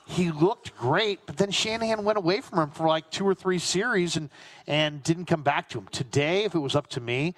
He 0.04 0.30
looked 0.30 0.76
great, 0.76 1.20
but 1.26 1.36
then 1.36 1.50
Shanahan 1.50 2.04
went 2.04 2.18
away 2.18 2.40
from 2.40 2.58
him 2.58 2.70
for 2.70 2.86
like 2.88 3.10
two 3.10 3.26
or 3.26 3.34
three 3.34 3.58
series 3.58 4.16
and 4.16 4.30
and 4.66 5.02
didn't 5.02 5.26
come 5.26 5.42
back 5.42 5.68
to 5.70 5.78
him. 5.78 5.88
Today, 5.92 6.44
if 6.44 6.54
it 6.54 6.58
was 6.58 6.74
up 6.74 6.88
to 6.88 7.00
me, 7.00 7.34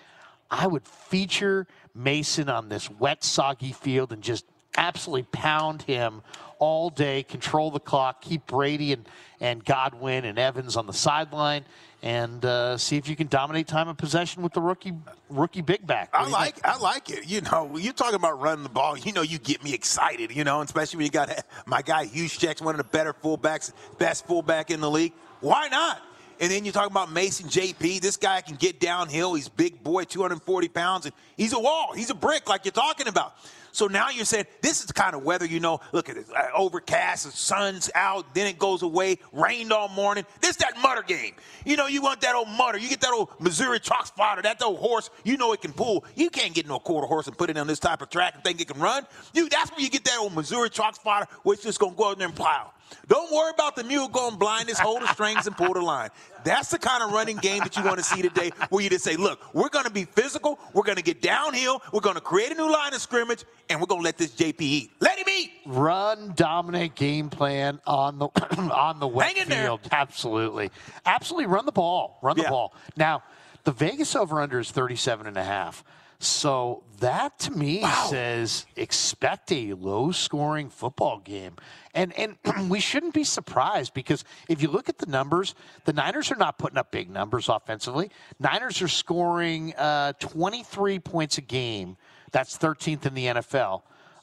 I 0.55 0.69
would 0.69 0.87
feature 0.87 1.67
Mason 1.95 2.49
on 2.49 2.69
this 2.69 2.89
wet, 2.89 3.25
soggy 3.25 3.73
field 3.73 4.13
and 4.13 4.23
just 4.23 4.45
absolutely 4.77 5.25
pound 5.33 5.83
him 5.83 6.23
all 6.61 6.91
day, 6.91 7.25
control 7.25 7.73
the 7.73 7.81
clock, 7.81 8.23
keep 8.23 8.47
Brady 8.47 8.93
and, 8.93 9.09
and 9.41 9.65
Godwin 9.65 10.25
and 10.25 10.39
Evans 10.39 10.77
on 10.77 10.87
the 10.87 10.93
sideline, 10.93 11.65
and 12.03 12.45
uh, 12.45 12.79
see 12.79 12.97
if 12.97 13.09
you 13.09 13.17
can 13.17 13.27
dominate 13.27 13.67
time 13.67 13.89
of 13.89 13.97
possession 13.97 14.43
with 14.43 14.53
the 14.53 14.61
rookie 14.61 14.93
rookie 15.29 15.61
big 15.63 15.85
back. 15.85 16.13
What 16.13 16.21
I 16.21 16.23
you 16.23 16.27
think? 16.27 16.65
like 16.65 16.67
I 16.67 16.79
like 16.79 17.11
it. 17.11 17.27
You 17.27 17.41
know, 17.41 17.77
you're 17.77 17.93
talking 17.93 18.15
about 18.15 18.41
running 18.41 18.63
the 18.63 18.71
ball, 18.71 18.97
you 18.97 19.13
know 19.13 19.23
you 19.23 19.39
get 19.39 19.65
me 19.65 19.75
excited, 19.75 20.35
you 20.35 20.45
know, 20.45 20.61
especially 20.61 20.99
when 20.99 21.07
you 21.07 21.13
got 21.13 21.45
my 21.67 21.83
guy 21.83 22.05
Hughes 22.05 22.37
Checks, 22.37 22.63
one 22.63 22.75
of 22.75 22.79
the 22.79 22.85
better 22.85 23.13
fullbacks, 23.13 23.73
best 23.99 24.27
fullback 24.27 24.71
in 24.71 24.81
the 24.81 24.91
league. 24.91 25.15
Why 25.41 25.67
not? 25.69 26.01
And 26.41 26.51
then 26.51 26.65
you're 26.65 26.73
talking 26.73 26.91
about 26.91 27.13
Mason 27.13 27.49
JP. 27.49 28.01
This 28.01 28.17
guy 28.17 28.41
can 28.41 28.57
get 28.57 28.81
downhill. 28.81 29.35
He's 29.35 29.49
big 29.49 29.83
boy, 29.83 30.05
240 30.05 30.69
pounds, 30.69 31.07
and 31.07 31.15
he's 31.37 31.53
a 31.53 31.59
wall. 31.59 31.93
He's 31.95 32.11
a 32.11 32.15
brick, 32.15 32.49
like 32.49 32.65
you're 32.65 32.73
talking 32.73 33.09
about. 33.09 33.35
So 33.75 33.89
now 33.89 34.09
you're 34.09 34.25
saying 34.25 34.45
this 34.63 34.79
is 34.79 34.87
the 34.87 34.93
kind 34.93 35.17
of 35.17 35.25
weather, 35.25 35.45
you 35.45 35.59
know, 35.59 35.81
look 35.91 36.09
at 36.09 36.17
it, 36.17 36.27
uh, 36.33 36.47
overcast, 36.55 37.25
the 37.25 37.33
sun's 37.33 37.91
out, 37.97 38.33
then 38.33 38.47
it 38.47 38.57
goes 38.57 38.83
away, 38.83 39.19
rained 39.33 39.73
all 39.73 39.89
morning. 39.89 40.25
This 40.41 40.55
that 40.57 40.75
mutter 40.81 41.03
game. 41.03 41.35
You 41.65 41.77
know, 41.77 41.89
you 41.89 42.01
want 42.01 42.21
that 42.21 42.37
old 42.37 42.47
mutter. 42.51 42.79
You 42.79 42.89
get 42.89 43.01
that 43.01 43.13
old 43.13 43.31
Missouri 43.41 43.81
Fox 43.81 44.11
Trotter, 44.11 44.43
that 44.43 44.63
old 44.63 44.79
horse, 44.79 45.11
you 45.25 45.37
know 45.37 45.53
it 45.53 45.61
can 45.61 45.73
pull. 45.73 46.05
You 46.15 46.31
can't 46.31 46.55
get 46.55 46.69
no 46.69 46.79
quarter 46.79 47.09
horse 47.09 47.27
and 47.27 47.37
put 47.37 47.51
it 47.51 47.59
on 47.59 47.67
this 47.67 47.81
type 47.81 48.01
of 48.01 48.11
track 48.11 48.35
and 48.37 48.45
think 48.45 48.61
it 48.61 48.69
can 48.69 48.81
run. 48.81 49.09
You, 49.33 49.49
that's 49.49 49.73
where 49.73 49.81
you 49.81 49.91
get 49.91 50.05
that 50.05 50.19
old 50.21 50.37
Missouri 50.37 50.69
Fox 50.69 50.99
Trotter 50.99 51.27
which 51.43 51.63
just 51.65 51.81
going 51.81 51.95
to 51.95 51.99
go 51.99 52.11
out 52.11 52.19
there 52.19 52.29
and 52.29 52.37
plow. 52.37 52.71
Don't 53.09 53.31
worry 53.33 53.51
about 53.53 53.77
the 53.77 53.85
mule 53.85 54.09
going 54.09 54.37
blind. 54.37 54.69
Just 54.69 54.81
hold 54.81 55.03
the 55.03 55.09
strings 55.09 55.47
and 55.47 55.57
pull 55.57 55.75
the 55.75 55.81
line. 55.83 56.11
That's 56.45 56.71
the 56.71 56.79
kind 56.79 57.03
of 57.03 57.13
running 57.13 57.37
game 57.39 57.63
that 57.63 57.77
you 57.77 57.83
want 57.85 57.99
to 57.99 58.05
see 58.05 58.23
today, 58.23 58.51
where 58.71 58.83
you 58.83 58.91
just 58.91 59.05
say, 59.05 59.17
look, 59.17 59.41
we're 59.55 59.69
going 59.69 59.85
to 59.87 59.91
be 59.91 60.05
physical. 60.05 60.59
We're 60.73 60.83
going 60.85 60.97
to 60.97 61.03
get 61.03 61.21
downhill. 61.23 61.83
We're 61.93 62.01
going 62.01 62.15
to 62.17 62.21
create 62.21 62.53
a 62.53 62.55
new 62.55 62.71
line 62.71 62.95
of 62.95 63.01
scrimmage, 63.01 63.45
and 63.69 63.81
we're 63.81 63.87
going 63.87 64.01
to 64.01 64.05
let 64.05 64.17
this 64.19 64.31
JP 64.33 64.61
eat. 64.61 64.91
Let 65.01 65.19
him 65.19 65.27
eat. 65.29 65.53
run 65.67 66.33
dominate 66.37 66.95
game 66.95 67.31
plan 67.31 67.81
on 67.87 68.19
the 68.19 68.29
on 68.75 69.01
the 69.01 69.09
wet 69.09 69.29
Hang 69.29 69.43
in 69.43 69.49
there. 69.49 69.65
field. 69.65 69.81
Absolutely. 69.91 70.71
Absolutely 71.07 71.47
run 71.47 71.67
the 71.67 71.73
ball. 71.73 72.19
Run 72.23 72.37
the 72.37 72.43
Yeah. 72.45 72.51
ball. 72.51 72.75
Now, 72.97 73.23
the 73.65 73.73
Vegas 73.73 74.15
over 74.15 74.41
under 74.41 74.61
is 74.61 74.71
37 74.71 75.27
and 75.27 75.37
a 75.39 75.45
half. 75.45 75.83
So 76.19 76.83
that 77.01 77.39
to 77.41 77.51
me 77.51 77.85
says 78.09 78.67
expect 78.77 79.53
a 79.53 79.75
low 79.75 80.11
scoring 80.11 80.71
football 80.71 81.19
game. 81.19 81.57
And 81.95 82.13
and 82.19 82.37
we 82.71 82.81
shouldn't 82.81 83.15
be 83.15 83.25
surprised 83.25 83.95
because 83.95 84.25
if 84.49 84.63
you 84.63 84.69
look 84.69 84.89
at 84.89 84.99
the 84.99 85.07
numbers, 85.07 85.55
the 85.85 85.93
Niners 85.93 86.31
are 86.31 86.37
not 86.37 86.59
putting 86.59 86.79
up 86.79 86.91
big 86.91 87.11
numbers 87.11 87.49
offensively. 87.49 88.11
Niners 88.39 88.81
are 88.83 88.89
scoring 88.89 89.75
uh, 89.75 90.13
23 90.19 90.99
points 91.01 91.39
a 91.39 91.43
game. 91.43 91.97
That's 92.33 92.59
13th 92.59 93.07
in 93.07 93.15
the 93.15 93.27
NFL. 93.27 93.83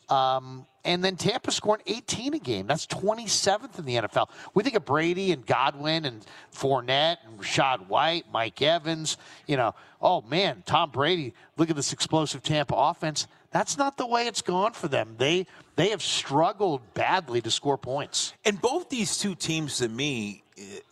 Um, 0.10 0.66
and 0.84 1.04
then 1.04 1.16
Tampa 1.16 1.52
scoring 1.52 1.82
18 1.86 2.34
a 2.34 2.40
game. 2.40 2.68
That's 2.68 2.88
27th 2.88 3.78
in 3.78 3.86
the 3.86 3.96
NFL. 3.96 4.30
We 4.54 4.64
think 4.64 4.76
of 4.76 4.86
Brady 4.86 5.32
and 5.32 5.46
Godwin 5.46 6.06
and 6.06 6.26
Fournette 6.54 7.18
and 7.26 7.40
Rachaad 7.40 7.88
White, 7.88 8.26
Mike 8.32 8.62
Evans. 8.62 9.18
You 9.48 9.58
know, 9.58 9.76
oh 10.02 10.22
man, 10.22 10.64
Tom 10.66 10.90
Brady. 10.90 11.34
Look 11.58 11.70
at 11.70 11.76
this 11.76 11.94
explosive 11.94 12.42
Tampa 12.42 12.74
offense. 12.76 13.28
That's 13.52 13.78
not 13.78 13.98
the 13.98 14.08
way 14.08 14.28
it's 14.28 14.42
gone 14.42 14.74
for 14.74 14.88
them. 14.88 15.16
They 15.18 15.46
they 15.76 15.90
have 15.90 16.02
struggled 16.02 16.82
badly 16.94 17.42
to 17.42 17.52
score 17.52 17.78
points. 17.78 18.34
And 18.46 18.62
both 18.62 18.90
these 18.90 19.18
two 19.18 19.36
teams, 19.36 19.78
to 19.80 19.90
me, 19.90 20.44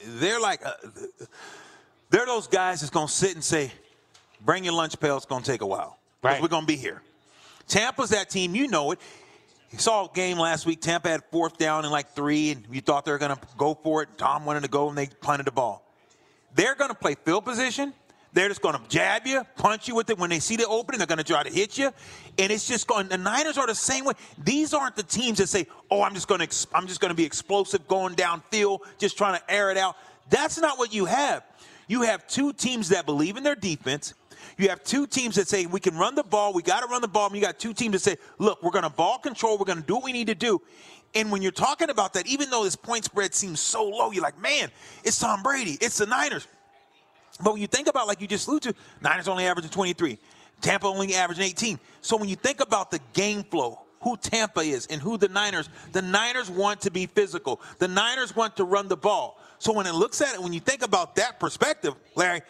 they're 0.06 0.40
like, 0.40 0.66
uh, 0.66 0.74
they're 2.10 2.26
those 2.26 2.48
guys 2.48 2.82
that's 2.82 2.92
going 2.92 3.08
to 3.08 3.14
sit 3.14 3.36
and 3.36 3.44
say, 3.44 3.72
bring 4.44 4.64
your 4.64 4.74
lunch 4.74 5.00
pail, 5.00 5.18
it's 5.18 5.26
going 5.26 5.44
to 5.44 5.52
take 5.52 5.62
a 5.62 5.68
while. 5.68 5.98
Right. 6.22 6.42
We're 6.42 6.48
going 6.48 6.64
to 6.64 6.68
be 6.68 6.76
here. 6.76 7.02
Tampa's 7.68 8.10
that 8.10 8.30
team, 8.30 8.56
you 8.56 8.68
know 8.68 8.92
it. 8.92 9.00
You 9.72 9.78
saw 9.78 10.06
a 10.06 10.10
game 10.14 10.40
last 10.40 10.66
week. 10.66 10.82
Tampa 10.82 11.10
had 11.10 11.22
fourth 11.32 11.58
down 11.58 11.84
and 11.84 11.92
like 11.92 12.16
three, 12.16 12.52
and 12.52 12.66
you 12.72 12.82
thought 12.82 13.06
they 13.06 13.12
were 13.12 13.20
going 13.20 13.36
to 13.36 13.42
go 13.58 13.76
for 13.76 14.02
it. 14.02 14.10
Tom 14.18 14.46
wanted 14.46 14.64
to 14.64 14.70
go, 14.70 14.90
and 14.90 14.98
they 14.98 15.08
planted 15.08 15.46
the 15.46 15.52
ball. 15.52 15.86
They're 16.56 16.76
going 16.76 16.90
to 16.90 16.96
play 16.96 17.16
field 17.24 17.46
position. 17.46 17.94
They're 18.34 18.48
just 18.48 18.62
going 18.62 18.76
to 18.76 18.82
jab 18.90 19.26
you, 19.26 19.44
punch 19.58 19.88
you 19.88 19.96
with 19.96 20.10
it. 20.10 20.18
When 20.18 20.30
they 20.30 20.40
see 20.40 20.56
the 20.56 20.68
opening, 20.68 21.00
they're 21.00 21.08
going 21.08 21.18
to 21.18 21.24
try 21.24 21.44
to 21.44 21.52
hit 21.52 21.78
you, 21.78 21.92
and 22.38 22.52
it's 22.52 22.68
just 22.68 22.88
going. 22.88 23.08
The 23.08 23.18
Niners 23.18 23.58
are 23.58 23.66
the 23.66 23.76
same 23.76 24.06
way. 24.06 24.14
These 24.38 24.74
aren't 24.74 24.96
the 24.96 25.04
teams 25.04 25.40
that 25.40 25.50
say, 25.50 25.66
"Oh, 25.90 26.04
I'm 26.04 26.14
just 26.14 26.28
going 26.28 26.48
to, 26.48 26.68
I'm 26.74 26.88
just 26.88 27.00
going 27.00 27.10
to 27.10 27.16
be 27.16 27.26
explosive, 27.26 27.88
going 27.88 28.16
downfield, 28.16 28.82
just 29.00 29.18
trying 29.18 29.40
to 29.40 29.52
air 29.52 29.72
it 29.72 29.78
out." 29.78 29.96
That's 30.30 30.60
not 30.60 30.78
what 30.78 30.94
you 30.94 31.06
have. 31.06 31.44
You 31.88 32.04
have 32.04 32.28
two 32.28 32.54
teams 32.54 32.90
that 32.90 33.08
believe 33.08 33.36
in 33.36 33.44
their 33.44 33.56
defense. 33.56 34.14
You 34.58 34.70
have 34.70 34.84
two 34.84 35.08
teams 35.08 35.36
that 35.36 35.48
say 35.48 35.66
we 35.66 35.80
can 35.80 35.98
run 35.98 36.16
the 36.16 36.24
ball. 36.24 36.54
We 36.54 36.62
got 36.62 36.82
to 36.82 36.88
run 36.88 37.02
the 37.02 37.08
ball. 37.08 37.28
And 37.28 37.36
you 37.36 37.42
got 37.42 37.60
two 37.60 37.74
teams 37.74 37.94
that 37.94 38.00
say, 38.00 38.18
"Look, 38.38 38.62
we're 38.64 38.72
going 38.72 38.84
to 38.84 38.90
ball 38.90 39.18
control. 39.18 39.58
We're 39.58 39.66
going 39.66 39.82
to 39.82 39.86
do 39.86 39.96
what 39.96 40.04
we 40.04 40.12
need 40.12 40.28
to 40.28 40.36
do." 40.36 40.62
And 41.16 41.32
when 41.32 41.42
you're 41.42 41.52
talking 41.52 41.90
about 41.90 42.14
that, 42.14 42.28
even 42.28 42.50
though 42.50 42.64
this 42.64 42.76
point 42.76 43.06
spread 43.06 43.34
seems 43.34 43.60
so 43.60 43.84
low, 43.84 44.12
you're 44.12 44.24
like, 44.24 44.40
"Man, 44.40 44.70
it's 45.04 45.20
Tom 45.20 45.44
Brady. 45.44 45.78
It's 45.82 45.98
the 45.98 46.06
Niners." 46.06 46.48
But 47.42 47.54
when 47.54 47.62
you 47.62 47.68
think 47.68 47.88
about, 47.88 48.08
like 48.08 48.22
you 48.22 48.28
just 48.28 48.48
alluded 48.48 48.76
to, 48.76 48.82
Niners 49.02 49.28
only 49.28 49.46
averaging 49.46 49.72
23, 49.72 50.20
Tampa 50.62 50.88
only 50.88 51.16
averaging 51.16 51.46
18. 51.46 51.80
So 52.02 52.18
when 52.18 52.28
you 52.28 52.36
think 52.36 52.60
about 52.60 52.92
the 52.92 53.00
game 53.14 53.44
flow, 53.44 53.80
who 54.02 54.18
Tampa 54.18 54.62
is 54.62 54.88
and 54.88 55.02
who 55.02 55.18
the 55.18 55.28
Niners, 55.28 55.70
the 55.92 56.02
Niners 56.02 56.50
want 56.50 56.82
to 56.82 56.92
be 56.92 57.06
physical. 57.06 57.62
The 57.80 57.88
Niners 57.88 58.36
want 58.36 58.58
to 58.58 58.64
run 58.64 58.88
the 58.88 58.98
ball. 58.98 59.40
So 59.58 59.74
when 59.74 59.86
it 59.88 59.94
looks 59.94 60.22
at 60.22 60.36
it, 60.36 60.42
when 60.42 60.54
you 60.54 60.62
think 60.62 60.84
about 60.84 61.16
that 61.16 61.40
perspective, 61.40 61.94
Larry, 62.16 62.42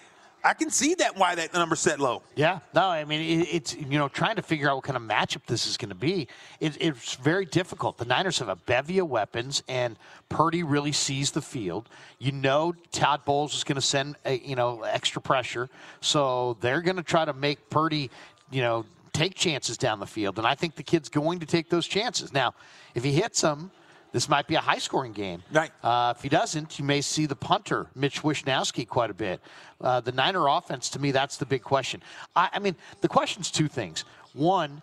I 0.43 0.53
can 0.53 0.69
see 0.69 0.95
that 0.95 1.17
why 1.17 1.35
that 1.35 1.53
number 1.53 1.75
set 1.75 1.99
low. 1.99 2.21
Yeah, 2.35 2.59
no, 2.73 2.83
I 2.83 3.03
mean 3.03 3.41
it, 3.41 3.47
it's 3.51 3.75
you 3.75 3.97
know 3.97 4.07
trying 4.07 4.37
to 4.37 4.41
figure 4.41 4.69
out 4.69 4.75
what 4.77 4.85
kind 4.85 4.97
of 4.97 5.03
matchup 5.03 5.45
this 5.47 5.67
is 5.67 5.77
going 5.77 5.89
to 5.89 5.95
be. 5.95 6.27
It, 6.59 6.77
it's 6.79 7.15
very 7.15 7.45
difficult. 7.45 7.97
The 7.97 8.05
Niners 8.05 8.39
have 8.39 8.49
a 8.49 8.55
bevy 8.55 8.99
of 8.99 9.09
weapons, 9.09 9.63
and 9.67 9.97
Purdy 10.29 10.63
really 10.63 10.91
sees 10.91 11.31
the 11.31 11.41
field. 11.41 11.89
You 12.19 12.31
know, 12.31 12.73
Todd 12.91 13.25
Bowles 13.25 13.53
is 13.55 13.63
going 13.63 13.75
to 13.75 13.81
send 13.81 14.15
a, 14.25 14.37
you 14.39 14.55
know 14.55 14.83
extra 14.83 15.21
pressure, 15.21 15.69
so 16.01 16.57
they're 16.61 16.81
going 16.81 16.97
to 16.97 17.03
try 17.03 17.25
to 17.25 17.33
make 17.33 17.69
Purdy, 17.69 18.09
you 18.49 18.61
know, 18.61 18.85
take 19.11 19.35
chances 19.35 19.77
down 19.77 19.99
the 19.99 20.07
field, 20.07 20.37
and 20.37 20.47
I 20.47 20.55
think 20.55 20.75
the 20.75 20.83
kid's 20.83 21.09
going 21.09 21.39
to 21.39 21.45
take 21.45 21.69
those 21.69 21.87
chances. 21.87 22.31
Now, 22.31 22.53
if 22.95 23.03
he 23.03 23.11
hits 23.11 23.41
them 23.41 23.71
this 24.11 24.27
might 24.27 24.47
be 24.47 24.55
a 24.55 24.61
high 24.61 24.79
scoring 24.79 25.13
game. 25.13 25.43
Right. 25.51 25.71
Uh, 25.83 26.13
if 26.15 26.23
he 26.23 26.29
doesn't, 26.29 26.79
you 26.79 26.85
may 26.85 27.01
see 27.01 27.25
the 27.25 27.35
punter, 27.35 27.87
Mitch 27.95 28.23
Wishnowsky, 28.23 28.87
quite 28.87 29.09
a 29.09 29.13
bit. 29.13 29.39
Uh, 29.79 29.99
the 29.99 30.11
Niner 30.11 30.47
offense, 30.47 30.89
to 30.91 30.99
me, 30.99 31.11
that's 31.11 31.37
the 31.37 31.45
big 31.45 31.61
question. 31.61 32.01
I, 32.35 32.49
I 32.53 32.59
mean, 32.59 32.75
the 33.01 33.07
question's 33.07 33.51
two 33.51 33.67
things. 33.67 34.03
One, 34.33 34.81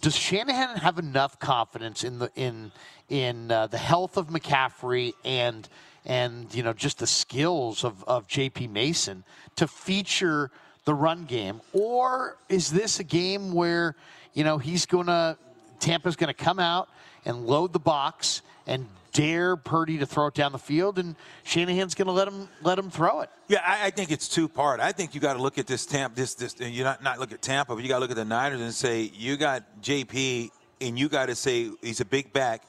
does 0.00 0.14
Shanahan 0.14 0.76
have 0.76 0.98
enough 0.98 1.38
confidence 1.38 2.04
in 2.04 2.18
the 2.18 2.30
in 2.36 2.70
in 3.08 3.50
uh, 3.50 3.66
the 3.66 3.78
health 3.78 4.16
of 4.16 4.28
McCaffrey 4.28 5.14
and 5.24 5.68
and 6.04 6.52
you 6.54 6.62
know 6.62 6.72
just 6.72 6.98
the 6.98 7.06
skills 7.06 7.84
of, 7.84 8.04
of 8.04 8.28
J.P. 8.28 8.68
Mason 8.68 9.24
to 9.56 9.66
feature 9.66 10.50
the 10.84 10.94
run 10.94 11.24
game, 11.24 11.60
or 11.72 12.36
is 12.48 12.70
this 12.70 13.00
a 13.00 13.04
game 13.04 13.52
where 13.52 13.96
you 14.32 14.44
know 14.44 14.58
he's 14.58 14.86
gonna 14.86 15.36
Tampa's 15.80 16.16
gonna 16.16 16.34
come 16.34 16.58
out 16.58 16.88
and 17.24 17.46
load 17.46 17.72
the 17.72 17.80
box 17.80 18.42
and 18.66 18.86
dare 19.12 19.56
Purdy 19.56 19.98
to 19.98 20.06
throw 20.06 20.26
it 20.26 20.34
down 20.34 20.52
the 20.52 20.58
field, 20.58 20.98
and 20.98 21.16
Shanahan's 21.44 21.94
going 21.94 22.06
to 22.06 22.12
let 22.12 22.28
him 22.28 22.48
let 22.62 22.78
him 22.78 22.90
throw 22.90 23.20
it. 23.20 23.30
Yeah, 23.48 23.60
I, 23.64 23.86
I 23.86 23.90
think 23.90 24.10
it's 24.10 24.28
two 24.28 24.48
part. 24.48 24.80
I 24.80 24.92
think 24.92 25.14
you 25.14 25.20
got 25.20 25.34
to 25.34 25.42
look 25.42 25.58
at 25.58 25.66
this 25.66 25.86
Tampa. 25.86 26.16
This 26.16 26.34
this 26.34 26.56
you 26.58 26.84
not 26.84 27.02
not 27.02 27.18
look 27.18 27.32
at 27.32 27.42
Tampa, 27.42 27.74
but 27.74 27.82
you 27.82 27.88
got 27.88 27.96
to 27.96 28.00
look 28.00 28.10
at 28.10 28.16
the 28.16 28.24
Niners 28.24 28.60
and 28.60 28.72
say 28.72 29.10
you 29.14 29.36
got 29.36 29.82
JP, 29.82 30.50
and 30.80 30.98
you 30.98 31.08
got 31.08 31.26
to 31.26 31.34
say 31.34 31.70
he's 31.82 32.00
a 32.00 32.04
big 32.04 32.32
back, 32.32 32.62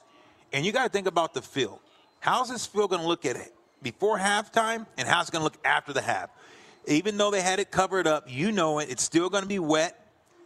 and 0.54 0.66
you 0.66 0.72
got 0.72 0.84
to 0.84 0.90
think 0.90 1.08
about 1.08 1.34
the 1.34 1.42
field. 1.42 1.80
How's 2.20 2.50
this 2.50 2.66
field 2.66 2.92
going 2.92 3.02
to 3.02 3.08
look 3.08 3.26
at 3.26 3.36
it 3.36 3.54
before 3.82 4.18
halftime, 4.18 4.86
and 4.98 5.08
how's 5.08 5.30
it 5.30 5.32
going 5.32 5.42
to 5.42 5.46
look 5.46 5.60
after 5.66 5.94
the 5.94 6.02
half? 6.02 6.30
Even 6.88 7.18
though 7.18 7.30
they 7.30 7.42
had 7.42 7.60
it 7.60 7.70
covered 7.70 8.08
up, 8.08 8.26
you 8.28 8.52
know 8.52 8.80
it. 8.80 8.90
It's 8.90 9.04
still 9.04 9.30
going 9.30 9.44
to 9.44 9.48
be 9.48 9.60
wet. 9.60 9.98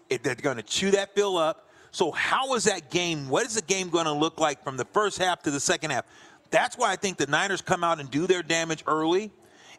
It, 0.09 0.21
they're 0.21 0.35
going 0.35 0.57
to 0.57 0.63
chew 0.63 0.91
that 0.91 1.15
field 1.15 1.37
up. 1.37 1.64
So 1.95 2.11
how 2.11 2.55
is 2.55 2.65
that 2.65 2.91
game? 2.91 3.29
What 3.29 3.45
is 3.45 3.55
the 3.55 3.61
game 3.61 3.87
going 3.87 4.03
to 4.03 4.11
look 4.11 4.37
like 4.37 4.61
from 4.65 4.75
the 4.75 4.83
first 4.83 5.17
half 5.17 5.43
to 5.43 5.51
the 5.51 5.61
second 5.61 5.91
half? 5.91 6.03
That's 6.51 6.77
why 6.77 6.91
I 6.91 6.97
think 6.97 7.15
the 7.15 7.25
Niners 7.25 7.61
come 7.61 7.85
out 7.85 8.01
and 8.01 8.11
do 8.11 8.27
their 8.27 8.43
damage 8.43 8.83
early 8.85 9.31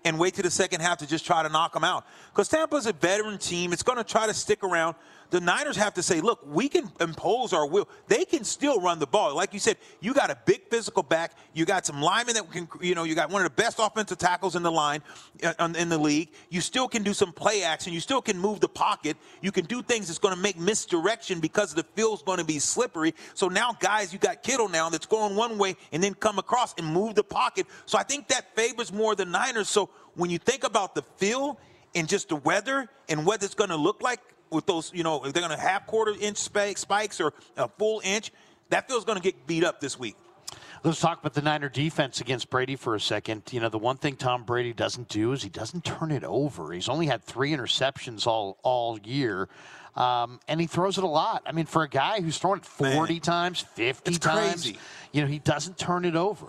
and 0.03 0.19
wait 0.19 0.33
to 0.37 0.43
the 0.43 0.51
second 0.51 0.81
half 0.81 0.97
to 1.01 1.07
just 1.07 1.27
try 1.27 1.43
to 1.43 1.51
knock 1.51 1.75
them 1.75 1.85
out. 1.85 2.07
Because 2.33 2.49
Tampa's 2.49 2.87
a 2.87 2.95
veteran 2.95 3.37
team. 3.37 3.71
It's 3.71 3.83
going 3.83 3.99
to 3.99 4.05
try 4.05 4.27
to 4.27 4.33
stick 4.33 4.64
around 4.64 4.95
the 5.31 5.41
Niners 5.41 5.77
have 5.77 5.95
to 5.95 6.03
say, 6.03 6.20
look, 6.20 6.41
we 6.47 6.68
can 6.68 6.91
impose 7.01 7.53
our 7.53 7.66
will. 7.66 7.89
They 8.09 8.24
can 8.24 8.45
still 8.45 8.81
run 8.81 8.99
the 8.99 9.07
ball. 9.07 9.35
Like 9.35 9.53
you 9.53 9.61
said, 9.61 9.77
you 10.01 10.14
got 10.14 10.31
a 10.31 10.39
big 10.47 10.68
physical 10.70 11.03
back. 11.03 11.33
You 11.55 11.64
got 11.64 11.87
some 11.87 12.01
linemen 12.01 12.35
that 12.35 12.51
can, 12.51 12.68
you 12.81 12.95
know, 12.95 13.05
you 13.05 13.14
got 13.14 13.31
one 13.31 13.43
of 13.43 13.49
the 13.49 13.62
best 13.62 13.79
offensive 13.79 14.18
tackles 14.18 14.57
in 14.57 14.62
the 14.62 14.70
line 14.70 15.03
uh, 15.43 15.72
in 15.77 15.89
the 15.89 15.99
league. 15.99 16.31
You 16.49 16.61
still 16.61 16.89
can 16.89 17.03
do 17.03 17.12
some 17.14 17.33
play 17.33 17.62
action. 17.62 17.93
You 17.93 18.01
still 18.01 18.22
can 18.22 18.39
move 18.39 18.61
the 18.61 18.68
pocket. 18.68 19.16
You 19.41 19.53
can 19.53 19.64
do 19.64 19.83
things 19.83 20.07
that's 20.09 20.18
going 20.18 20.35
to 20.35 20.41
make 20.41 20.59
misdirection 20.59 21.41
because 21.41 21.74
the 21.74 21.85
field's 21.95 22.22
going 22.22 22.39
to 22.39 22.45
be 22.45 22.59
slippery. 22.59 23.14
So 23.35 23.49
now, 23.49 23.77
guys, 23.79 24.12
you 24.12 24.18
got 24.18 24.43
Kittle 24.43 24.68
now 24.68 24.89
that's 24.89 25.07
going 25.07 25.37
one 25.37 25.59
way 25.59 25.77
and 25.93 26.03
then 26.03 26.14
come 26.14 26.39
across 26.39 26.74
and 26.79 26.87
move 26.87 27.14
the 27.14 27.24
pocket. 27.24 27.66
So 27.87 27.99
I 27.99 28.03
think 28.03 28.29
that 28.29 28.55
favors 28.55 28.93
more 28.93 29.14
the 29.14 29.24
Niners. 29.24 29.68
So 29.68 29.91
when 30.14 30.31
you 30.31 30.39
think 30.39 30.64
about 30.64 30.95
the 30.95 31.03
field 31.16 31.57
and 31.95 32.09
just 32.09 32.29
the 32.29 32.37
weather 32.37 32.89
and 33.09 33.27
what 33.27 33.43
it's 33.43 33.55
going 33.55 33.70
to 33.70 33.77
look 33.77 34.03
like, 34.03 34.20
with 34.51 34.66
those, 34.66 34.92
you 34.94 35.03
know, 35.03 35.24
if 35.24 35.32
they're 35.32 35.47
going 35.47 35.57
to 35.57 35.62
have 35.62 35.86
quarter 35.86 36.14
inch 36.20 36.36
spikes 36.38 37.20
or 37.20 37.32
a 37.57 37.68
full 37.68 38.01
inch, 38.05 38.32
that 38.70 38.88
feels 38.88 39.05
going 39.05 39.16
to 39.18 39.22
get 39.22 39.47
beat 39.47 39.64
up 39.64 39.80
this 39.80 39.99
week. 39.99 40.16
Let's 40.84 41.01
talk 41.01 41.20
about 41.20 41.34
the 41.34 41.42
Niner 41.42 41.68
defense 41.68 42.20
against 42.20 42.49
Brady 42.49 42.76
for 42.76 42.94
a 42.94 43.01
second. 43.01 43.42
You 43.51 43.61
know, 43.61 43.68
the 43.68 43.78
one 43.78 43.97
thing 43.97 44.14
Tom 44.14 44.44
Brady 44.44 44.72
doesn't 44.72 45.09
do 45.09 45.32
is 45.32 45.42
he 45.42 45.49
doesn't 45.49 45.84
turn 45.84 46.12
it 46.12 46.22
over. 46.22 46.72
He's 46.72 46.88
only 46.88 47.07
had 47.07 47.24
three 47.24 47.51
interceptions 47.51 48.26
all 48.26 48.59
all 48.62 48.99
year. 49.01 49.49
Um, 49.97 50.40
and 50.47 50.61
he 50.61 50.66
throws 50.66 50.99
it 50.99 51.05
a 51.05 51.09
lot. 51.09 51.42
I 51.47 51.53
mean, 51.53 51.64
for 51.66 51.82
a 51.82 51.88
guy 51.88 52.20
who's 52.20 52.38
thrown 52.38 52.59
it 52.59 52.66
40 52.66 53.14
Man, 53.14 53.20
times, 53.22 53.61
50 53.74 54.18
times, 54.18 54.62
crazy. 54.62 54.78
you 55.11 55.22
know, 55.22 55.26
he 55.26 55.38
doesn't 55.38 55.78
turn 55.78 56.05
it 56.05 56.14
over. 56.14 56.47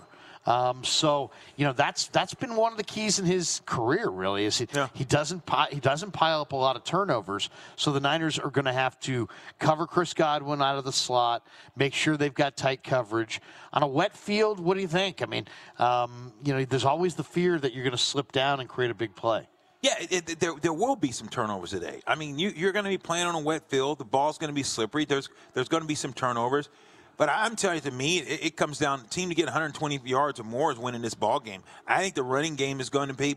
Um, 0.48 0.82
so 0.82 1.30
you 1.56 1.66
know 1.66 1.74
that's 1.74 2.08
that's 2.08 2.32
been 2.32 2.56
one 2.56 2.72
of 2.72 2.78
the 2.78 2.84
keys 2.84 3.18
in 3.18 3.26
his 3.26 3.60
career. 3.66 4.08
Really, 4.08 4.46
is 4.46 4.56
he, 4.56 4.66
yeah. 4.74 4.88
he 4.94 5.04
doesn't 5.04 5.44
pi- 5.44 5.68
he 5.70 5.78
doesn't 5.78 6.12
pile 6.12 6.40
up 6.40 6.52
a 6.52 6.56
lot 6.56 6.74
of 6.74 6.84
turnovers. 6.84 7.50
So 7.76 7.92
the 7.92 8.00
Niners 8.00 8.38
are 8.38 8.48
going 8.48 8.64
to 8.64 8.72
have 8.72 8.98
to 9.00 9.28
cover 9.58 9.86
Chris 9.86 10.14
Godwin 10.14 10.62
out 10.62 10.78
of 10.78 10.84
the 10.84 10.92
slot, 10.92 11.46
make 11.76 11.92
sure 11.92 12.16
they've 12.16 12.32
got 12.32 12.56
tight 12.56 12.82
coverage 12.82 13.42
on 13.74 13.82
a 13.82 13.86
wet 13.86 14.16
field. 14.16 14.58
What 14.58 14.74
do 14.74 14.80
you 14.80 14.88
think? 14.88 15.20
I 15.20 15.26
mean, 15.26 15.46
um, 15.78 16.32
you 16.42 16.54
know, 16.54 16.64
there's 16.64 16.86
always 16.86 17.14
the 17.14 17.24
fear 17.24 17.58
that 17.58 17.74
you're 17.74 17.84
going 17.84 17.90
to 17.90 18.02
slip 18.02 18.32
down 18.32 18.60
and 18.60 18.70
create 18.70 18.90
a 18.90 18.94
big 18.94 19.14
play. 19.14 19.46
Yeah, 19.82 19.94
it, 20.00 20.30
it, 20.30 20.40
there, 20.40 20.54
there 20.60 20.72
will 20.72 20.96
be 20.96 21.12
some 21.12 21.28
turnovers 21.28 21.70
today. 21.70 22.00
I 22.06 22.14
mean, 22.14 22.38
you, 22.38 22.52
you're 22.56 22.72
going 22.72 22.86
to 22.86 22.90
be 22.90 22.98
playing 22.98 23.26
on 23.26 23.34
a 23.34 23.40
wet 23.40 23.68
field. 23.68 23.98
The 23.98 24.04
ball's 24.04 24.38
going 24.38 24.48
to 24.48 24.54
be 24.54 24.62
slippery. 24.62 25.04
There's 25.04 25.28
there's 25.52 25.68
going 25.68 25.82
to 25.82 25.86
be 25.86 25.94
some 25.94 26.14
turnovers. 26.14 26.70
But 27.18 27.28
I'm 27.28 27.56
telling 27.56 27.76
you, 27.76 27.90
to 27.90 27.90
me, 27.90 28.18
it, 28.18 28.44
it 28.46 28.56
comes 28.56 28.78
down 28.78 29.04
team 29.08 29.28
to 29.28 29.34
get 29.34 29.44
120 29.44 30.00
yards 30.04 30.40
or 30.40 30.44
more 30.44 30.72
is 30.72 30.78
winning 30.78 31.02
this 31.02 31.14
ball 31.14 31.40
game. 31.40 31.62
I 31.86 32.00
think 32.00 32.14
the 32.14 32.22
running 32.22 32.54
game 32.54 32.80
is 32.80 32.88
going 32.88 33.08
to 33.08 33.14
pay 33.14 33.34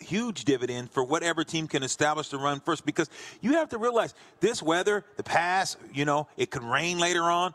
huge 0.00 0.44
dividend 0.44 0.90
for 0.90 1.02
whatever 1.02 1.42
team 1.42 1.66
can 1.66 1.82
establish 1.82 2.28
the 2.28 2.36
run 2.36 2.60
first 2.60 2.84
because 2.84 3.08
you 3.40 3.54
have 3.54 3.70
to 3.70 3.78
realize 3.78 4.14
this 4.40 4.62
weather, 4.62 5.04
the 5.16 5.22
pass, 5.22 5.76
you 5.92 6.04
know, 6.04 6.28
it 6.36 6.50
could 6.50 6.62
rain 6.62 6.98
later 6.98 7.22
on. 7.22 7.54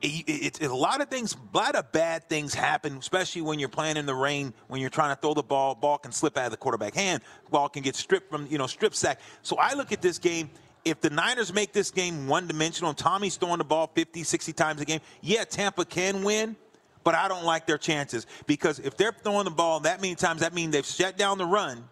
It's 0.00 0.60
it, 0.60 0.62
it, 0.62 0.70
a 0.70 0.74
lot 0.74 1.00
of 1.00 1.08
things, 1.08 1.34
a 1.34 1.56
lot 1.56 1.74
of 1.74 1.90
bad 1.90 2.28
things 2.28 2.54
happen, 2.54 2.96
especially 2.98 3.42
when 3.42 3.58
you're 3.58 3.68
playing 3.68 3.96
in 3.96 4.06
the 4.06 4.14
rain, 4.14 4.54
when 4.68 4.80
you're 4.80 4.90
trying 4.90 5.14
to 5.14 5.20
throw 5.20 5.34
the 5.34 5.42
ball, 5.42 5.74
ball 5.74 5.98
can 5.98 6.12
slip 6.12 6.38
out 6.38 6.46
of 6.46 6.50
the 6.52 6.56
quarterback 6.56 6.94
hand, 6.94 7.20
ball 7.50 7.68
can 7.68 7.82
get 7.82 7.96
stripped 7.96 8.30
from, 8.30 8.46
you 8.46 8.58
know, 8.58 8.68
strip 8.68 8.94
sack. 8.94 9.20
So 9.42 9.56
I 9.56 9.74
look 9.74 9.90
at 9.90 10.00
this 10.00 10.18
game 10.18 10.50
if 10.84 11.00
the 11.00 11.10
Niners 11.10 11.52
make 11.52 11.72
this 11.72 11.90
game 11.90 12.26
one 12.26 12.46
dimensional 12.46 12.90
and 12.90 12.98
Tommy's 12.98 13.36
throwing 13.36 13.58
the 13.58 13.64
ball 13.64 13.90
50, 13.94 14.22
60 14.22 14.52
times 14.52 14.80
a 14.80 14.84
game, 14.84 15.00
yeah, 15.20 15.44
Tampa 15.44 15.84
can 15.84 16.22
win, 16.22 16.56
but 17.04 17.14
I 17.14 17.28
don't 17.28 17.44
like 17.44 17.66
their 17.66 17.78
chances 17.78 18.26
because 18.46 18.78
if 18.78 18.96
they're 18.96 19.12
throwing 19.12 19.44
the 19.44 19.50
ball 19.50 19.80
that 19.80 20.00
many 20.00 20.14
times, 20.14 20.40
that 20.40 20.54
means 20.54 20.72
they've 20.72 20.86
shut 20.86 21.16
down 21.16 21.38
the 21.38 21.46
run 21.46 21.84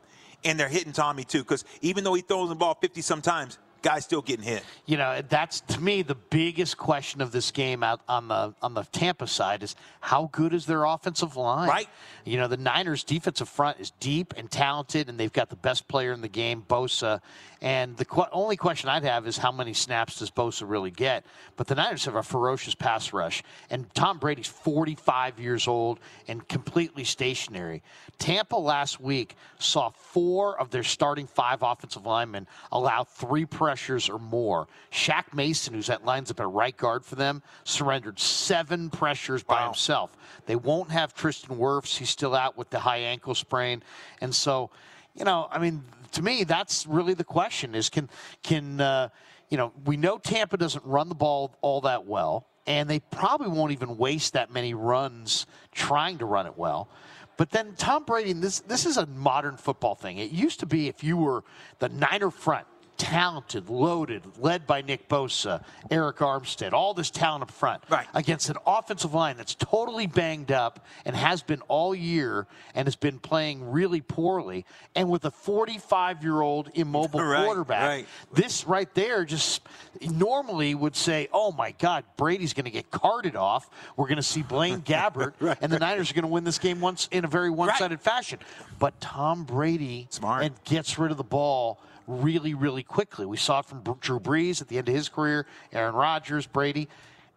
and 0.45 0.59
they're 0.59 0.69
hitting 0.69 0.93
Tommy 0.93 1.25
too. 1.25 1.41
Because 1.41 1.65
even 1.81 2.05
though 2.05 2.15
he 2.15 2.23
throws 2.23 2.49
the 2.49 2.55
ball 2.55 2.77
50 2.81 3.01
sometimes, 3.03 3.59
guys 3.87 4.05
still 4.05 4.23
getting 4.23 4.45
hit. 4.45 4.65
You 4.85 4.97
know, 4.97 5.23
that's 5.29 5.61
to 5.61 5.81
me 5.81 6.03
the 6.03 6.17
biggest 6.17 6.77
question 6.77 7.21
of 7.21 7.31
this 7.31 7.53
game 7.53 7.85
out 7.85 8.01
on 8.09 8.29
the 8.29 8.53
on 8.61 8.75
the 8.75 8.83
Tampa 8.85 9.29
side 9.29 9.63
is 9.63 9.77
how 10.01 10.29
good 10.33 10.53
is 10.53 10.67
their 10.67 10.85
offensive 10.85 11.37
line? 11.37 11.69
Right. 11.69 11.89
You 12.25 12.39
know, 12.39 12.49
the 12.49 12.57
Niners 12.57 13.05
defensive 13.05 13.49
front 13.49 13.79
is 13.79 13.93
deep 14.01 14.35
and 14.37 14.51
talented 14.51 15.09
and 15.09 15.19
they've 15.19 15.33
got 15.33 15.51
the 15.51 15.57
best 15.57 15.87
player 15.89 16.13
in 16.13 16.21
the 16.21 16.29
game, 16.29 16.65
Bosa. 16.69 17.21
And 17.63 17.97
the 17.97 18.05
qu- 18.05 18.25
only 18.33 18.57
question 18.57 18.91
I'd 18.91 19.05
have 19.05 19.27
is 19.27 19.39
how 19.39 19.51
many 19.51 19.73
snaps 19.73 20.19
does 20.19 20.31
Bosa 20.31 20.69
really 20.69 20.91
get? 20.91 21.25
But 21.57 21.67
the 21.67 21.75
Niners 21.75 22.05
have 22.05 22.15
a 22.15 22.23
ferocious 22.23 22.75
pass 22.75 23.13
rush 23.13 23.43
and 23.71 23.93
Tom 23.95 24.19
Brady's 24.19 24.47
45 24.47 25.41
years 25.41 25.67
old 25.67 25.99
and 26.29 26.47
completely 26.49 27.05
stationary. 27.05 27.83
Tampa 28.19 28.57
last 28.57 29.01
week 29.01 29.37
saw 29.59 29.91
four 29.91 30.59
of 30.61 30.71
their 30.71 30.83
starting 30.83 31.27
five 31.27 31.63
offensive 31.63 32.05
linemen 32.05 32.47
allow 32.73 33.05
three 33.05 33.47
pressures 33.47 34.09
or 34.09 34.19
more. 34.19 34.69
Shaq 34.93 35.33
Mason, 35.35 35.75
who's 35.75 35.91
at 35.91 36.05
lines 36.05 36.31
up 36.31 36.41
at 36.41 36.49
right 36.49 36.77
guard 36.77 37.05
for 37.05 37.15
them, 37.15 37.43
surrendered 37.65 38.19
seven 38.19 38.91
pressures 38.91 39.43
by 39.43 39.61
wow. 39.61 39.67
himself. 39.67 40.17
They 40.47 40.57
won't 40.57 40.91
have 40.91 41.15
Tristan 41.15 41.57
Wirfs. 41.57 41.97
He's 41.97 42.11
still 42.11 42.35
out 42.35 42.57
with 42.57 42.71
the 42.71 42.81
high 42.81 42.99
ankle 42.99 43.35
sprain. 43.35 43.83
And 44.21 44.35
so, 44.35 44.71
you 45.15 45.25
know, 45.25 45.49
I 45.51 45.59
mean, 45.59 45.83
to 46.17 46.23
me, 46.23 46.45
that's 46.45 46.87
really 46.87 47.15
the 47.15 47.25
question 47.25 47.75
is 47.75 47.89
can, 47.89 48.09
can, 48.43 48.81
uh, 48.81 49.09
you 49.51 49.57
know, 49.57 49.73
we 49.85 49.97
know 49.97 50.19
Tampa 50.19 50.57
doesn't 50.57 50.85
run 50.85 51.09
the 51.09 51.15
ball 51.15 51.55
all 51.61 51.83
that 51.83 52.07
well, 52.07 52.47
and 52.67 52.89
they 52.91 53.01
probably 53.01 53.49
won't 53.49 53.73
even 53.73 53.97
waste 53.97 54.33
that 54.33 54.51
many 54.51 54.75
runs 54.75 55.47
trying 55.73 56.19
to 56.19 56.25
run 56.25 56.47
it 56.47 56.57
well. 56.57 56.89
But 57.37 57.51
then 57.51 57.75
Tom 57.77 58.05
Brady, 58.05 58.33
this 58.33 58.61
this 58.61 58.87
is 58.87 58.97
a 58.97 59.05
modern 59.07 59.59
football 59.59 59.95
thing. 59.95 60.17
It 60.17 60.31
used 60.31 60.61
to 60.61 60.67
be 60.67 60.89
if 60.89 61.05
you 61.05 61.19
were 61.19 61.45
the 61.81 61.91
Niner 61.91 62.31
front, 62.31 62.67
talented, 62.97 63.69
loaded, 63.69 64.23
led 64.39 64.67
by 64.67 64.83
Nick 64.83 65.09
Bosa, 65.09 65.63
Arik 65.91 66.17
Armstead, 66.17 66.73
all 66.73 66.95
this 66.95 67.11
talent 67.11 67.43
up 67.43 67.51
front, 67.51 67.83
right. 67.89 68.07
against 68.15 68.49
an 68.51 68.57
offensive 68.67 69.15
line 69.15 69.37
that's 69.37 69.55
totally 69.55 70.07
banged 70.07 70.53
up 70.53 70.85
and 71.05 71.15
has 71.15 71.43
been 71.43 71.61
all 71.69 71.95
year 71.95 72.47
and 72.75 72.87
has 72.87 72.97
been 72.97 73.19
playing 73.19 73.71
really 73.71 74.01
poorly, 74.01 74.65
and 74.95 75.09
with 75.09 75.25
a 75.25 75.31
45 75.31 76.23
year 76.23 76.41
old 76.41 76.71
immobile 76.75 77.21
Right, 77.27 77.45
quarterback, 77.45 77.89
right. 77.89 78.07
this 78.33 78.67
right 78.67 78.93
there 78.95 79.25
just 79.25 79.63
normally 80.01 80.75
would 80.75 80.95
say, 80.95 81.29
oh 81.33 81.53
my 81.53 81.73
God, 81.73 82.05
Brady's 82.17 82.53
going 82.53 82.65
to 82.65 82.71
get 82.71 82.91
carted 82.91 83.37
off. 83.37 83.69
We're 83.97 84.07
going 84.07 84.17
to 84.17 84.23
see 84.23 84.43
Blaine 84.43 84.81
Gabbert, 84.83 85.35
and 85.61 85.73
the 85.73 85.79
Niners 85.79 86.11
are 86.11 86.15
going 86.15 86.23
to 86.23 86.29
win 86.29 86.45
this 86.45 86.59
game 86.59 86.81
once 86.81 87.09
in 87.11 87.25
a 87.25 87.29
very 87.29 87.51
one 87.51 87.75
sided 87.77 88.01
fashion. 88.01 88.39
But 88.79 89.01
Tom 89.01 89.45
Brady 89.45 90.07
Smart. 90.11 90.45
and 90.45 90.55
gets 90.65 90.99
rid 90.99 91.11
of 91.11 91.17
the 91.17 91.25
ball 91.25 91.81
really, 92.07 92.55
really 92.55 92.83
quickly. 92.83 93.27
We 93.27 93.37
saw 93.37 93.61
it 93.61 93.67
from 93.67 93.83
Drew 94.01 94.21
Brees 94.21 94.61
at 94.61 94.69
the 94.69 94.79
end 94.79 94.89
of 94.89 94.95
his 94.95 95.09
career, 95.09 95.47
Aaron 95.73 95.95
Rodgers, 95.95 96.47
Brady. 96.47 96.89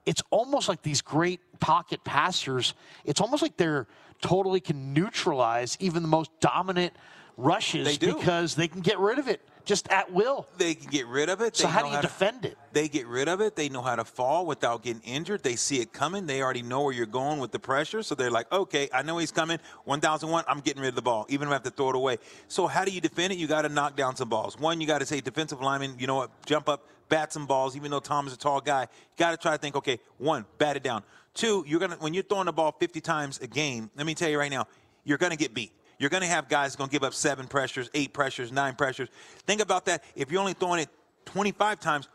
It's 0.05 0.23
almost 0.29 0.69
like 0.69 0.81
these 0.81 1.01
great 1.01 1.41
pocket 1.59 2.03
passers, 2.03 2.73
it's 3.05 3.21
almost 3.21 3.41
like 3.41 3.57
they're 3.57 3.87
totally 4.21 4.59
can 4.59 4.93
neutralize 4.93 5.77
even 5.79 6.01
the 6.01 6.07
most 6.09 6.31
dominant 6.39 6.93
rushes 7.37 7.97
They 7.97 8.13
because 8.13 8.55
they 8.55 8.67
can 8.67 8.81
get 8.81 8.99
rid 8.99 9.17
of 9.17 9.27
it 9.27 9.41
just 9.69 9.87
at 9.89 10.11
will. 10.11 10.47
They 10.57 10.73
can 10.73 10.89
get 10.89 11.05
rid 11.05 11.29
of 11.29 11.41
it. 11.41 11.55
So 11.55 11.67
They 11.67 11.69
how 11.73 11.83
do 11.83 11.89
you 11.89 11.95
to- 11.97 12.01
defend 12.01 12.43
it? 12.43 12.57
They 12.73 12.87
get 12.89 13.05
rid 13.05 13.27
of 13.27 13.39
it. 13.39 13.55
They 13.55 13.69
know 13.69 13.83
how 13.83 13.95
to 13.95 14.03
fall 14.03 14.47
without 14.47 14.81
getting 14.81 15.01
injured. 15.03 15.43
They 15.43 15.55
see 15.55 15.79
it 15.79 15.93
coming. 15.93 16.25
They 16.25 16.41
already 16.41 16.63
know 16.63 16.81
where 16.81 16.93
you're 16.93 17.05
going 17.05 17.39
with 17.39 17.51
the 17.51 17.59
pressure. 17.59 18.01
So 18.01 18.15
they're 18.15 18.31
like, 18.31 18.51
okay, 18.51 18.89
I 18.91 19.03
know 19.03 19.19
he's 19.19 19.31
coming. 19.31 19.59
1001, 19.85 20.43
I'm 20.47 20.59
getting 20.61 20.81
rid 20.81 20.89
of 20.89 20.95
the 20.95 21.03
ball, 21.03 21.27
even 21.29 21.47
if 21.47 21.51
I 21.51 21.53
have 21.53 21.63
to 21.63 21.69
throw 21.69 21.91
it 21.91 21.95
away. 21.95 22.17
So 22.47 22.65
how 22.65 22.83
do 22.83 22.89
you 22.91 22.99
defend 22.99 23.31
it? 23.31 23.37
You 23.37 23.45
got 23.45 23.61
to 23.61 23.69
knock 23.69 23.95
down 23.95 24.15
some 24.15 24.27
balls. 24.27 24.57
One, 24.59 24.81
you 24.81 24.87
got 24.87 24.99
to 24.99 25.05
say, 25.05 25.21
defensive 25.21 25.61
lineman, 25.61 25.95
you 25.99 26.07
know 26.07 26.15
what, 26.15 26.31
jump 26.47 26.67
up, 26.67 26.87
bat 27.07 27.31
some 27.31 27.45
balls, 27.45 27.75
even 27.75 27.91
though 27.91 27.99
Tom 27.99 28.25
is 28.25 28.33
a 28.33 28.37
tall 28.37 28.61
guy. 28.61 28.81
You 28.81 28.87
got 29.17 29.31
to 29.31 29.37
try 29.37 29.51
to 29.51 29.57
think, 29.59 29.75
okay, 29.75 29.99
one, 30.17 30.45
bat 30.57 30.77
it 30.77 30.83
down. 30.83 31.03
Two, 31.35 31.63
you're 31.67 31.79
gonna 31.79 31.95
when 31.99 32.15
you're 32.15 32.23
throwing 32.23 32.47
the 32.47 32.53
ball 32.53 32.75
50 32.79 33.01
times 33.01 33.37
a 33.39 33.47
game, 33.47 33.91
let 33.95 34.07
me 34.07 34.15
tell 34.15 34.29
you 34.29 34.39
right 34.39 34.49
now, 34.51 34.65
you're 35.05 35.19
going 35.19 35.31
to 35.31 35.37
get 35.37 35.53
beat. 35.53 35.71
You're 35.99 36.09
going 36.09 36.23
to 36.23 36.27
have 36.27 36.47
guys 36.47 36.75
going 36.75 36.89
to 36.89 36.91
give 36.91 37.03
up 37.03 37.13
seven 37.13 37.45
pressures, 37.45 37.89
eight 37.93 38.13
pressures, 38.13 38.51
nine 38.51 38.75
pressures. 38.75 39.09
Think 39.45 39.61
about 39.61 39.85
that. 39.85 40.03
If 40.15 40.31
you're 40.31 40.39
only 40.39 40.53
throwing 40.53 40.79
it 40.79 40.89
25 41.25 41.79
times, 41.79 42.07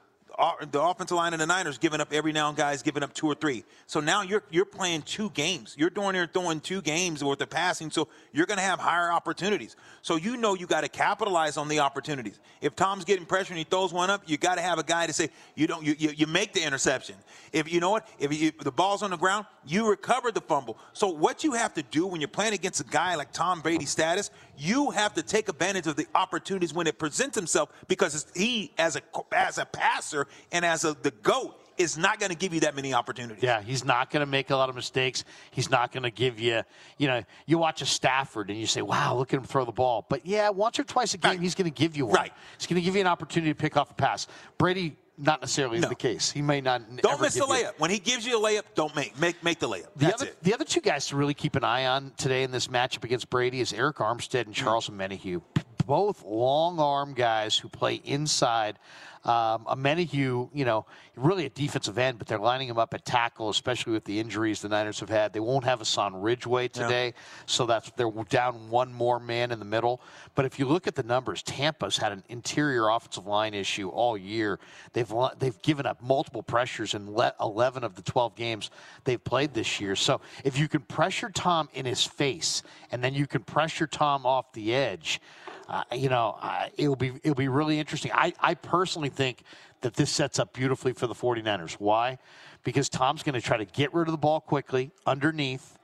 the 0.70 0.82
offensive 0.82 1.16
line 1.16 1.32
of 1.32 1.38
the 1.38 1.46
Niners 1.46 1.78
giving 1.78 2.00
up 2.00 2.12
every 2.12 2.32
now 2.32 2.48
and 2.48 2.56
guys 2.56 2.82
giving 2.82 3.02
up 3.02 3.12
two 3.14 3.26
or 3.26 3.34
three. 3.34 3.64
So 3.86 4.00
now 4.00 4.22
you're 4.22 4.42
you're 4.50 4.64
playing 4.64 5.02
two 5.02 5.30
games. 5.30 5.74
You're 5.78 5.90
doing 5.90 6.14
there 6.14 6.26
throwing 6.26 6.60
two 6.60 6.82
games 6.82 7.22
worth 7.22 7.40
of 7.40 7.50
passing. 7.50 7.90
So 7.90 8.08
you're 8.32 8.46
going 8.46 8.58
to 8.58 8.64
have 8.64 8.78
higher 8.78 9.12
opportunities. 9.12 9.76
So 10.02 10.16
you 10.16 10.36
know 10.36 10.54
you 10.54 10.66
got 10.66 10.80
to 10.82 10.88
capitalize 10.88 11.56
on 11.56 11.68
the 11.68 11.80
opportunities. 11.80 12.40
If 12.60 12.74
Tom's 12.74 13.04
getting 13.04 13.26
pressure 13.26 13.52
and 13.52 13.58
he 13.58 13.64
throws 13.64 13.92
one 13.92 14.10
up, 14.10 14.22
you 14.26 14.36
got 14.36 14.56
to 14.56 14.62
have 14.62 14.78
a 14.78 14.82
guy 14.82 15.06
to 15.06 15.12
say 15.12 15.30
you 15.54 15.66
don't 15.66 15.84
you, 15.84 15.94
you, 15.98 16.10
you 16.10 16.26
make 16.26 16.52
the 16.52 16.62
interception. 16.62 17.16
If 17.52 17.72
you 17.72 17.80
know 17.80 17.90
what, 17.90 18.08
if, 18.18 18.32
you, 18.32 18.48
if 18.48 18.58
the 18.58 18.72
ball's 18.72 19.02
on 19.02 19.10
the 19.10 19.16
ground, 19.16 19.46
you 19.66 19.88
recover 19.88 20.32
the 20.32 20.40
fumble. 20.40 20.78
So 20.92 21.08
what 21.08 21.44
you 21.44 21.52
have 21.52 21.74
to 21.74 21.82
do 21.82 22.06
when 22.06 22.20
you're 22.20 22.28
playing 22.28 22.54
against 22.54 22.80
a 22.80 22.84
guy 22.84 23.14
like 23.14 23.32
Tom 23.32 23.60
Brady 23.60 23.84
status, 23.84 24.30
you 24.58 24.90
have 24.90 25.14
to 25.14 25.22
take 25.22 25.48
advantage 25.48 25.86
of 25.86 25.96
the 25.96 26.06
opportunities 26.14 26.72
when 26.72 26.86
it 26.86 26.98
presents 26.98 27.36
himself 27.36 27.70
because 27.88 28.26
he 28.34 28.72
as 28.78 28.96
a 28.96 29.02
as 29.32 29.58
a 29.58 29.64
passer 29.64 30.26
and 30.52 30.64
as 30.64 30.84
a 30.84 30.94
the 31.02 31.10
goat 31.10 31.60
is 31.76 31.98
not 31.98 32.20
going 32.20 32.30
to 32.30 32.36
give 32.36 32.54
you 32.54 32.60
that 32.60 32.76
many 32.76 32.94
opportunities. 32.94 33.42
Yeah, 33.42 33.60
he's 33.60 33.84
not 33.84 34.10
going 34.10 34.20
to 34.20 34.30
make 34.30 34.50
a 34.50 34.56
lot 34.56 34.68
of 34.68 34.76
mistakes. 34.76 35.24
He's 35.50 35.70
not 35.70 35.92
going 35.92 36.04
to 36.04 36.10
give 36.10 36.38
you, 36.38 36.62
you 36.98 37.08
know, 37.08 37.22
you 37.46 37.58
watch 37.58 37.82
a 37.82 37.86
Stafford 37.86 38.50
and 38.50 38.58
you 38.58 38.66
say, 38.66 38.82
wow, 38.82 39.16
look 39.16 39.32
at 39.32 39.38
him 39.38 39.44
throw 39.44 39.64
the 39.64 39.72
ball. 39.72 40.06
But 40.08 40.24
yeah, 40.24 40.50
once 40.50 40.78
or 40.78 40.84
twice 40.84 41.14
a 41.14 41.18
game, 41.18 41.40
he's 41.40 41.54
going 41.54 41.70
to 41.70 41.74
give 41.74 41.96
you 41.96 42.06
one. 42.06 42.14
Right. 42.14 42.32
He's 42.58 42.66
going 42.66 42.80
to 42.80 42.84
give 42.84 42.94
you 42.94 43.00
an 43.00 43.06
opportunity 43.06 43.52
to 43.52 43.56
pick 43.56 43.76
off 43.76 43.90
a 43.90 43.94
pass. 43.94 44.26
Brady, 44.56 44.96
not 45.16 45.40
necessarily 45.40 45.78
No. 45.78 45.88
the 45.88 45.94
case. 45.94 46.30
He 46.30 46.42
may 46.42 46.60
not. 46.60 46.82
Don't 46.96 47.20
miss 47.20 47.34
the 47.34 47.40
layup. 47.40 47.72
When 47.78 47.90
he 47.90 47.98
gives 47.98 48.26
you 48.26 48.38
a 48.38 48.42
layup, 48.42 48.62
don't 48.74 48.94
make 48.96 49.18
make 49.18 49.42
make 49.44 49.58
the 49.58 49.68
layup. 49.68 49.88
The 49.96 50.06
That's 50.06 50.22
other, 50.22 50.30
it. 50.30 50.42
the 50.42 50.54
other 50.54 50.64
two 50.64 50.80
guys 50.80 51.06
to 51.08 51.16
really 51.16 51.34
keep 51.34 51.56
an 51.56 51.64
eye 51.64 51.86
on 51.86 52.12
today 52.16 52.42
in 52.42 52.50
this 52.50 52.68
matchup 52.68 53.04
against 53.04 53.30
Brady 53.30 53.60
is 53.60 53.72
Arik 53.72 53.94
Armstead 53.94 54.42
and 54.42 54.54
mm. 54.54 54.54
Charles 54.54 54.88
Omenihu. 54.88 55.42
Both 55.86 56.24
long 56.24 56.78
arm 56.78 57.14
guys 57.14 57.56
who 57.56 57.68
play 57.68 58.00
inside. 58.04 58.78
Um, 59.24 59.64
Omenihu, 59.64 60.50
you 60.52 60.64
know, 60.66 60.84
really 61.16 61.46
a 61.46 61.48
defensive 61.48 61.96
end, 61.96 62.18
but 62.18 62.26
they're 62.26 62.38
lining 62.38 62.68
him 62.68 62.78
up 62.78 62.92
at 62.92 63.06
tackle, 63.06 63.48
especially 63.48 63.94
with 63.94 64.04
the 64.04 64.20
injuries 64.20 64.60
the 64.60 64.68
Niners 64.68 65.00
have 65.00 65.08
had. 65.08 65.32
They 65.32 65.40
won't 65.40 65.64
have 65.64 65.78
Hassan 65.78 66.20
Ridgeway 66.20 66.68
today, 66.68 67.14
so 67.46 67.64
that's 67.64 67.90
they're 67.92 68.10
down 68.28 68.68
one 68.68 68.92
more 68.92 69.18
man 69.18 69.50
in 69.50 69.60
the 69.60 69.64
middle. 69.64 70.02
But 70.34 70.44
if 70.44 70.58
you 70.58 70.66
look 70.66 70.86
at 70.86 70.94
the 70.94 71.02
numbers, 71.02 71.42
Tampa's 71.42 71.96
had 71.96 72.12
an 72.12 72.22
interior 72.28 72.90
offensive 72.90 73.26
line 73.26 73.54
issue 73.54 73.88
all 73.88 74.18
year. 74.18 74.58
They've 74.92 75.10
they've 75.38 75.60
given 75.62 75.86
up 75.86 76.02
multiple 76.02 76.42
pressures 76.42 76.92
in 76.92 77.14
le- 77.14 77.34
11 77.40 77.82
of 77.82 77.94
the 77.94 78.02
12 78.02 78.34
games 78.34 78.70
they've 79.04 79.22
played 79.22 79.54
this 79.54 79.80
year. 79.80 79.96
So 79.96 80.20
if 80.44 80.58
you 80.58 80.68
can 80.68 80.82
pressure 80.82 81.30
Tom 81.30 81.70
in 81.72 81.86
his 81.86 82.04
face, 82.04 82.62
and 82.92 83.02
then 83.02 83.14
you 83.14 83.26
can 83.26 83.42
pressure 83.42 83.86
Tom 83.86 84.26
off 84.26 84.52
the 84.52 84.74
edge, 84.74 85.20
uh, 85.68 85.82
you 85.92 86.08
know, 86.08 86.36
uh, 86.40 86.68
it'll 86.76 86.96
be 86.96 87.12
it'll 87.22 87.34
be 87.34 87.48
really 87.48 87.78
interesting. 87.78 88.10
I, 88.14 88.32
I 88.40 88.54
personally 88.54 89.08
think 89.08 89.42
that 89.80 89.94
this 89.94 90.10
sets 90.10 90.38
up 90.38 90.52
beautifully 90.52 90.92
for 90.92 91.06
the 91.06 91.14
49ers. 91.14 91.74
Why? 91.74 92.18
Because 92.62 92.88
Tom's 92.88 93.22
going 93.22 93.34
to 93.34 93.40
try 93.40 93.56
to 93.56 93.64
get 93.64 93.92
rid 93.92 94.08
of 94.08 94.12
the 94.12 94.18
ball 94.18 94.40
quickly 94.40 94.90
underneath. 95.06 95.78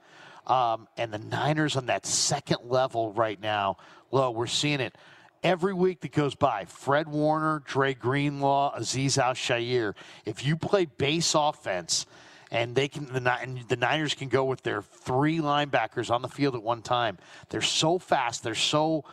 Um, 0.47 0.87
and 0.97 1.13
the 1.13 1.19
Niners 1.19 1.75
on 1.75 1.85
that 1.85 2.05
second 2.05 2.59
level 2.63 3.13
right 3.13 3.39
now, 3.39 3.77
well, 4.09 4.33
we're 4.33 4.47
seeing 4.47 4.79
it 4.79 4.97
every 5.43 5.73
week 5.73 6.01
that 6.01 6.11
goes 6.11 6.33
by. 6.33 6.65
Fred 6.65 7.07
Warner, 7.07 7.61
Dre 7.65 7.93
Greenlaw, 7.93 8.77
Azeez 8.77 9.17
Al-Shaair. 9.19 9.93
If 10.25 10.45
you 10.45 10.55
play 10.55 10.85
base 10.85 11.35
offense, 11.35 12.07
and 12.51 12.75
they 12.75 12.87
can 12.87 13.05
the, 13.05 13.63
the 13.69 13.77
Niners 13.77 14.13
can 14.13 14.27
go 14.27 14.43
with 14.43 14.61
their 14.61 14.81
three 14.81 15.37
linebackers 15.37 16.11
on 16.11 16.21
the 16.21 16.27
field 16.27 16.53
at 16.53 16.61
one 16.61 16.81
time. 16.81 17.17
They're 17.49 17.61
so 17.61 17.97
fast. 17.97 18.43
They're 18.43 18.55
so. 18.55 19.05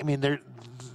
I 0.00 0.04
mean, 0.04 0.20
they're 0.20 0.40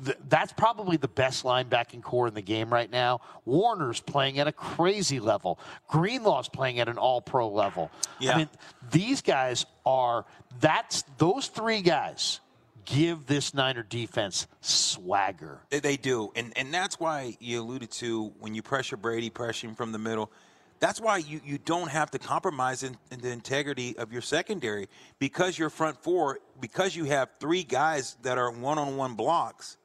th- 0.05 0.17
that's 0.29 0.53
probably 0.53 0.97
the 0.97 1.07
best 1.07 1.43
linebacking 1.43 2.03
core 2.03 2.27
in 2.27 2.33
the 2.33 2.41
game 2.41 2.71
right 2.71 2.89
now. 2.89 3.21
Warner's 3.45 3.99
playing 3.99 4.39
at 4.39 4.47
a 4.47 4.51
crazy 4.51 5.19
level. 5.19 5.59
Greenlaw's 5.89 6.49
playing 6.49 6.79
at 6.79 6.87
an 6.89 6.97
All-Pro 6.97 7.49
level. 7.49 7.91
Yeah. 8.19 8.33
I 8.33 8.37
mean, 8.37 8.49
these 8.91 9.21
guys 9.21 9.65
are 9.85 10.25
that's 10.59 11.03
those 11.17 11.47
three 11.47 11.81
guys 11.81 12.39
give 12.85 13.25
this 13.27 13.53
Niner 13.53 13.83
defense 13.83 14.47
swagger. 14.61 15.59
They- 15.69 15.79
They 15.79 15.97
do, 15.97 16.31
and 16.35 16.53
and 16.57 16.73
that's 16.73 16.99
why 16.99 17.37
you 17.39 17.61
alluded 17.61 17.91
to 17.91 18.33
when 18.39 18.55
you 18.55 18.61
pressure 18.61 18.97
Brady, 18.97 19.29
pressuring 19.29 19.75
from 19.75 19.91
the 19.91 19.99
middle. 19.99 20.31
That's 20.79 20.99
why 20.99 21.17
you, 21.17 21.39
you 21.45 21.57
don't 21.57 21.89
have 21.89 22.11
to 22.11 22.19
compromise 22.19 22.83
in, 22.83 22.97
in 23.11 23.21
the 23.21 23.29
integrity 23.29 23.97
of 23.97 24.11
your 24.11 24.21
secondary 24.21 24.89
because 25.17 25.57
your 25.57 25.69
front 25.69 26.01
four, 26.03 26.39
because 26.59 26.95
you 26.95 27.05
have 27.05 27.29
three 27.39 27.63
guys 27.63 28.17
that 28.23 28.37
are 28.37 28.51
one-on-one 28.51 29.15
blocks, 29.15 29.77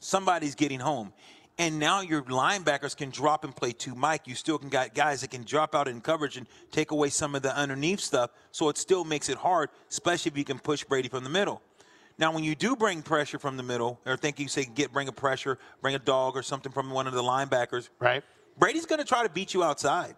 somebody's 0.00 0.54
getting 0.54 0.80
home. 0.80 1.12
And 1.58 1.78
now 1.78 2.00
your 2.00 2.22
linebackers 2.22 2.96
can 2.96 3.10
drop 3.10 3.44
and 3.44 3.54
play 3.54 3.72
two 3.72 3.94
Mike. 3.94 4.26
You 4.26 4.34
still 4.34 4.58
can 4.58 4.68
got 4.68 4.94
guys 4.94 5.20
that 5.20 5.30
can 5.30 5.44
drop 5.44 5.74
out 5.74 5.86
in 5.86 6.00
coverage 6.00 6.36
and 6.36 6.46
take 6.70 6.90
away 6.90 7.10
some 7.10 7.34
of 7.34 7.42
the 7.42 7.56
underneath 7.56 8.00
stuff. 8.00 8.30
So 8.52 8.68
it 8.68 8.78
still 8.78 9.04
makes 9.04 9.28
it 9.28 9.36
hard, 9.36 9.68
especially 9.90 10.32
if 10.32 10.38
you 10.38 10.44
can 10.44 10.58
push 10.58 10.82
Brady 10.84 11.08
from 11.08 11.24
the 11.24 11.30
middle. 11.30 11.62
Now, 12.18 12.32
when 12.32 12.44
you 12.44 12.54
do 12.54 12.76
bring 12.76 13.02
pressure 13.02 13.38
from 13.38 13.56
the 13.56 13.62
middle, 13.62 14.00
or 14.06 14.16
think 14.16 14.38
you 14.38 14.48
say 14.48 14.64
get 14.64 14.92
bring 14.92 15.08
a 15.08 15.12
pressure, 15.12 15.58
bring 15.80 15.94
a 15.94 15.98
dog 15.98 16.36
or 16.36 16.42
something 16.42 16.72
from 16.72 16.90
one 16.90 17.06
of 17.06 17.14
the 17.14 17.22
linebackers, 17.22 17.88
right? 18.00 18.22
Brady's 18.58 18.86
going 18.86 18.98
to 18.98 19.04
try 19.04 19.22
to 19.22 19.30
beat 19.30 19.54
you 19.54 19.62
outside. 19.62 20.14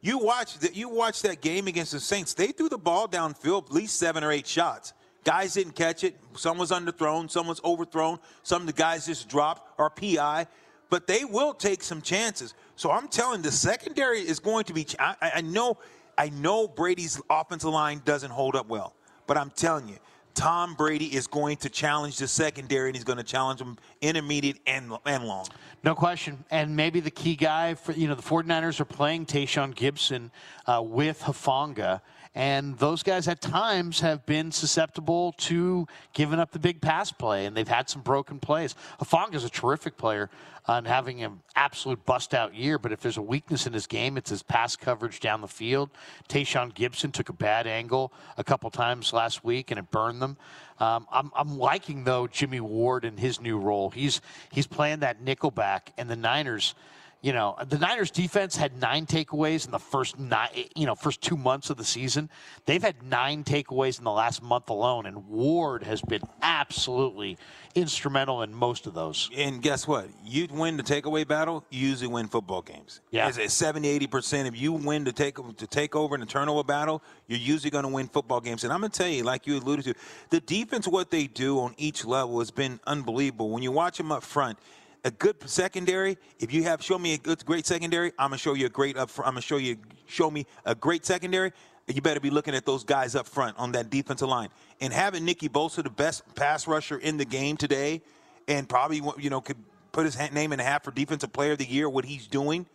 You 0.00 0.18
watch 0.18 0.58
that. 0.60 0.76
You 0.76 0.88
watch 0.88 1.22
that 1.22 1.40
game 1.40 1.66
against 1.66 1.92
the 1.92 2.00
Saints. 2.00 2.34
They 2.34 2.48
threw 2.48 2.68
the 2.68 2.78
ball 2.78 3.08
downfield 3.08 3.66
at 3.66 3.72
least 3.72 3.96
seven 3.98 4.22
or 4.22 4.30
eight 4.30 4.46
shots. 4.46 4.92
Guys 5.24 5.54
didn't 5.54 5.74
catch 5.74 6.04
it. 6.04 6.16
Some 6.36 6.56
was 6.56 6.70
underthrown. 6.70 7.30
Some 7.30 7.46
was 7.48 7.60
overthrown. 7.64 8.18
Some 8.42 8.62
of 8.62 8.66
the 8.66 8.72
guys 8.72 9.06
just 9.06 9.28
dropped 9.28 9.78
or 9.78 9.90
PI. 9.90 10.46
But 10.90 11.06
they 11.06 11.24
will 11.24 11.52
take 11.52 11.82
some 11.82 12.00
chances. 12.00 12.54
So 12.76 12.90
I'm 12.90 13.08
telling 13.08 13.42
the 13.42 13.52
secondary 13.52 14.20
is 14.20 14.38
going 14.38 14.64
to 14.64 14.72
be. 14.72 14.86
I, 14.98 15.16
I 15.20 15.30
I 15.36 15.40
know. 15.40 15.78
I 16.16 16.30
know 16.30 16.66
Brady's 16.66 17.20
offensive 17.30 17.70
line 17.70 18.02
doesn't 18.04 18.30
hold 18.30 18.56
up 18.56 18.68
well, 18.68 18.94
but 19.26 19.36
I'm 19.36 19.50
telling 19.50 19.88
you, 19.88 19.98
Tom 20.34 20.74
Brady 20.74 21.06
is 21.06 21.26
going 21.26 21.56
to 21.58 21.68
challenge 21.68 22.18
the 22.18 22.28
secondary, 22.28 22.88
and 22.88 22.96
he's 22.96 23.04
going 23.04 23.18
to 23.18 23.24
challenge 23.24 23.58
them 23.58 23.78
intermediate 24.00 24.60
and 24.66 24.92
and 25.04 25.24
long. 25.24 25.46
No 25.84 25.94
question. 25.94 26.44
And 26.50 26.76
maybe 26.76 27.00
the 27.00 27.10
key 27.10 27.36
guy 27.36 27.74
for, 27.74 27.92
you 27.92 28.08
know, 28.08 28.14
the 28.14 28.22
49ers 28.22 28.80
are 28.80 28.84
playing 28.84 29.26
Tashaun 29.26 29.74
Gipson 29.74 30.30
uh, 30.66 30.82
with 30.82 31.22
Hufanga. 31.22 32.00
And 32.34 32.78
those 32.78 33.02
guys 33.02 33.26
at 33.26 33.40
times 33.40 34.00
have 34.00 34.24
been 34.26 34.52
susceptible 34.52 35.32
to 35.38 35.86
giving 36.12 36.38
up 36.38 36.52
the 36.52 36.58
big 36.58 36.80
pass 36.80 37.10
play, 37.10 37.46
and 37.46 37.56
they've 37.56 37.66
had 37.66 37.88
some 37.88 38.02
broken 38.02 38.38
plays. 38.38 38.74
Afong 39.00 39.34
is 39.34 39.44
a 39.44 39.50
terrific 39.50 39.96
player 39.96 40.30
and 40.66 40.86
having 40.86 41.22
an 41.22 41.40
absolute 41.56 42.04
bust 42.04 42.34
out 42.34 42.54
year, 42.54 42.78
but 42.78 42.92
if 42.92 43.00
there's 43.00 43.16
a 43.16 43.22
weakness 43.22 43.66
in 43.66 43.72
his 43.72 43.86
game, 43.86 44.18
it's 44.18 44.30
his 44.30 44.42
pass 44.42 44.76
coverage 44.76 45.18
down 45.18 45.40
the 45.40 45.48
field. 45.48 45.88
Tashaun 46.28 46.74
Gipson 46.74 47.12
took 47.12 47.30
a 47.30 47.32
bad 47.32 47.66
angle 47.66 48.12
a 48.36 48.44
couple 48.44 48.70
times 48.70 49.12
last 49.12 49.42
week, 49.42 49.70
and 49.70 49.78
it 49.78 49.90
burned 49.90 50.20
them. 50.20 50.36
Um, 50.78 51.06
I'm, 51.10 51.32
I'm 51.34 51.58
liking, 51.58 52.04
though, 52.04 52.26
Jimmy 52.26 52.60
Ward 52.60 53.04
in 53.04 53.16
his 53.16 53.40
new 53.40 53.58
role. 53.58 53.90
He's, 53.90 54.20
he's 54.52 54.66
playing 54.66 55.00
that 55.00 55.24
nickelback, 55.24 55.88
and 55.96 56.08
the 56.08 56.16
Niners– 56.16 56.74
you 57.20 57.32
know, 57.32 57.56
the 57.66 57.78
Niners 57.78 58.12
defense 58.12 58.56
had 58.56 58.80
nine 58.80 59.04
takeaways 59.04 59.66
in 59.66 59.72
the 59.72 59.78
first 59.80 60.18
nine, 60.18 60.50
you 60.76 60.86
know, 60.86 60.94
first 60.94 61.20
two 61.20 61.36
months 61.36 61.68
of 61.68 61.76
the 61.76 61.84
season. 61.84 62.30
They've 62.64 62.82
had 62.82 63.02
nine 63.02 63.42
takeaways 63.42 63.98
in 63.98 64.04
the 64.04 64.12
last 64.12 64.40
month 64.40 64.70
alone, 64.70 65.04
and 65.04 65.26
Ward 65.26 65.82
has 65.82 66.00
been 66.00 66.22
absolutely 66.42 67.36
instrumental 67.74 68.42
in 68.42 68.54
most 68.54 68.86
of 68.86 68.94
those. 68.94 69.30
And 69.36 69.60
guess 69.60 69.86
what? 69.88 70.08
You 70.24 70.46
win 70.48 70.76
the 70.76 70.84
takeaway 70.84 71.26
battle, 71.26 71.64
you 71.70 71.88
usually 71.88 72.06
win 72.06 72.28
football 72.28 72.62
games. 72.62 73.00
Yeah. 73.10 73.28
It's 73.28 73.52
70, 73.52 73.98
80%. 74.06 74.46
If 74.46 74.60
you 74.60 74.72
win 74.72 75.02
the 75.02 75.12
take, 75.12 75.36
to 75.56 75.66
take 75.66 75.96
over 75.96 76.14
in 76.14 76.20
the 76.20 76.26
turnover 76.26 76.62
battle, 76.62 77.02
you're 77.26 77.40
usually 77.40 77.70
going 77.70 77.84
to 77.84 77.90
win 77.90 78.06
football 78.06 78.40
games. 78.40 78.62
And 78.62 78.72
I'm 78.72 78.78
going 78.80 78.92
to 78.92 78.98
tell 78.98 79.08
you, 79.08 79.24
like 79.24 79.46
you 79.46 79.58
alluded 79.58 79.86
to, 79.86 79.94
the 80.30 80.40
defense, 80.40 80.86
what 80.86 81.10
they 81.10 81.26
do 81.26 81.58
on 81.58 81.74
each 81.78 82.04
level 82.04 82.38
has 82.38 82.52
been 82.52 82.78
unbelievable. 82.86 83.50
When 83.50 83.64
you 83.64 83.72
watch 83.72 83.98
them 83.98 84.12
up 84.12 84.22
front, 84.22 84.58
a 85.04 85.10
good 85.10 85.48
secondary. 85.48 86.18
If 86.38 86.52
you 86.52 86.62
have 86.64 86.82
show 86.82 86.98
me 86.98 87.14
a 87.14 87.18
good, 87.18 87.44
great 87.44 87.66
secondary, 87.66 88.12
I'm 88.18 88.30
gonna 88.30 88.38
show 88.38 88.54
you 88.54 88.66
a 88.66 88.70
great 88.70 88.96
up. 88.96 89.10
Front. 89.10 89.28
I'm 89.28 89.34
gonna 89.34 89.42
show 89.42 89.56
you 89.56 89.76
show 90.06 90.30
me 90.30 90.46
a 90.64 90.74
great 90.74 91.04
secondary. 91.06 91.52
You 91.86 92.02
better 92.02 92.20
be 92.20 92.30
looking 92.30 92.54
at 92.54 92.66
those 92.66 92.84
guys 92.84 93.14
up 93.14 93.26
front 93.26 93.58
on 93.58 93.72
that 93.72 93.88
defensive 93.88 94.28
line 94.28 94.50
and 94.80 94.92
having 94.92 95.24
Nicky 95.24 95.48
Bosa, 95.48 95.82
the 95.82 95.90
best 95.90 96.22
pass 96.34 96.66
rusher 96.66 96.98
in 96.98 97.16
the 97.16 97.24
game 97.24 97.56
today, 97.56 98.02
and 98.46 98.68
probably 98.68 99.00
you 99.18 99.30
know 99.30 99.40
could 99.40 99.56
put 99.92 100.04
his 100.04 100.18
name 100.32 100.52
in 100.52 100.58
the 100.58 100.64
hat 100.64 100.84
for 100.84 100.90
defensive 100.90 101.32
player 101.32 101.52
of 101.52 101.58
the 101.58 101.64
year. 101.64 101.88
What 101.88 102.04
he's 102.04 102.26
doing. 102.26 102.66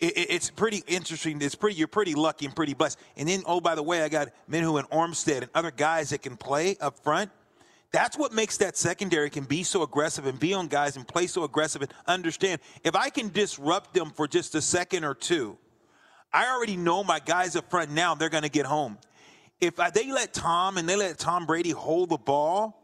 it's 0.00 0.50
pretty 0.50 0.82
interesting. 0.86 1.40
It's 1.40 1.54
pretty. 1.54 1.76
You're 1.76 1.88
pretty 1.88 2.14
lucky 2.14 2.46
and 2.46 2.54
pretty 2.54 2.74
blessed. 2.74 2.98
And 3.16 3.28
then, 3.28 3.42
oh, 3.46 3.60
by 3.60 3.74
the 3.74 3.82
way, 3.82 4.02
I 4.02 4.08
got 4.08 4.28
Minhu 4.50 4.78
and 4.78 4.88
Armstead 4.90 5.42
and 5.42 5.50
other 5.54 5.70
guys 5.70 6.10
that 6.10 6.22
can 6.22 6.36
play 6.36 6.76
up 6.80 6.98
front. 6.98 7.30
That's 7.94 8.18
what 8.18 8.32
makes 8.32 8.56
that 8.56 8.76
secondary 8.76 9.30
can 9.30 9.44
be 9.44 9.62
so 9.62 9.84
aggressive 9.84 10.26
and 10.26 10.36
be 10.36 10.52
on 10.52 10.66
guys 10.66 10.96
and 10.96 11.06
play 11.06 11.28
so 11.28 11.44
aggressive 11.44 11.80
and 11.80 11.94
understand 12.08 12.60
if 12.82 12.96
I 12.96 13.08
can 13.08 13.28
disrupt 13.28 13.94
them 13.94 14.10
for 14.10 14.26
just 14.26 14.56
a 14.56 14.60
second 14.60 15.04
or 15.04 15.14
two, 15.14 15.56
I 16.32 16.48
already 16.48 16.76
know 16.76 17.04
my 17.04 17.20
guys 17.20 17.54
up 17.54 17.70
front 17.70 17.92
now 17.92 18.16
they're 18.16 18.30
going 18.30 18.42
to 18.42 18.48
get 18.48 18.66
home. 18.66 18.98
If 19.60 19.78
I, 19.78 19.90
they 19.90 20.10
let 20.10 20.34
Tom 20.34 20.76
and 20.76 20.88
they 20.88 20.96
let 20.96 21.20
Tom 21.20 21.46
Brady 21.46 21.70
hold 21.70 22.08
the 22.08 22.16
ball, 22.18 22.82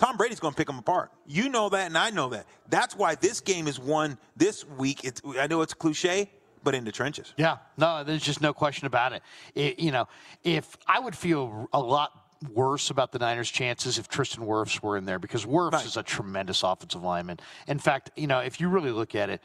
Tom 0.00 0.16
Brady's 0.16 0.40
going 0.40 0.52
to 0.52 0.58
pick 0.58 0.66
them 0.66 0.80
apart. 0.80 1.12
You 1.26 1.48
know 1.48 1.68
that, 1.68 1.86
and 1.86 1.96
I 1.96 2.10
know 2.10 2.30
that. 2.30 2.44
That's 2.68 2.96
why 2.96 3.14
this 3.14 3.38
game 3.40 3.68
is 3.68 3.78
won 3.78 4.18
this 4.36 4.66
week. 4.66 5.04
It's, 5.04 5.22
I 5.38 5.46
know 5.46 5.62
it's 5.62 5.74
cliche, 5.74 6.28
but 6.64 6.74
in 6.74 6.84
the 6.84 6.90
trenches. 6.90 7.34
Yeah, 7.36 7.58
no, 7.76 8.02
there's 8.02 8.20
just 8.20 8.40
no 8.40 8.52
question 8.52 8.88
about 8.88 9.12
it. 9.12 9.22
it. 9.54 9.78
You 9.78 9.92
know, 9.92 10.08
if 10.42 10.76
I 10.88 10.98
would 10.98 11.14
feel 11.14 11.68
a 11.72 11.80
lot 11.80 12.19
worse 12.48 12.90
about 12.90 13.12
the 13.12 13.18
Niners' 13.18 13.50
chances 13.50 13.98
if 13.98 14.08
Tristan 14.08 14.44
Wirfs 14.44 14.82
were 14.82 14.96
in 14.96 15.04
there 15.04 15.18
because 15.18 15.44
Wirfs 15.44 15.72
right. 15.72 15.86
is 15.86 15.96
a 15.96 16.02
tremendous 16.02 16.62
offensive 16.62 17.02
lineman. 17.02 17.38
In 17.66 17.78
fact, 17.78 18.10
you 18.16 18.26
know, 18.26 18.40
if 18.40 18.60
you 18.60 18.68
really 18.68 18.92
look 18.92 19.14
at 19.14 19.30
it, 19.30 19.42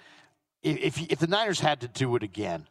if 0.63 0.99
if 1.11 1.19
the 1.19 1.27
Niners 1.27 1.59
had 1.59 1.81
to 1.81 1.87
do 1.87 2.15
it 2.15 2.23
again, 2.23 2.67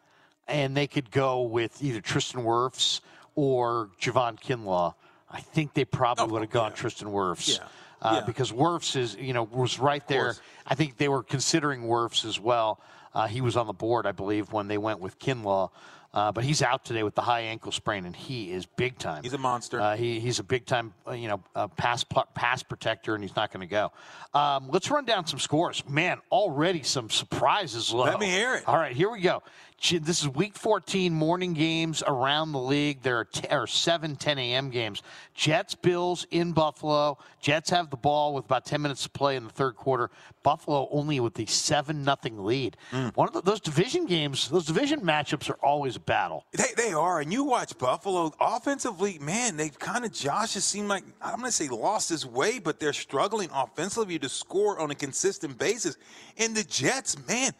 and 0.48 0.76
they 0.76 0.86
could 0.86 1.10
go 1.10 1.42
with 1.42 1.82
either 1.82 2.00
Tristan 2.00 2.42
Wirfs 2.42 3.00
or 3.34 3.90
Javon 4.00 4.40
Kinlaw, 4.40 4.94
I 5.30 5.40
think 5.40 5.74
they 5.74 5.84
probably 5.84 6.24
oh, 6.24 6.28
would 6.28 6.42
have 6.42 6.50
gone 6.50 6.70
yeah. 6.70 6.76
Tristan 6.76 7.08
Wirfs. 7.08 7.58
Yeah. 7.58 7.66
Uh, 8.02 8.16
yeah. 8.16 8.26
Because 8.26 8.52
Wirfs 8.52 8.96
is, 8.96 9.16
you 9.16 9.32
know, 9.32 9.44
was 9.44 9.78
right 9.78 10.06
there. 10.08 10.34
I 10.66 10.74
think 10.74 10.98
they 10.98 11.08
were 11.08 11.22
considering 11.22 11.82
Wirfs 11.82 12.24
as 12.24 12.38
well. 12.38 12.80
Uh, 13.14 13.26
he 13.26 13.40
was 13.40 13.56
on 13.56 13.66
the 13.66 13.72
board, 13.72 14.06
I 14.06 14.12
believe, 14.12 14.52
when 14.52 14.68
they 14.68 14.78
went 14.78 15.00
with 15.00 15.18
Kinlaw. 15.18 15.70
Uh, 16.14 16.30
but 16.30 16.44
he's 16.44 16.62
out 16.62 16.84
today 16.84 17.02
with 17.02 17.16
the 17.16 17.22
high 17.22 17.40
ankle 17.40 17.72
sprain, 17.72 18.06
and 18.06 18.14
he 18.14 18.52
is 18.52 18.66
big 18.66 18.96
time. 18.98 19.24
He's 19.24 19.32
a 19.32 19.38
monster. 19.38 19.80
Uh, 19.80 19.96
he, 19.96 20.20
he's 20.20 20.38
a 20.38 20.44
big 20.44 20.64
time, 20.64 20.94
uh, 21.08 21.12
you 21.12 21.26
know, 21.26 21.68
pass 21.76 22.04
pass 22.34 22.62
protector, 22.62 23.16
and 23.16 23.24
he's 23.24 23.34
not 23.34 23.52
going 23.52 23.66
to 23.66 23.70
go. 23.70 23.90
Um, 24.32 24.68
let's 24.70 24.90
run 24.92 25.04
down 25.04 25.26
some 25.26 25.40
scores. 25.40 25.82
Man, 25.88 26.20
already 26.30 26.84
some 26.84 27.10
surprises. 27.10 27.92
Low. 27.92 28.04
Let 28.04 28.20
me 28.20 28.26
hear 28.30 28.54
it. 28.54 28.68
All 28.68 28.76
right, 28.76 28.94
here 28.94 29.10
we 29.10 29.20
go. 29.22 29.42
This 29.90 30.22
is 30.22 30.28
week 30.28 30.56
14 30.56 31.12
morning 31.12 31.52
games 31.52 32.02
around 32.06 32.52
the 32.52 32.60
league. 32.60 33.02
There 33.02 33.18
are, 33.18 33.24
t- 33.24 33.48
are 33.48 33.66
7 33.66 34.16
10 34.16 34.38
a.m. 34.38 34.70
games. 34.70 35.02
Jets, 35.34 35.74
Bills 35.74 36.26
in 36.30 36.52
Buffalo. 36.52 37.18
Jets 37.40 37.68
have 37.70 37.90
the 37.90 37.96
ball 37.96 38.34
with 38.34 38.46
about 38.46 38.64
10 38.64 38.80
minutes 38.80 39.02
to 39.02 39.10
play 39.10 39.36
in 39.36 39.44
the 39.44 39.50
third 39.50 39.76
quarter. 39.76 40.10
Buffalo 40.44 40.88
only 40.92 41.18
with 41.18 41.34
the 41.34 41.46
7 41.46 42.04
nothing 42.04 42.44
lead. 42.44 42.76
Mm. 42.92 43.16
One 43.16 43.26
of 43.26 43.34
the, 43.34 43.42
those 43.42 43.60
division 43.60 44.06
games, 44.06 44.48
those 44.48 44.66
division 44.66 45.00
matchups 45.00 45.50
are 45.50 45.58
always 45.64 45.96
a 45.96 46.00
battle. 46.00 46.44
They, 46.52 46.72
they 46.76 46.92
are. 46.92 47.20
And 47.20 47.32
you 47.32 47.42
watch 47.42 47.76
Buffalo 47.76 48.32
offensively, 48.40 49.18
man, 49.18 49.56
they've 49.56 49.76
kind 49.76 50.04
of, 50.04 50.12
Josh 50.12 50.54
has 50.54 50.64
seemed 50.64 50.88
like, 50.88 51.02
I'm 51.20 51.40
going 51.40 51.46
to 51.46 51.52
say 51.52 51.68
lost 51.68 52.10
his 52.10 52.24
way, 52.24 52.60
but 52.60 52.78
they're 52.78 52.92
struggling 52.92 53.48
offensively 53.52 54.20
to 54.20 54.28
score 54.28 54.78
on 54.78 54.92
a 54.92 54.94
consistent 54.94 55.58
basis. 55.58 55.96
And 56.38 56.54
the 56.54 56.62
Jets, 56.62 57.16
man, 57.26 57.52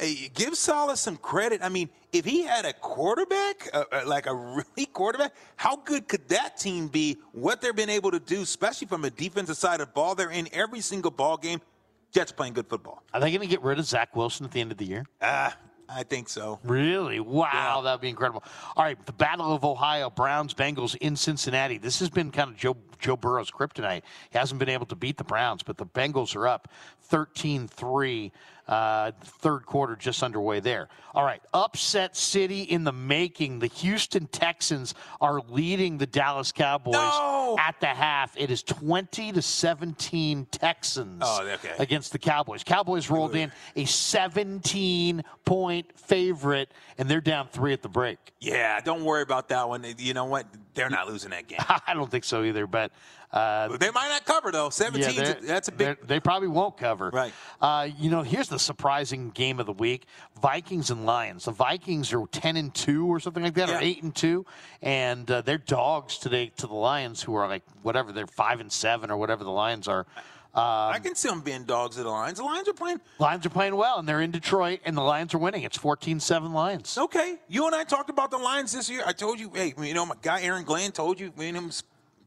Hey, 0.00 0.30
give 0.32 0.56
Salah 0.56 0.96
some 0.96 1.18
credit. 1.18 1.60
I 1.62 1.68
mean, 1.68 1.90
if 2.10 2.24
he 2.24 2.42
had 2.42 2.64
a 2.64 2.72
quarterback, 2.72 3.68
uh, 3.74 3.84
uh, 3.92 4.02
like 4.06 4.24
a 4.24 4.34
really 4.34 4.86
quarterback, 4.90 5.34
how 5.56 5.76
good 5.76 6.08
could 6.08 6.26
that 6.30 6.56
team 6.56 6.88
be? 6.88 7.18
What 7.32 7.60
they've 7.60 7.76
been 7.76 7.90
able 7.90 8.10
to 8.12 8.18
do, 8.18 8.40
especially 8.40 8.86
from 8.86 9.04
a 9.04 9.10
defensive 9.10 9.58
side 9.58 9.82
of 9.82 9.88
the 9.88 9.92
ball, 9.92 10.14
they're 10.14 10.30
in 10.30 10.48
every 10.54 10.80
single 10.80 11.10
ball 11.10 11.36
game. 11.36 11.60
Jets 12.12 12.32
playing 12.32 12.54
good 12.54 12.68
football. 12.68 13.02
Are 13.14 13.20
they 13.20 13.30
going 13.30 13.40
to 13.40 13.46
get 13.46 13.62
rid 13.62 13.78
of 13.78 13.84
Zach 13.84 14.16
Wilson 14.16 14.46
at 14.46 14.52
the 14.52 14.60
end 14.60 14.72
of 14.72 14.78
the 14.78 14.84
year? 14.84 15.04
Ah, 15.22 15.56
I 15.88 16.02
think 16.04 16.28
so. 16.28 16.60
Really? 16.64 17.20
Wow, 17.20 17.48
yeah. 17.52 17.80
that 17.82 17.92
would 17.92 18.00
be 18.00 18.08
incredible. 18.08 18.44
All 18.76 18.84
right, 18.84 19.04
the 19.06 19.12
Battle 19.12 19.52
of 19.52 19.64
Ohio, 19.64 20.10
Browns, 20.10 20.54
Bengals 20.54 20.96
in 20.96 21.16
Cincinnati. 21.16 21.78
This 21.78 21.98
has 22.00 22.10
been 22.10 22.30
kind 22.30 22.50
of 22.50 22.56
Joe 22.56 22.76
Joe 22.98 23.16
Burrow's 23.16 23.50
kryptonite. 23.50 24.02
He 24.30 24.38
hasn't 24.38 24.58
been 24.58 24.68
able 24.68 24.86
to 24.86 24.96
beat 24.96 25.16
the 25.16 25.24
Browns, 25.24 25.62
but 25.62 25.78
the 25.78 25.86
Bengals 25.86 26.36
are 26.36 26.46
up 26.46 26.68
13 27.02 27.66
3 27.66 28.32
uh, 28.70 29.10
third 29.20 29.66
quarter 29.66 29.96
just 29.96 30.22
underway 30.22 30.60
there. 30.60 30.88
All 31.12 31.24
right, 31.24 31.42
upset 31.52 32.16
city 32.16 32.62
in 32.62 32.84
the 32.84 32.92
making. 32.92 33.58
The 33.58 33.66
Houston 33.66 34.28
Texans 34.28 34.94
are 35.20 35.42
leading 35.48 35.98
the 35.98 36.06
Dallas 36.06 36.52
Cowboys 36.52 36.94
no! 36.94 37.56
at 37.58 37.80
the 37.80 37.88
half. 37.88 38.36
It 38.36 38.48
is 38.48 38.62
20 38.62 39.32
to 39.32 39.42
17 39.42 40.46
Texans 40.52 41.22
oh, 41.26 41.48
okay. 41.48 41.74
against 41.80 42.12
the 42.12 42.18
Cowboys. 42.20 42.62
Cowboys 42.62 43.10
rolled 43.10 43.34
in 43.34 43.50
a 43.74 43.84
17 43.86 45.24
point 45.44 45.98
favorite, 45.98 46.70
and 46.96 47.08
they're 47.08 47.20
down 47.20 47.48
three 47.48 47.72
at 47.72 47.82
the 47.82 47.88
break. 47.88 48.18
Yeah, 48.38 48.80
don't 48.80 49.04
worry 49.04 49.22
about 49.22 49.48
that 49.48 49.68
one. 49.68 49.84
You 49.98 50.14
know 50.14 50.26
what? 50.26 50.46
They're 50.80 50.88
not 50.88 51.08
losing 51.08 51.30
that 51.30 51.46
game. 51.46 51.58
I 51.86 51.92
don't 51.92 52.10
think 52.10 52.24
so 52.24 52.42
either, 52.42 52.66
but 52.66 52.90
uh, 53.32 53.76
they 53.76 53.90
might 53.90 54.08
not 54.08 54.24
cover 54.24 54.50
though. 54.50 54.70
Seventeen, 54.70 55.14
yeah, 55.14 55.34
that's 55.42 55.68
a 55.68 55.72
big. 55.72 55.98
They 56.06 56.20
probably 56.20 56.48
won't 56.48 56.78
cover. 56.78 57.10
Right. 57.12 57.34
Uh, 57.60 57.88
you 57.98 58.10
know, 58.10 58.22
here's 58.22 58.48
the 58.48 58.58
surprising 58.58 59.28
game 59.28 59.60
of 59.60 59.66
the 59.66 59.74
week: 59.74 60.06
Vikings 60.40 60.90
and 60.90 61.04
Lions. 61.04 61.44
The 61.44 61.50
Vikings 61.50 62.14
are 62.14 62.26
ten 62.28 62.56
and 62.56 62.72
two 62.72 63.06
or 63.06 63.20
something 63.20 63.42
like 63.42 63.52
that, 63.54 63.68
yeah. 63.68 63.76
or 63.76 63.82
eight 63.82 64.02
and 64.02 64.14
two, 64.14 64.46
and 64.80 65.30
uh, 65.30 65.42
they're 65.42 65.58
dogs 65.58 66.16
today 66.16 66.50
to 66.56 66.66
the 66.66 66.74
Lions, 66.74 67.22
who 67.22 67.34
are 67.34 67.46
like 67.46 67.62
whatever 67.82 68.10
they're 68.10 68.26
five 68.26 68.58
and 68.58 68.72
seven 68.72 69.10
or 69.10 69.18
whatever 69.18 69.44
the 69.44 69.50
Lions 69.50 69.86
are. 69.86 70.06
Um, 70.52 70.64
I 70.64 70.98
can 70.98 71.14
see 71.14 71.28
them 71.28 71.42
being 71.42 71.62
dogs 71.62 71.96
of 71.96 72.04
the 72.04 72.10
Lions. 72.10 72.38
The 72.38 72.44
Lions 72.44 72.68
are 72.68 72.72
playing. 72.72 73.00
Lions 73.20 73.46
are 73.46 73.50
playing 73.50 73.76
well, 73.76 74.00
and 74.00 74.08
they're 74.08 74.20
in 74.20 74.32
Detroit, 74.32 74.80
and 74.84 74.96
the 74.96 75.02
Lions 75.02 75.32
are 75.32 75.38
winning. 75.38 75.62
It's 75.62 75.78
14-7 75.78 76.52
Lions. 76.52 76.98
Okay. 76.98 77.36
You 77.48 77.66
and 77.66 77.74
I 77.74 77.84
talked 77.84 78.10
about 78.10 78.32
the 78.32 78.38
Lions 78.38 78.72
this 78.72 78.90
year. 78.90 79.02
I 79.06 79.12
told 79.12 79.38
you, 79.38 79.52
hey, 79.54 79.74
you 79.80 79.94
know, 79.94 80.04
my 80.04 80.16
guy 80.20 80.42
Aaron 80.42 80.64
Glenn 80.64 80.90
told 80.90 81.20
you, 81.20 81.32
me 81.36 81.48
and 81.48 81.56
him 81.56 81.70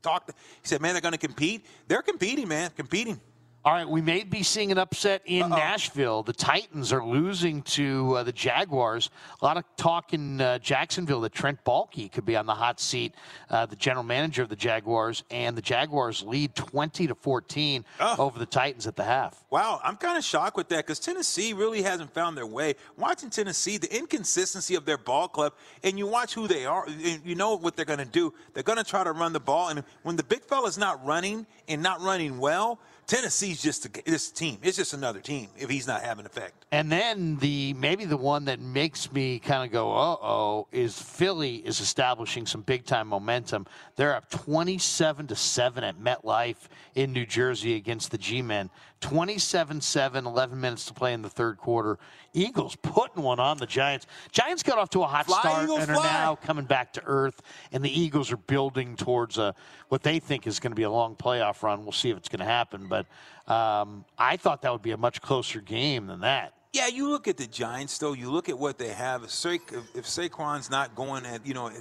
talked. 0.01 0.29
He 0.29 0.67
said, 0.67 0.81
"Man, 0.81 0.93
they're 0.93 1.01
going 1.01 1.13
to 1.13 1.17
compete. 1.17 1.65
They're 1.87 2.01
competing, 2.01 2.47
man, 2.47 2.71
competing." 2.75 3.19
All 3.65 3.71
right, 3.71 3.87
we 3.87 4.01
may 4.01 4.25
be 4.25 4.43
seeing 4.43 4.73
an 4.73 4.77
upset 4.77 5.21
in 5.23 5.43
Uh-oh. 5.43 5.55
Nashville. 5.55 6.21
The 6.21 6.33
Titans 6.33 6.91
are 6.91 7.05
losing 7.05 7.61
to 7.61 8.17
uh, 8.17 8.23
the 8.23 8.33
Jaguars. 8.33 9.09
A 9.41 9.45
lot 9.45 9.55
of 9.55 9.63
talk 9.77 10.13
in 10.13 10.41
uh, 10.41 10.59
Jacksonville 10.59 11.21
that 11.21 11.31
Trent 11.31 11.63
Baalke 11.63 12.11
could 12.11 12.25
be 12.25 12.35
on 12.35 12.45
the 12.45 12.55
hot 12.55 12.81
seat, 12.81 13.15
uh, 13.49 13.65
the 13.65 13.77
general 13.77 14.03
manager 14.03 14.43
of 14.43 14.49
the 14.49 14.57
Jaguars, 14.57 15.23
and 15.31 15.55
the 15.55 15.61
Jaguars 15.61 16.23
lead 16.23 16.53
20 16.55 17.07
to 17.07 17.15
14 17.15 17.85
oh. 18.01 18.15
over 18.19 18.37
the 18.37 18.45
Titans 18.45 18.85
at 18.85 18.97
the 18.97 19.03
half. 19.05 19.45
Wow, 19.49 19.79
I'm 19.81 19.95
kind 19.95 20.17
of 20.17 20.25
shocked 20.25 20.57
with 20.57 20.67
that 20.67 20.85
because 20.85 20.99
Tennessee 20.99 21.53
really 21.53 21.83
hasn't 21.83 22.13
found 22.13 22.35
their 22.35 22.45
way. 22.45 22.75
Watching 22.97 23.29
Tennessee, 23.29 23.77
the 23.77 23.95
inconsistency 23.95 24.75
of 24.75 24.83
their 24.83 24.97
ball 24.97 25.29
club, 25.29 25.53
and 25.85 25.97
you 25.97 26.05
watch 26.05 26.33
who 26.33 26.49
they 26.49 26.65
are, 26.65 26.85
you 27.23 27.35
know 27.35 27.55
what 27.55 27.77
they're 27.77 27.85
going 27.85 27.99
to 27.99 28.05
do. 28.05 28.33
They're 28.53 28.63
going 28.63 28.77
to 28.77 28.83
try 28.83 29.05
to 29.05 29.13
run 29.13 29.31
the 29.31 29.39
ball, 29.39 29.69
and 29.69 29.85
when 30.01 30.17
the 30.17 30.23
big 30.23 30.43
fella's 30.43 30.77
not 30.77 31.05
running 31.05 31.47
and 31.69 31.81
not 31.81 32.01
running 32.01 32.39
well– 32.39 32.81
Tennessee's 33.07 33.61
just 33.61 33.85
a, 33.85 34.03
this 34.05 34.31
team. 34.31 34.57
It's 34.61 34.77
just 34.77 34.93
another 34.93 35.19
team 35.19 35.49
if 35.57 35.69
he's 35.69 35.87
not 35.87 36.01
having 36.01 36.25
effect. 36.25 36.65
And 36.71 36.91
then 36.91 37.37
the 37.37 37.73
maybe 37.73 38.05
the 38.05 38.17
one 38.17 38.45
that 38.45 38.59
makes 38.59 39.11
me 39.11 39.39
kind 39.39 39.65
of 39.65 39.71
go, 39.71 39.91
uh 39.91 40.15
oh, 40.21 40.67
is 40.71 40.99
Philly 40.99 41.57
is 41.57 41.79
establishing 41.79 42.45
some 42.45 42.61
big 42.61 42.85
time 42.85 43.07
momentum. 43.07 43.65
They're 43.95 44.15
up 44.15 44.29
27 44.29 45.27
to 45.27 45.35
7 45.35 45.83
at 45.83 45.99
MetLife 45.99 46.67
in 46.95 47.13
New 47.13 47.25
Jersey 47.25 47.75
against 47.75 48.11
the 48.11 48.17
G 48.17 48.41
Men. 48.41 48.69
27 49.03 49.81
7, 49.81 50.25
11 50.25 50.61
minutes 50.61 50.85
to 50.85 50.93
play 50.93 51.11
in 51.11 51.21
the 51.21 51.29
third 51.29 51.57
quarter. 51.57 51.99
Eagles 52.33 52.77
putting 52.77 53.21
one 53.21 53.37
on 53.37 53.57
the 53.57 53.65
Giants. 53.65 54.07
Giants 54.31 54.63
got 54.63 54.77
off 54.77 54.89
to 54.91 55.01
a 55.01 55.05
hot 55.05 55.25
Fly, 55.25 55.39
start 55.41 55.63
Eagles, 55.65 55.81
and 55.81 55.91
are 55.91 55.95
fly. 55.95 56.03
now 56.05 56.35
coming 56.35 56.63
back 56.63 56.93
to 56.93 57.03
earth, 57.05 57.41
and 57.73 57.83
the 57.83 57.99
Eagles 57.99 58.31
are 58.31 58.37
building 58.37 58.95
towards 58.95 59.37
a, 59.37 59.53
what 59.89 60.03
they 60.03 60.19
think 60.19 60.47
is 60.47 60.61
going 60.61 60.71
to 60.71 60.75
be 60.75 60.83
a 60.83 60.89
long 60.89 61.17
playoff 61.17 61.63
run. 61.63 61.83
We'll 61.83 61.91
see 61.91 62.11
if 62.11 62.17
it's 62.17 62.29
going 62.29 62.39
to 62.39 62.45
happen, 62.45 62.87
but 62.87 63.05
um, 63.51 64.05
I 64.17 64.37
thought 64.37 64.61
that 64.61 64.71
would 64.71 64.81
be 64.81 64.91
a 64.91 64.97
much 64.97 65.21
closer 65.21 65.59
game 65.59 66.07
than 66.07 66.21
that. 66.21 66.53
Yeah, 66.71 66.87
you 66.87 67.09
look 67.09 67.27
at 67.27 67.35
the 67.35 67.45
Giants, 67.45 67.97
though. 67.97 68.13
You 68.13 68.31
look 68.31 68.47
at 68.47 68.57
what 68.57 68.77
they 68.77 68.87
have. 68.87 69.23
If, 69.25 69.31
Sa- 69.31 69.49
if 69.49 70.05
Saquon's 70.05 70.71
not 70.71 70.95
going 70.95 71.25
at, 71.25 71.45
you 71.45 71.53
know, 71.53 71.71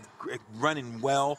running 0.57 1.01
well, 1.01 1.39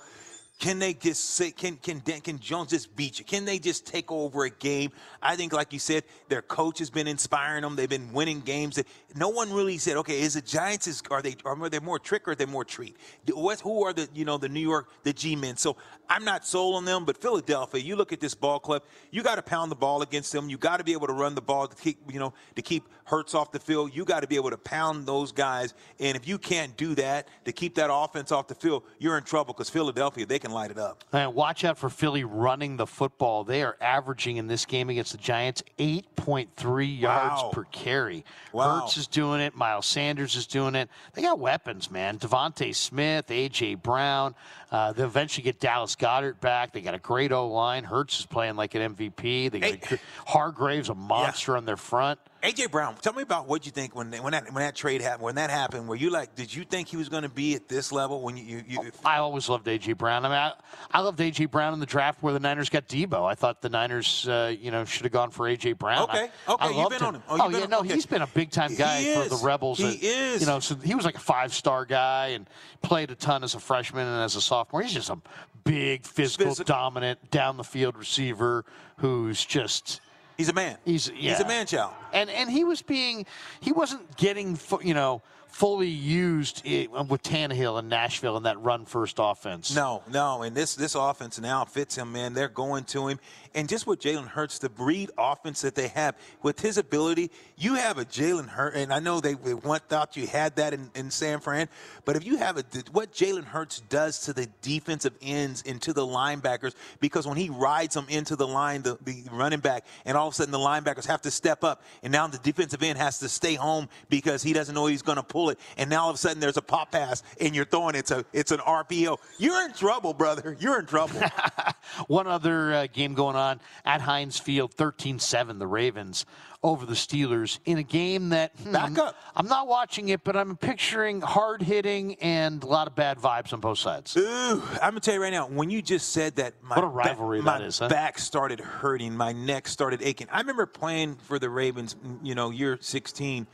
can 0.63 0.79
they 0.79 0.93
just 0.93 1.31
say, 1.31 1.51
can, 1.51 1.75
can, 1.75 1.99
can 1.99 2.39
Jones 2.39 2.69
just 2.69 2.95
beat 2.95 3.19
you? 3.19 3.25
Can 3.25 3.43
they 3.43 3.59
just 3.59 3.85
take 3.85 4.09
over 4.09 4.45
a 4.45 4.49
game? 4.49 4.93
I 5.21 5.35
think, 5.35 5.51
like 5.51 5.73
you 5.73 5.79
said, 5.79 6.05
their 6.29 6.41
coach 6.41 6.79
has 6.79 6.89
been 6.89 7.05
inspiring 7.05 7.63
them. 7.63 7.75
They've 7.75 7.89
been 7.89 8.13
winning 8.13 8.39
games. 8.39 8.81
No 9.13 9.27
one 9.27 9.51
really 9.51 9.77
said, 9.77 9.97
okay, 9.97 10.21
is 10.21 10.35
the 10.35 10.41
Giants, 10.41 10.87
is, 10.87 11.03
are 11.11 11.21
they, 11.21 11.35
are 11.43 11.67
they 11.67 11.79
more 11.79 11.99
trick 11.99 12.29
or 12.29 12.31
are 12.31 12.35
they 12.35 12.45
more 12.45 12.63
treat? 12.63 12.95
What, 13.33 13.59
who 13.59 13.83
are 13.83 13.91
the, 13.91 14.07
you 14.15 14.23
know, 14.23 14.37
the 14.37 14.47
New 14.47 14.61
York, 14.61 14.89
the 15.03 15.11
G-men? 15.11 15.57
So 15.57 15.75
I'm 16.07 16.23
not 16.23 16.45
sold 16.45 16.75
on 16.75 16.85
them, 16.85 17.03
but 17.03 17.21
Philadelphia, 17.21 17.81
you 17.81 17.97
look 17.97 18.13
at 18.13 18.21
this 18.21 18.33
ball 18.33 18.61
club, 18.61 18.83
you 19.11 19.21
got 19.21 19.35
to 19.35 19.41
pound 19.41 19.69
the 19.69 19.75
ball 19.75 20.01
against 20.01 20.31
them. 20.31 20.47
You 20.47 20.57
got 20.57 20.77
to 20.77 20.85
be 20.85 20.93
able 20.93 21.07
to 21.07 21.13
run 21.13 21.35
the 21.35 21.41
ball 21.41 21.67
to 21.67 21.75
keep, 21.75 21.99
you 22.09 22.19
know, 22.19 22.33
to 22.55 22.61
keep 22.61 22.87
Hurts 23.05 23.35
off 23.35 23.51
the 23.51 23.59
field. 23.59 23.93
You 23.93 24.05
got 24.05 24.21
to 24.21 24.27
be 24.27 24.37
able 24.37 24.49
to 24.51 24.57
pound 24.57 25.05
those 25.05 25.33
guys. 25.33 25.73
And 25.99 26.15
if 26.15 26.25
you 26.25 26.37
can't 26.37 26.75
do 26.77 26.95
that 26.95 27.27
to 27.43 27.51
keep 27.51 27.75
that 27.75 27.89
offense 27.91 28.31
off 28.31 28.47
the 28.47 28.55
field, 28.55 28.83
you're 28.97 29.17
in 29.17 29.25
trouble 29.25 29.53
because 29.53 29.69
Philadelphia, 29.69 30.25
they 30.25 30.39
can 30.39 30.52
light 30.53 30.71
it 30.71 30.77
up. 30.77 31.03
And 31.11 31.33
watch 31.33 31.63
out 31.65 31.77
for 31.77 31.89
Philly 31.89 32.23
running 32.23 32.77
the 32.77 32.87
football. 32.87 33.43
They 33.43 33.63
are 33.63 33.75
averaging 33.81 34.37
in 34.37 34.47
this 34.47 34.65
game 34.65 34.89
against 34.89 35.11
the 35.11 35.17
Giants 35.17 35.63
8.3 35.79 36.99
yards 36.99 37.41
Wow. 37.43 37.49
per 37.53 37.63
carry. 37.65 38.23
Wow. 38.51 38.79
Hurts 38.81 38.97
is 38.97 39.07
doing 39.07 39.41
it. 39.41 39.55
Miles 39.55 39.85
Sanders 39.85 40.35
is 40.35 40.47
doing 40.47 40.75
it. 40.75 40.89
They 41.13 41.21
got 41.21 41.39
weapons, 41.39 41.89
man. 41.91 42.17
DeVonta 42.19 42.73
Smith, 42.75 43.29
A.J. 43.29 43.75
Brown. 43.75 44.35
Uh, 44.71 44.91
they'll 44.93 45.05
eventually 45.05 45.43
get 45.43 45.59
Dallas 45.59 45.95
Goedert 45.95 46.39
back. 46.41 46.73
They 46.73 46.81
got 46.81 46.93
a 46.95 46.99
great 46.99 47.31
O 47.31 47.47
line. 47.47 47.83
Hurts 47.83 48.19
is 48.19 48.25
playing 48.25 48.55
like 48.55 48.75
an 48.75 48.95
MVP. 48.95 49.49
They 49.51 49.59
got 49.59 49.69
Hey. 49.71 49.77
gr- 49.77 49.95
Hargrave's 50.27 50.89
a 50.89 50.95
monster 50.95 51.55
on 51.57 51.65
their 51.65 51.77
front. 51.77 52.19
AJ 52.43 52.71
Brown, 52.71 52.95
tell 52.95 53.13
me 53.13 53.21
about 53.21 53.47
what 53.47 53.65
you 53.65 53.71
think 53.71 53.95
when 53.95 54.09
they, 54.09 54.19
when 54.19 54.33
that 54.33 54.43
when 54.51 54.63
that 54.63 54.75
trade 54.75 55.01
happened. 55.01 55.23
When 55.23 55.35
that 55.35 55.49
happened, 55.49 55.87
were 55.87 55.95
you 55.95 56.09
like, 56.09 56.35
did 56.35 56.53
you 56.53 56.65
think 56.65 56.89
he 56.89 56.97
was 56.97 57.07
going 57.07 57.23
to 57.23 57.29
be 57.29 57.55
at 57.55 57.69
this 57.69 57.93
level? 57.93 58.21
When 58.21 58.35
you, 58.35 58.43
you, 58.43 58.63
you 58.83 58.91
I 59.05 59.19
always 59.19 59.47
loved 59.47 59.65
AJ 59.65 59.97
Brown. 59.97 60.25
I 60.25 60.27
mean, 60.27 60.37
I, 60.37 60.51
I 60.91 60.99
loved 60.99 61.19
AJ 61.19 61.51
Brown 61.51 61.73
in 61.73 61.79
the 61.79 61.85
draft 61.85 62.21
where 62.21 62.33
the 62.33 62.41
Niners 62.41 62.67
got 62.69 62.89
Deebo. 62.89 63.25
I 63.25 63.35
thought 63.35 63.61
the 63.61 63.69
Niners, 63.69 64.27
uh, 64.27 64.53
you 64.59 64.71
know, 64.71 64.83
should 64.83 65.03
have 65.03 65.13
gone 65.13 65.31
for 65.31 65.47
AJ 65.47 65.77
Brown. 65.77 66.03
Okay, 66.03 66.29
okay, 66.49 66.65
I 66.65 66.69
you've 66.71 66.89
been 66.89 66.99
him. 66.99 67.07
on 67.07 67.15
him. 67.15 67.23
Oh, 67.29 67.37
Oh, 67.43 67.49
yeah, 67.49 67.65
no, 67.65 67.79
okay. 67.79 67.93
he's 67.93 68.05
been 68.05 68.21
a 68.21 68.27
big 68.27 68.51
time 68.51 68.75
guy 68.75 69.13
for 69.15 69.29
the 69.29 69.39
Rebels. 69.41 69.77
He 69.77 69.85
and, 69.85 69.99
is. 70.01 70.41
You 70.41 70.47
know, 70.47 70.59
so 70.59 70.75
he 70.75 70.95
was 70.95 71.05
like 71.05 71.15
a 71.15 71.21
five 71.21 71.53
star 71.53 71.85
guy 71.85 72.27
and 72.29 72.49
played 72.81 73.09
a 73.09 73.15
ton 73.15 73.45
as 73.45 73.55
a 73.55 73.59
freshman 73.59 74.05
and 74.05 74.21
as 74.21 74.35
a 74.35 74.41
sophomore. 74.41 74.81
He's 74.81 74.93
just 74.93 75.09
a 75.09 75.17
big, 75.63 76.05
physical, 76.05 76.47
Physical. 76.47 76.75
dominant, 76.75 77.31
down 77.31 77.55
the 77.55 77.63
field 77.63 77.97
receiver 77.97 78.65
who's 78.97 79.45
just. 79.45 80.01
He's 80.37 80.49
a 80.49 80.53
man. 80.53 80.77
He's 80.85 81.09
yeah. 81.09 81.31
He's 81.31 81.39
a 81.39 81.47
man 81.47 81.65
child. 81.65 81.93
and 82.13 82.29
and 82.29 82.49
he 82.49 82.63
was 82.63 82.81
being 82.81 83.25
he 83.59 83.71
wasn't 83.71 84.15
getting 84.17 84.59
you 84.81 84.93
know 84.93 85.21
fully 85.53 85.87
used 85.87 86.65
with 86.65 87.21
Tannehill 87.21 87.77
in 87.77 87.87
Nashville 87.87 88.37
in 88.37 88.43
that 88.43 88.59
run 88.59 88.85
first 88.85 89.17
offense. 89.19 89.75
No, 89.75 90.01
no, 90.11 90.41
and 90.41 90.55
this 90.55 90.75
this 90.75 90.95
offense 90.95 91.39
now 91.39 91.63
fits 91.63 91.95
him, 91.95 92.11
man. 92.11 92.33
They're 92.33 92.47
going 92.47 92.85
to 92.85 93.07
him, 93.07 93.19
and 93.55 93.69
just 93.69 93.85
with 93.85 93.99
Jalen 93.99 94.27
Hurts, 94.27 94.59
the 94.59 94.69
breed 94.69 95.11
offense 95.17 95.61
that 95.61 95.75
they 95.75 95.89
have 95.89 96.15
with 96.41 96.59
his 96.59 96.77
ability, 96.77 97.29
you 97.57 97.75
have 97.75 97.97
a 97.97 98.05
Jalen 98.05 98.47
Hurts, 98.47 98.75
and 98.77 98.91
I 98.91 98.99
know 98.99 99.19
they 99.19 99.35
want 99.35 99.83
thought 99.87 100.17
you 100.17 100.25
had 100.25 100.55
that 100.55 100.73
in, 100.73 100.89
in 100.95 101.11
San 101.11 101.39
Fran, 101.39 101.69
but 102.05 102.15
if 102.15 102.25
you 102.25 102.37
have 102.37 102.57
a 102.57 102.63
what 102.91 103.13
Jalen 103.13 103.45
Hurts 103.45 103.81
does 103.89 104.19
to 104.25 104.33
the 104.33 104.47
defensive 104.61 105.13
ends 105.21 105.63
and 105.65 105.81
to 105.83 105.93
the 105.93 106.05
linebackers, 106.05 106.73
because 106.99 107.27
when 107.27 107.37
he 107.37 107.49
rides 107.49 107.93
them 107.93 108.07
into 108.09 108.35
the 108.35 108.47
line, 108.47 108.81
the, 108.81 108.97
the 109.03 109.23
running 109.31 109.59
back, 109.59 109.85
and 110.05 110.17
all 110.17 110.27
of 110.27 110.33
a 110.33 110.35
sudden 110.35 110.51
the 110.51 110.57
linebackers 110.57 111.05
have 111.05 111.21
to 111.21 111.31
step 111.31 111.63
up, 111.63 111.83
and 112.01 112.11
now 112.11 112.25
the 112.27 112.39
defensive 112.39 112.81
end 112.81 112.97
has 112.97 113.19
to 113.19 113.29
stay 113.29 113.53
home 113.53 113.87
because 114.09 114.41
he 114.41 114.53
doesn't 114.53 114.73
know 114.73 114.87
he's 114.87 115.03
going 115.03 115.17
to 115.17 115.23
pull 115.23 115.51
it, 115.51 115.59
and 115.77 115.89
now 115.89 116.05
all 116.05 116.09
of 116.09 116.15
a 116.15 116.19
sudden 116.19 116.39
there's 116.39 116.57
a 116.57 116.61
pop 116.61 116.91
pass, 116.91 117.21
and 117.39 117.55
you're 117.55 117.65
throwing 117.65 117.93
it's 117.93 118.11
a 118.11 118.25
it's 118.33 118.51
an 118.51 118.59
RPO. 118.59 119.19
You're 119.37 119.63
in 119.65 119.73
trouble, 119.73 120.13
brother. 120.13 120.57
You're 120.59 120.79
in 120.79 120.87
trouble. 120.87 121.21
One 122.07 122.25
other 122.25 122.73
uh, 122.73 122.87
game 122.91 123.13
going 123.13 123.35
on 123.35 123.42
at 123.85 124.01
Heinz 124.01 124.39
Field, 124.39 124.75
13-7, 124.75 125.59
the 125.59 125.67
Ravens 125.67 126.25
over 126.63 126.85
the 126.85 126.93
Steelers 126.93 127.59
in 127.65 127.77
a 127.77 127.83
game 127.83 128.29
that 128.29 128.53
hmm, 128.63 128.71
Back 128.71 128.97
up. 128.97 129.15
I'm 129.35 129.47
not 129.47 129.67
watching 129.67 130.09
it, 130.09 130.23
but 130.23 130.37
I'm 130.37 130.55
picturing 130.55 131.19
hard 131.19 131.61
hitting 131.61 132.15
and 132.15 132.63
a 132.63 132.65
lot 132.65 132.87
of 132.87 132.95
bad 132.95 133.17
vibes 133.17 133.51
on 133.51 133.59
both 133.59 133.79
sides. 133.79 134.15
Ooh, 134.15 134.63
I'm 134.81 134.91
gonna 134.91 135.01
tell 135.01 135.13
you 135.15 135.21
right 135.21 135.31
now. 135.31 135.47
When 135.47 135.69
you 135.69 135.81
just 135.81 136.09
said 136.09 136.37
that, 136.37 136.53
my 136.63 136.75
What 136.75 136.85
a 136.85 136.87
rivalry 136.87 137.41
back, 137.41 137.45
that 137.45 137.61
my 137.61 137.67
is, 137.67 137.79
huh? 137.79 137.89
back 137.89 138.17
started 138.17 138.61
hurting, 138.61 139.15
my 139.15 139.33
neck 139.33 139.67
started 139.67 140.01
aching. 140.01 140.27
I 140.31 140.39
remember 140.39 140.65
playing 140.65 141.15
for 141.15 141.37
the 141.37 141.49
Ravens, 141.49 141.97
you 142.23 142.33
know, 142.33 142.49
year 142.49 142.77
16, 142.79 143.45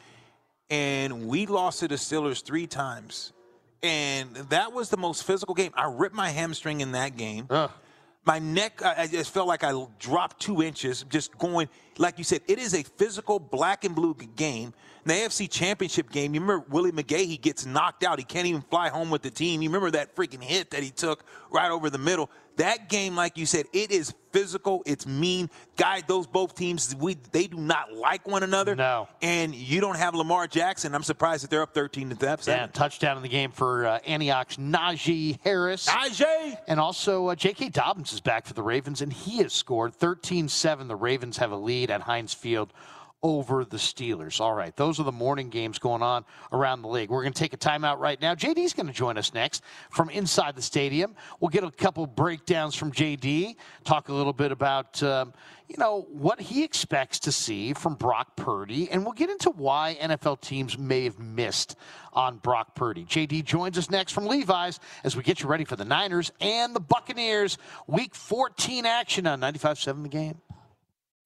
and 0.69 1.27
we 1.27 1.47
lost 1.47 1.79
to 1.79 1.87
the 1.87 1.95
Steelers 1.95 2.43
three 2.43 2.67
times, 2.67 3.33
and 3.81 4.35
that 4.35 4.71
was 4.71 4.89
the 4.89 4.97
most 4.97 5.23
physical 5.23 5.55
game. 5.55 5.71
I 5.73 5.85
ripped 5.91 6.15
my 6.15 6.29
hamstring 6.29 6.81
in 6.81 6.91
that 6.91 7.17
game. 7.17 7.47
Ugh. 7.49 7.71
My 8.25 8.39
neck, 8.39 8.81
I 8.83 9.03
I 9.03 9.07
just 9.07 9.33
felt 9.33 9.47
like 9.47 9.63
I 9.63 9.85
dropped 9.97 10.41
two 10.41 10.61
inches, 10.61 11.05
just 11.09 11.37
going, 11.37 11.69
like 11.97 12.17
you 12.17 12.23
said, 12.23 12.41
it 12.47 12.59
is 12.59 12.73
a 12.73 12.83
physical 12.83 13.39
black 13.39 13.85
and 13.85 13.95
blue 13.95 14.15
game. 14.35 14.73
The 15.05 15.13
AFC 15.13 15.49
Championship 15.49 16.11
game, 16.11 16.33
you 16.33 16.41
remember 16.41 16.65
Willis 16.69 16.91
McGahee, 16.91 17.25
he 17.25 17.37
gets 17.37 17.65
knocked 17.65 18.03
out. 18.03 18.19
He 18.19 18.25
can't 18.25 18.47
even 18.47 18.61
fly 18.61 18.89
home 18.89 19.09
with 19.09 19.21
the 19.21 19.31
team. 19.31 19.61
You 19.61 19.69
remember 19.69 19.91
that 19.91 20.15
freaking 20.15 20.43
hit 20.43 20.71
that 20.71 20.83
he 20.83 20.91
took 20.91 21.23
right 21.51 21.71
over 21.71 21.89
the 21.89 21.97
middle. 21.97 22.29
That 22.57 22.89
game, 22.89 23.15
like 23.15 23.37
you 23.37 23.45
said, 23.45 23.67
it 23.71 23.89
is 23.89 24.13
physical. 24.33 24.83
It's 24.85 25.07
mean. 25.07 25.49
Guy, 25.77 26.01
those 26.05 26.27
both 26.27 26.55
teams, 26.55 26.93
we 26.93 27.15
they 27.31 27.47
do 27.47 27.55
not 27.57 27.93
like 27.93 28.27
one 28.27 28.43
another. 28.43 28.75
No. 28.75 29.07
And 29.21 29.55
you 29.55 29.79
don't 29.79 29.95
have 29.95 30.13
Lamar 30.13 30.45
Jackson. 30.45 30.93
I'm 30.93 31.03
surprised 31.03 31.43
that 31.43 31.51
they're 31.51 31.61
up 31.61 31.73
13 31.73 32.09
to 32.09 32.15
that. 32.15 32.45
Yeah, 32.45 32.67
touchdown 32.67 33.15
in 33.15 33.23
the 33.23 33.29
game 33.29 33.51
for 33.51 33.85
uh, 33.85 33.99
Antioch's 34.05 34.57
Najee 34.57 35.39
Harris. 35.41 35.87
Najee! 35.87 36.57
And 36.67 36.81
also, 36.81 37.27
uh, 37.27 37.35
J.K. 37.35 37.69
Dobbins 37.69 38.11
is 38.11 38.19
back 38.19 38.45
for 38.45 38.53
the 38.53 38.63
Ravens, 38.63 39.01
and 39.01 39.13
he 39.13 39.37
has 39.37 39.53
scored 39.53 39.95
13 39.95 40.49
7. 40.49 40.89
The 40.89 40.97
Ravens 40.97 41.37
have 41.37 41.51
a 41.51 41.57
lead 41.57 41.89
at 41.89 42.01
Heinz 42.01 42.33
Field 42.33 42.73
over 43.21 43.65
the 43.65 43.77
Steelers. 43.77 44.39
All 44.39 44.53
right, 44.53 44.75
those 44.75 44.99
are 44.99 45.03
the 45.03 45.11
morning 45.11 45.49
games 45.49 45.79
going 45.79 46.01
on 46.01 46.25
around 46.51 46.81
the 46.81 46.87
league. 46.87 47.09
We're 47.09 47.23
going 47.23 47.33
to 47.33 47.39
take 47.39 47.53
a 47.53 47.57
timeout 47.57 47.99
right 47.99 48.19
now. 48.21 48.35
JD's 48.35 48.73
going 48.73 48.87
to 48.87 48.93
join 48.93 49.17
us 49.17 49.33
next 49.33 49.63
from 49.89 50.09
inside 50.09 50.55
the 50.55 50.61
stadium. 50.61 51.15
We'll 51.39 51.49
get 51.49 51.63
a 51.63 51.71
couple 51.71 52.05
breakdowns 52.07 52.75
from 52.75 52.91
JD, 52.91 53.55
talk 53.83 54.09
a 54.09 54.13
little 54.13 54.33
bit 54.33 54.51
about. 54.51 55.01
Um, 55.03 55.33
you 55.67 55.77
know, 55.77 56.07
what 56.11 56.41
he 56.41 56.63
expects 56.63 57.19
to 57.19 57.31
see 57.31 57.73
from 57.73 57.93
Brock 57.93 58.35
Purdy, 58.35 58.89
and 58.89 59.03
we'll 59.03 59.13
get 59.13 59.29
into 59.29 59.51
why 59.51 59.95
NFL 60.01 60.41
teams 60.41 60.79
may 60.79 61.03
have 61.03 61.19
missed 61.19 61.75
on 62.11 62.37
Brock 62.37 62.73
Purdy. 62.73 63.05
JD 63.05 63.45
joins 63.45 63.77
us 63.77 63.87
next 63.91 64.13
from 64.13 64.25
Levi's 64.25 64.79
as 65.03 65.15
we 65.15 65.21
get 65.21 65.41
you 65.41 65.47
ready 65.47 65.65
for 65.65 65.75
the 65.75 65.85
Niners 65.85 66.31
and 66.41 66.75
the 66.75 66.79
Buccaneers 66.79 67.59
Week 67.85 68.15
14 68.15 68.87
action 68.87 69.27
on 69.27 69.39
95.7 69.41 70.01
The 70.01 70.09
Game. 70.09 70.41